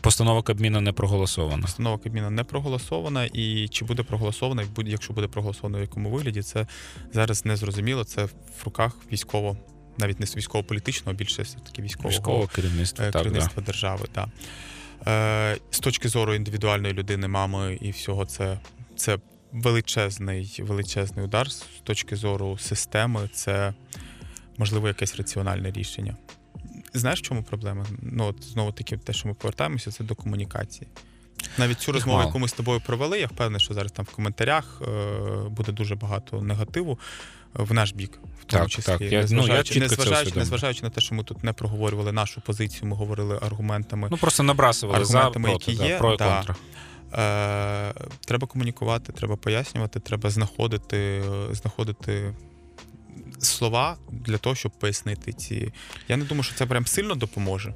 постанова 0.00 0.42
Кабміна 0.42 0.80
не 0.80 0.92
проголосована. 0.92 1.62
Постанова 1.62 1.98
Кабміна 1.98 2.30
не 2.30 2.44
проголосована, 2.44 3.24
і 3.24 3.68
чи 3.68 3.84
буде 3.84 4.02
проголосована, 4.02 4.64
якщо 4.86 5.12
буде 5.12 5.26
проголосована 5.26 5.78
в 5.78 5.80
якому 5.80 6.10
вигляді, 6.10 6.42
це 6.42 6.66
зараз 7.12 7.44
не 7.44 7.56
зрозуміло. 7.56 8.04
Це 8.04 8.24
в 8.24 8.64
руках 8.64 8.96
військово, 9.12 9.56
навіть 9.98 10.20
не 10.20 10.26
військово-політичного, 10.36 11.10
а 11.12 11.14
більше 11.14 11.42
все 11.42 11.58
таки 11.58 11.82
військового 11.82 12.10
Військового 12.10 12.46
керівництва, 12.46 13.04
е, 13.04 13.10
так, 13.10 13.22
керівництва 13.22 13.62
держави. 13.62 14.06
Так. 14.12 14.28
Е, 15.06 15.56
з 15.70 15.80
точки 15.80 16.08
зору 16.08 16.34
індивідуальної 16.34 16.94
людини, 16.94 17.28
мами 17.28 17.78
і 17.80 17.90
всього, 17.90 18.26
це, 18.26 18.58
це 18.96 19.18
величезний, 19.52 20.60
величезний 20.62 21.24
удар. 21.24 21.50
З 21.50 21.64
точки 21.82 22.16
зору 22.16 22.58
системи, 22.58 23.28
це 23.32 23.74
можливо 24.58 24.88
якесь 24.88 25.16
раціональне 25.16 25.70
рішення. 25.70 26.16
Знаєш, 26.94 27.20
в 27.20 27.22
чому 27.22 27.42
проблема? 27.42 27.86
Ну, 28.02 28.24
от 28.24 28.44
знову 28.44 28.72
таки, 28.72 28.96
те, 28.96 29.12
що 29.12 29.28
ми 29.28 29.34
повертаємося, 29.34 29.90
це 29.90 30.04
до 30.04 30.14
комунікації. 30.14 30.88
Навіть 31.58 31.80
цю 31.80 31.92
розмову, 31.92 32.18
мало. 32.18 32.28
яку 32.28 32.38
ми 32.38 32.48
з 32.48 32.52
тобою 32.52 32.80
провели, 32.80 33.20
я 33.20 33.26
впевнений, 33.26 33.60
що 33.60 33.74
зараз 33.74 33.92
там 33.92 34.04
в 34.04 34.14
коментарях 34.14 34.82
е, 34.82 35.48
буде 35.48 35.72
дуже 35.72 35.94
багато 35.94 36.42
негативу 36.42 36.98
в 37.54 37.72
наш 37.72 37.92
бік, 37.92 38.18
в 38.40 38.44
тому 38.44 38.62
Так, 38.62 38.70
числі. 38.70 38.92
так. 38.92 39.00
Я- 39.00 39.26
ну, 39.30 39.46
я 39.46 39.62
чітко 39.62 39.80
незважаючи, 39.80 40.38
незважаючи 40.38 40.82
на 40.82 40.90
те, 40.90 41.00
що 41.00 41.14
ми 41.14 41.24
тут 41.24 41.44
не 41.44 41.52
проговорювали 41.52 42.12
нашу 42.12 42.40
позицію, 42.40 42.88
ми 42.88 42.96
говорили 42.96 43.38
аргументами. 43.42 44.08
Ну 44.10 44.16
просто 44.16 44.42
набрасували 44.42 45.04
за 45.04 45.18
Аргументами, 45.18 45.48
проти, 45.48 45.72
які 45.72 45.82
да, 45.82 45.88
є, 45.88 45.98
про 45.98 46.14
і 46.14 46.16
да. 46.16 46.34
контра. 46.34 46.56
Е, 47.14 47.94
треба 48.26 48.46
комунікувати, 48.46 49.12
треба 49.12 49.36
пояснювати, 49.36 50.00
треба 50.00 50.30
знаходити, 50.30 51.22
знаходити 51.50 52.34
слова 53.38 53.96
для 54.10 54.38
того, 54.38 54.54
щоб 54.54 54.72
пояснити 54.72 55.32
ці. 55.32 55.72
Я 56.08 56.16
не 56.16 56.24
думаю, 56.24 56.42
що 56.42 56.54
це 56.54 56.66
прям 56.66 56.86
сильно 56.86 57.14
допоможе. 57.14 57.74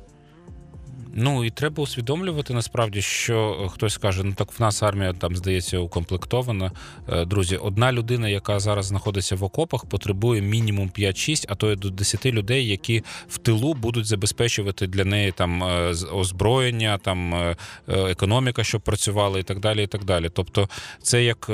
Ну 1.19 1.45
і 1.45 1.51
треба 1.51 1.83
усвідомлювати 1.83 2.55
насправді, 2.55 3.03
що 3.03 3.59
е, 3.64 3.69
хтось 3.69 3.97
каже, 3.97 4.25
ну 4.25 4.33
так 4.33 4.49
в 4.59 4.62
нас 4.62 4.83
армія 4.83 5.12
там 5.12 5.37
здається 5.37 5.79
укомплектована. 5.79 6.73
Е, 7.09 7.25
Друзі, 7.25 7.57
одна 7.57 7.93
людина, 7.93 8.29
яка 8.29 8.61
зараз 8.61 8.87
знаходиться 8.87 9.37
в 9.37 9.45
окопах, 9.45 9.85
потребує 9.85 10.43
мінімум 10.43 10.91
5-6, 10.99 11.45
а 11.49 11.55
то 11.55 11.73
й 11.73 11.77
до 11.77 11.91
10 11.91 12.27
людей, 12.27 12.67
які 12.67 13.03
в 13.29 13.39
тилу 13.39 13.75
будуть 13.75 14.07
забезпечувати 14.07 14.87
для 14.87 15.05
неї 15.05 15.33
там 15.33 15.64
е, 15.64 15.95
озброєння, 16.12 16.99
там 16.99 17.55
економіка, 17.89 18.64
щоб 18.64 18.81
працювала, 18.81 19.39
і 19.39 19.43
так 19.43 19.61
далі. 19.61 19.85
І 19.85 19.87
так 19.87 20.05
далі. 20.05 20.31
Тобто, 20.33 20.69
це 21.03 21.25
як 21.25 21.51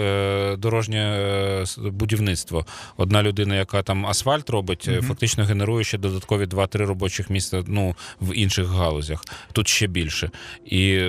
дорожнє 0.59 1.65
будівництво. 1.79 2.67
Одна 2.97 3.23
людина, 3.23 3.57
яка 3.57 3.83
там 3.83 4.07
асфальт 4.07 4.51
робить, 4.51 4.89
Мгм. 4.89 5.03
фактично 5.03 5.45
генерує 5.45 5.85
ще 5.85 5.99
додаткові 5.99 6.47
2-3 6.47 6.87
робочих 6.87 7.31
місця 7.31 7.63
ну, 7.67 7.95
в 8.21 8.35
інших 8.35 8.67
галузях. 8.67 9.25
Тут 9.53 9.69
ще 9.69 9.87
більше. 9.87 10.31
І 10.65 11.09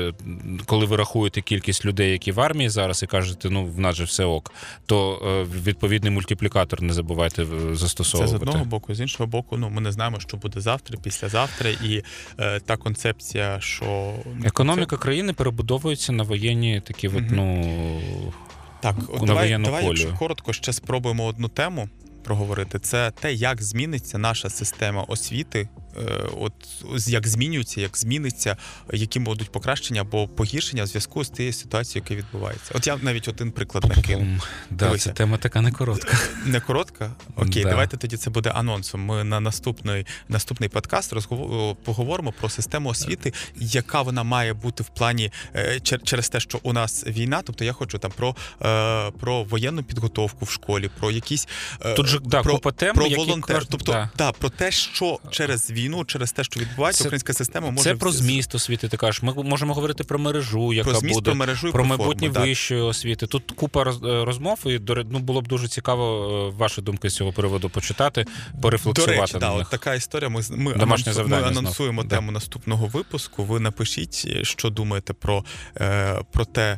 коли 0.65 0.85
ви 0.85 0.95
рахуєте 0.95 1.41
кількість 1.41 1.85
людей, 1.85 2.11
які 2.11 2.31
в 2.31 2.39
армії 2.39 2.69
зараз, 2.69 3.03
і 3.03 3.07
кажете, 3.07 3.49
ну 3.49 3.65
в 3.65 3.79
нас 3.79 3.95
же 3.95 4.03
все 4.03 4.25
ок, 4.25 4.53
то 4.85 5.21
е, 5.25 5.59
відповідний 5.59 6.11
мультиплікатор 6.11 6.81
не 6.81 6.93
забувайте 6.93 7.43
е, 7.43 7.45
Це 7.45 7.75
застосовувати. 7.75 8.31
з 8.31 8.41
одного 8.41 8.65
боку, 8.65 8.93
з 8.93 8.99
іншого 8.99 9.27
боку, 9.27 9.57
ну 9.57 9.69
ми 9.69 9.81
не 9.81 9.91
знаємо, 9.91 10.19
що 10.19 10.37
буде 10.37 10.61
завтра, 10.61 10.97
післязавтра, 10.97 11.69
і 11.69 12.03
е, 12.39 12.59
та 12.59 12.77
концепція, 12.77 13.59
що 13.59 14.13
Економіка 14.43 14.97
країни 14.97 15.33
перебудовується 15.33 16.11
на 16.11 16.23
воєнні 16.23 16.81
такі, 16.81 17.07
от, 17.07 17.23
ну 17.29 18.01
Так, 18.81 18.95
от 19.07 19.25
давай, 19.25 19.57
давай 19.57 19.85
якщо 19.85 20.13
коротко 20.19 20.53
ще 20.53 20.73
спробуємо 20.73 21.25
одну 21.25 21.47
тему 21.47 21.89
проговорити. 22.23 22.79
Це 22.79 23.11
те, 23.11 23.33
як 23.33 23.61
зміниться 23.61 24.17
наша 24.17 24.49
система 24.49 25.03
освіти, 25.03 25.69
от 26.39 26.53
як 27.07 27.27
змінюється, 27.27 27.81
як 27.81 27.97
зміниться, 27.97 28.57
які 28.93 29.19
будуть 29.19 29.49
покращення 29.51 30.01
або 30.01 30.27
погіршення 30.27 30.83
в 30.83 30.87
зв'язку 30.87 31.23
з 31.23 31.29
тією 31.29 31.53
ситуацією, 31.53 32.05
яка 32.09 32.21
відбувається. 32.21 32.71
От 32.75 32.87
я 32.87 32.97
навіть 33.01 33.27
один 33.27 33.51
приклад 33.51 33.85
накину. 33.95 34.39
Да, 34.69 34.97
це 34.97 35.09
тема 35.09 35.37
така 35.37 35.61
не 35.61 35.71
коротка. 35.71 36.17
Не 36.45 36.59
коротка? 36.59 37.11
Окей, 37.35 37.63
Да. 37.63 37.69
давайте 37.69 37.97
тоді 37.97 38.17
це 38.17 38.29
буде 38.29 38.49
анонсом. 38.49 39.01
Ми 39.05 39.23
на 39.23 39.39
наступний, 39.39 40.05
наступний 40.29 40.69
подкаст 40.69 41.13
розгово- 41.13 41.75
поговоримо 41.75 42.31
про 42.39 42.49
систему 42.49 42.89
освіти, 42.89 43.33
яка 43.55 44.01
вона 44.01 44.23
має 44.23 44.53
бути 44.53 44.83
в 44.83 44.87
плані 44.87 45.31
е, 45.55 45.79
через 46.03 46.29
те, 46.29 46.39
що 46.39 46.59
у 46.63 46.73
нас 46.73 47.05
війна. 47.07 47.41
Тобто 47.45 47.65
я 47.65 47.73
хочу 47.73 47.97
там 47.97 48.11
про, 48.11 48.35
е, 48.61 49.11
про 49.11 49.43
воєнну 49.43 49.83
підготовку 49.83 50.45
в 50.45 50.49
школі, 50.51 50.89
про 50.99 51.11
якісь 51.11 51.47
е, 51.85 51.93
Тут 51.93 52.07
же 52.07 52.19
да, 52.19 52.41
про, 52.41 52.53
купа 52.53 52.71
тем, 52.71 52.95
про 52.95 53.09
волонтер. 53.09 53.55
кожен- 53.55 53.67
Тобто, 53.71 53.91
да. 53.91 54.09
да. 54.17 54.31
про 54.31 54.49
те, 54.49 54.71
що 54.71 55.19
через 55.31 55.71
війну, 55.71 55.82
через 56.05 56.31
те, 56.31 56.43
що 56.43 56.59
відбувається, 56.59 57.03
Це- 57.03 57.09
українська 57.09 57.33
система 57.33 57.71
може 57.71 57.83
Це 57.83 57.95
про 57.95 58.11
зміст 58.11 58.55
освіти. 58.55 58.87
Ти 58.87 58.97
кажеш. 58.97 59.23
Ми 59.23 59.33
можемо 59.33 59.73
говорити 59.73 60.03
про 60.03 60.19
мережу, 60.19 60.73
яка 60.73 60.89
про 60.89 60.99
зміст, 60.99 61.15
буде 61.15 61.31
про 61.31 61.35
мережу 61.35 61.67
і 61.67 61.71
про 61.71 61.85
майбутнє 61.85 62.27
форму, 62.27 62.33
так. 62.33 62.43
вищої 62.43 62.81
освіти. 62.81 63.27
Тут 63.27 63.51
купа 63.51 63.81
е, 63.81 64.25
розмов, 64.25 64.59
і 64.65 64.79
ну, 65.09 65.19
було 65.19 65.41
б 65.41 65.47
дуже 65.47 65.67
цікаво 65.67 66.27
е, 66.53 66.57
ваші 66.57 66.81
думки 66.81 67.09
з 67.09 67.15
цього 67.15 67.31
приводу 67.33 67.69
почитати, 67.69 68.25
До 68.53 68.61
порефлексувати 68.61 69.39
да, 69.39 69.51
от 69.51 69.69
така 69.69 69.95
історія. 69.95 70.29
Ми, 70.29 70.41
ми, 70.49 70.73
завдання 70.97 71.41
ми 71.41 71.53
знов. 71.53 71.57
анонсуємо 71.57 72.03
Да. 72.03 72.15
тему 72.15 72.31
наступного 72.31 72.87
випуску. 72.87 73.43
Ви 73.43 73.59
напишіть, 73.59 74.45
що 74.45 74.69
думаєте 74.69 75.13
про, 75.13 75.45
е, 75.81 76.19
про 76.31 76.45
те, 76.45 76.77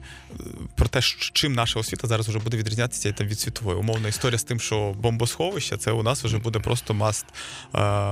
про 0.76 0.88
те, 0.88 1.01
чим 1.34 1.53
наша 1.53 1.80
освіта 1.80 2.08
зараз 2.08 2.28
вже 2.28 2.39
буде 2.39 2.58
відрізнятися 2.58 3.12
там, 3.12 3.28
від 3.28 3.39
світової. 3.39 3.78
Умовна 3.78 4.08
історія 4.08 4.38
з 4.38 4.43
тим, 4.43 4.60
що 4.60 4.93
бомбосховище 4.97 5.78
це 5.78 5.91
у 5.91 6.03
нас 6.03 6.24
вже 6.24 6.38
буде 6.38 6.60
просто 6.60 6.93
must, 6.93 7.26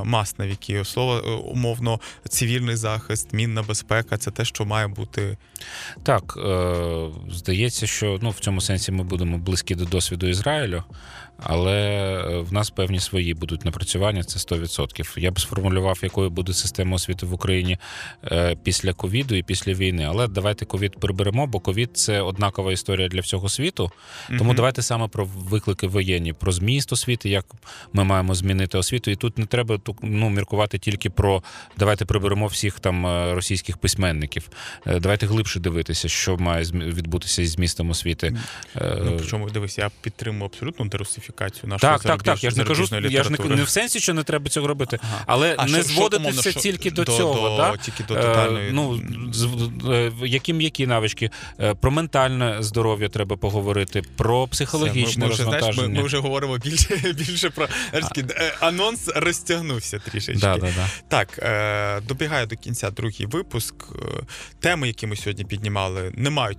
must 0.03 0.39
навіки. 0.39 0.82
Слово 0.85 1.17
е, 1.17 1.29
умовно, 1.29 1.99
цивільний 2.29 2.75
захист, 2.75 3.33
мінна 3.33 3.63
безпека 3.63 4.17
це 4.17 4.31
те, 4.31 4.45
що 4.45 4.65
має 4.65 4.87
бути. 4.87 5.37
Так, 6.03 6.37
е, 6.37 7.09
здається, 7.31 7.87
що 7.87 8.19
ну, 8.21 8.29
в 8.29 8.39
цьому 8.39 8.61
сенсі 8.61 8.91
ми 8.91 9.03
будемо 9.03 9.37
близькі 9.37 9.75
до 9.75 9.85
досвіду 9.85 10.27
Ізраїлю, 10.27 10.83
але 11.37 11.73
е, 11.73 12.37
в 12.37 12.53
нас 12.53 12.69
певні 12.69 12.99
свої 12.99 13.33
будуть 13.33 13.65
напрацювання, 13.65 14.23
це 14.23 14.55
100%. 14.55 15.19
Я 15.19 15.31
б 15.31 15.39
сформулював, 15.39 15.99
якою 16.03 16.29
буде 16.29 16.53
система 16.53 16.95
освіти 16.95 17.25
в 17.25 17.33
Україні 17.33 17.77
е, 18.25 18.55
після 18.63 18.93
ковіду 18.93 19.35
і 19.35 19.43
після 19.43 19.73
війни. 19.73 20.05
Але 20.09 20.27
давайте 20.27 20.65
ковід 20.65 20.99
приберемо, 20.99 21.47
бо 21.47 21.59
ковід 21.59 21.97
це 21.97 22.21
однакова 22.21 22.71
історія 22.71 23.07
для 23.07 23.21
всього 23.21 23.49
світу. 23.49 23.91
Тому 24.27 24.43
Мгм. 24.43 24.55
давайте 24.55 24.81
саме 24.81 25.07
про 25.07 25.25
виклики 25.25 25.87
воєнні, 25.87 26.33
про 26.33 26.51
зміст 26.51 26.93
освіти, 26.93 27.29
як 27.29 27.45
ми 27.93 28.03
маємо 28.03 28.35
змінити 28.35 28.77
освіту. 28.77 29.11
І 29.11 29.15
тут 29.15 29.37
не 29.37 29.45
треба 29.45 29.79
ну, 30.01 30.29
міркувати 30.29 30.77
тільки 30.77 31.09
про 31.09 31.43
давайте 31.77 32.05
приберемо 32.05 32.47
всіх 32.47 32.79
там 32.79 33.05
е, 33.07 33.33
російських 33.33 33.77
письменників. 33.77 34.49
Давайте 34.85 35.25
глибше 35.25 35.59
дивитися, 35.59 36.07
що 36.09 36.37
має 36.37 36.63
відбутися 36.73 37.41
із 37.41 37.51
змістом 37.51 37.89
освіти. 37.89 38.37
Ну, 38.81 39.15
причому 39.17 39.49
дивись, 39.49 39.77
я 39.77 39.91
підтримую 40.01 40.45
абсолютну 40.45 40.85
дерусифікацію 40.85 41.22
нашої 41.63 41.79
так, 41.79 42.01
так, 42.03 42.23
так. 42.23 42.43
Я 42.43 42.49
ж 42.51 42.57
не 42.57 42.63
кажу, 42.63 42.87
я 43.09 43.23
ж 43.23 43.29
не, 43.29 43.55
не 43.55 43.63
в 43.63 43.69
сенсі, 43.69 43.99
що 43.99 44.13
не 44.13 44.23
треба 44.23 44.49
цього 44.49 44.67
робити, 44.67 44.99
Ага. 45.03 45.23
але 45.27 45.55
А 45.57 45.63
не 45.65 45.69
що- 45.69 45.83
що, 45.83 45.93
зводити 45.93 46.17
умовно, 46.23 46.41
все 46.41 46.51
що 46.51 46.59
тільки 46.59 46.91
до, 46.91 47.03
до- 47.03 47.17
цього. 47.17 47.49
до- 47.49 47.57
да? 47.57 47.77
тільки 47.77 48.03
до 48.03 48.13
Е, 48.13 48.21
тотальної- 48.21 48.71
ну, 48.71 49.01
з- 49.33 49.47
е, 49.89 50.11
які 50.25 50.53
м'які 50.53 50.87
навички. 50.87 51.29
Е, 51.59 51.73
Про 51.75 51.91
ментальне 51.91 52.57
здоров'я 52.59 53.09
треба 53.09 53.37
поговорити, 53.37 54.01
про 54.17 54.47
психологічне 54.47 55.03
Все, 55.09 55.19
ми, 55.19 55.25
ми 55.27 55.33
вже, 55.33 55.43
знаєш, 55.43 55.77
ми, 55.77 55.87
ми 55.87 56.03
вже 56.03 56.17
говоримо 56.17 56.57
більше, 56.57 57.13
більше 57.17 57.49
про 57.49 57.67
анонс 58.59 59.07
розтягнувся 59.15 59.99
трішечки. 59.99 60.39
Да, 60.41 60.57
да, 60.57 60.67
да. 60.75 60.89
Так, 61.07 61.29
добігає 62.07 62.45
до 62.45 62.55
кінця 62.55 62.91
другий 62.91 63.25
випуск. 63.25 63.75
Теми, 64.59 64.87
які 64.87 65.07
ми 65.07 65.15
сьогодні 65.15 65.45
піднімали, 65.45 66.11
не 66.15 66.29
мають 66.29 66.57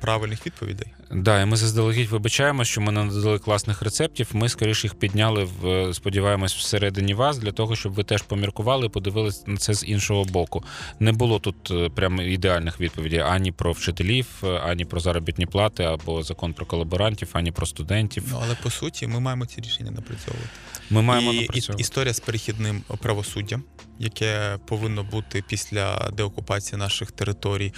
правильних 0.00 0.46
відповідей. 0.46 0.86
Да, 1.14 1.40
і 1.40 1.46
ми 1.46 1.56
заздалегідь 1.56 2.08
вибачаємо, 2.08 2.64
що 2.64 2.80
ми 2.80 2.92
не 2.92 3.04
надали 3.04 3.38
класних 3.38 3.82
рецептів. 3.82 4.28
Ми 4.32 4.48
скоріше 4.48 4.86
їх 4.86 4.94
підняли 4.94 5.44
в 5.44 5.66
е, 5.66 5.94
сподіваємось 5.94 6.54
всередині 6.54 7.14
вас 7.14 7.38
для 7.38 7.52
того, 7.52 7.76
щоб 7.76 7.92
ви 7.92 8.04
теж 8.04 8.22
поміркували 8.22 8.86
і 8.86 8.88
подивилися 8.88 9.42
на 9.46 9.56
це 9.56 9.74
з 9.74 9.84
іншого 9.84 10.24
боку. 10.24 10.64
Не 11.00 11.12
було 11.12 11.38
тут 11.38 11.70
е, 11.70 11.88
прямо 11.88 12.22
ідеальних 12.22 12.80
відповідей 12.80 13.18
ані 13.18 13.52
про 13.52 13.72
вчителів, 13.72 14.26
е, 14.44 14.46
ані 14.46 14.84
про 14.84 15.00
заробітні 15.00 15.46
плати, 15.46 15.84
або 15.84 16.22
закон 16.22 16.52
про 16.52 16.66
колаборантів, 16.66 17.28
ані 17.32 17.52
про 17.52 17.66
студентів. 17.66 18.24
Ну 18.30 18.40
але 18.44 18.54
по 18.62 18.70
суті, 18.70 19.06
ми 19.06 19.20
маємо 19.20 19.46
ці 19.46 19.60
рішення 19.60 19.90
напрацьовувати. 19.90 20.48
Ми 20.90 21.02
маємо 21.02 21.32
і, 21.32 21.48
і, 21.54 21.62
історія 21.78 22.14
з 22.14 22.20
перехідним 22.20 22.82
правосуддям, 22.98 23.64
яке 23.98 24.58
повинно 24.66 25.04
бути 25.04 25.44
після 25.48 26.10
деокупації 26.16 26.78
наших 26.78 27.12
територій, 27.12 27.72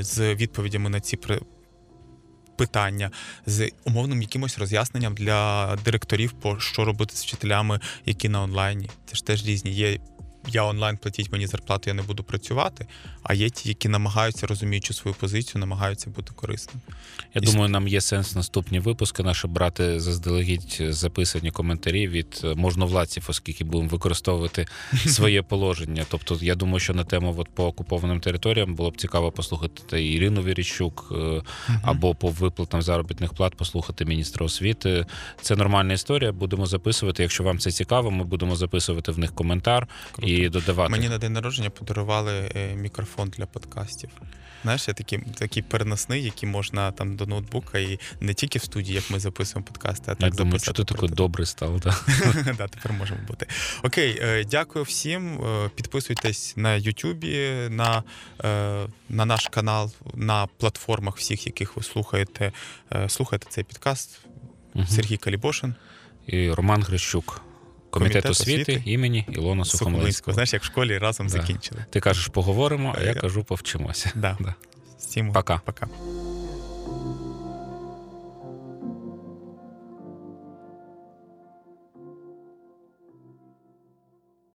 з 0.00 0.34
відповідями 0.34 0.90
на 0.90 1.00
ці 1.00 1.16
питання, 2.58 3.10
з 3.46 3.70
умовним 3.84 4.22
якимось 4.22 4.58
роз'ясненням 4.58 5.14
для 5.14 5.76
директорів, 5.84 6.32
по 6.32 6.60
що 6.60 6.84
робити 6.84 7.16
з 7.16 7.22
вчителями, 7.22 7.80
які 8.06 8.28
на 8.28 8.42
онлайні. 8.42 8.90
Це 9.06 9.14
ж 9.14 9.24
теж 9.24 9.46
різні. 9.46 9.70
Є 9.70 9.98
я 10.48 10.64
онлайн 10.64 10.96
платіть 10.96 11.32
мені 11.32 11.46
зарплату, 11.46 11.90
я 11.90 11.94
не 11.94 12.02
буду 12.02 12.22
працювати. 12.22 12.86
А 13.22 13.34
є 13.34 13.50
ті, 13.50 13.68
які 13.68 13.88
намагаються, 13.88 14.46
розуміючи 14.46 14.94
свою 14.94 15.14
позицію, 15.14 15.60
намагаються 15.60 16.10
бути 16.10 16.32
корисними. 16.36 16.80
Я 17.34 17.40
І- 17.42 17.44
думаю, 17.44 17.68
нам 17.68 17.88
є 17.88 18.00
сенс 18.00 18.34
наступні 18.34 18.78
випуски 18.80 19.22
наші 19.22 19.46
брати 19.46 20.00
заздалегідь 20.00 20.82
записані 20.88 21.50
коментарі 21.50 22.08
від 22.08 22.40
можновладців, 22.56 23.24
оскільки 23.28 23.64
будемо 23.64 23.88
використовувати 23.88 24.66
своє 25.06 25.42
положення. 25.42 26.04
Тобто, 26.10 26.38
я 26.40 26.54
думаю, 26.54 26.80
що 26.80 26.94
на 26.94 27.04
тему 27.04 27.34
от, 27.38 27.48
по 27.48 27.66
окупованим 27.66 28.20
територіям 28.20 28.74
було 28.74 28.90
б 28.90 28.96
цікаво 28.96 29.32
послухати 29.32 29.82
та 29.90 29.98
Ірину 29.98 30.42
Вірічук 30.42 31.12
е, 31.12 31.42
або 31.82 32.14
по 32.14 32.28
виплатам 32.28 32.82
заробітних 32.82 33.32
плат 33.32 33.54
послухати 33.54 34.04
міністра 34.04 34.46
освіти. 34.46 35.06
Це 35.40 35.56
нормальна 35.56 35.92
історія. 35.92 36.32
Будемо 36.32 36.66
записувати. 36.66 37.22
Якщо 37.22 37.44
вам 37.44 37.58
це 37.58 37.70
цікаво, 37.70 38.10
ми 38.10 38.24
будемо 38.24 38.56
записувати 38.56 39.12
в 39.12 39.18
них 39.18 39.34
коментар 39.34 39.88
Круто. 40.12 40.30
і 40.30 40.37
додавати. 40.46 40.90
Мені 40.90 41.08
на 41.08 41.18
день 41.18 41.32
народження 41.32 41.70
подарували 41.70 42.50
е, 42.56 42.74
мікрофон 42.74 43.28
для 43.28 43.46
подкастів. 43.46 44.10
Знаєш, 44.62 44.88
я 44.88 44.94
такий, 44.94 45.18
такий 45.18 45.62
переносний, 45.62 46.24
який 46.24 46.48
можна 46.48 46.92
там 46.92 47.16
до 47.16 47.26
ноутбука 47.26 47.78
і 47.78 48.00
не 48.20 48.34
тільки 48.34 48.58
в 48.58 48.62
студії, 48.62 48.94
як 48.94 49.10
ми 49.10 49.20
записуємо 49.20 49.66
подкасти, 49.66 50.04
а 50.06 50.10
Я 50.10 50.16
так 50.16 50.34
думаю, 50.34 50.58
що 50.58 50.72
ти 50.72 50.84
такий 50.84 51.08
добрий 51.08 51.46
став. 51.46 51.80
Да? 51.80 51.96
да, 52.58 52.68
тепер 52.68 52.92
можемо 52.92 53.20
бути. 53.28 53.46
Окей, 53.82 54.18
е, 54.22 54.44
дякую 54.44 54.84
всім. 54.84 55.44
Е, 55.44 55.70
Підписуйтесь 55.74 56.56
на 56.56 56.74
Ютубі, 56.74 57.52
на, 57.70 58.02
на 59.08 59.24
наш 59.24 59.48
канал, 59.50 59.92
на 60.14 60.46
платформах 60.46 61.16
всіх, 61.16 61.46
яких 61.46 61.76
ви 61.76 61.82
слухаєте. 61.82 62.52
Слухайте 63.08 63.46
цей 63.50 63.64
підкаст. 63.64 64.20
Сергій 64.88 65.16
Калібошин, 65.16 65.74
І 66.26 66.50
Роман 66.50 66.82
Грищук. 66.82 67.47
Комітет, 67.98 68.22
Комітет 68.22 68.30
освіти, 68.40 68.62
освіти 68.72 68.90
імені 68.90 69.18
Ілона 69.28 69.64
Сухомлинського. 69.64 69.66
Сухомлинського. 69.90 70.34
Знаєш, 70.34 70.52
як 70.52 70.62
в 70.62 70.66
школі 70.66 70.98
разом 70.98 71.26
Да. 71.26 71.32
закінчили. 71.32 71.84
Ти 71.90 72.00
кажеш, 72.00 72.26
поговоримо, 72.28 72.94
а 72.98 73.02
я 73.02 73.10
Е, 73.10 73.14
кажу, 73.14 73.44
повчимося. 73.44 74.10
Да. 74.14 74.36
Да. 74.40 74.54
Всім 74.98 75.32
Пока. 75.32 75.60
пока. 75.64 75.86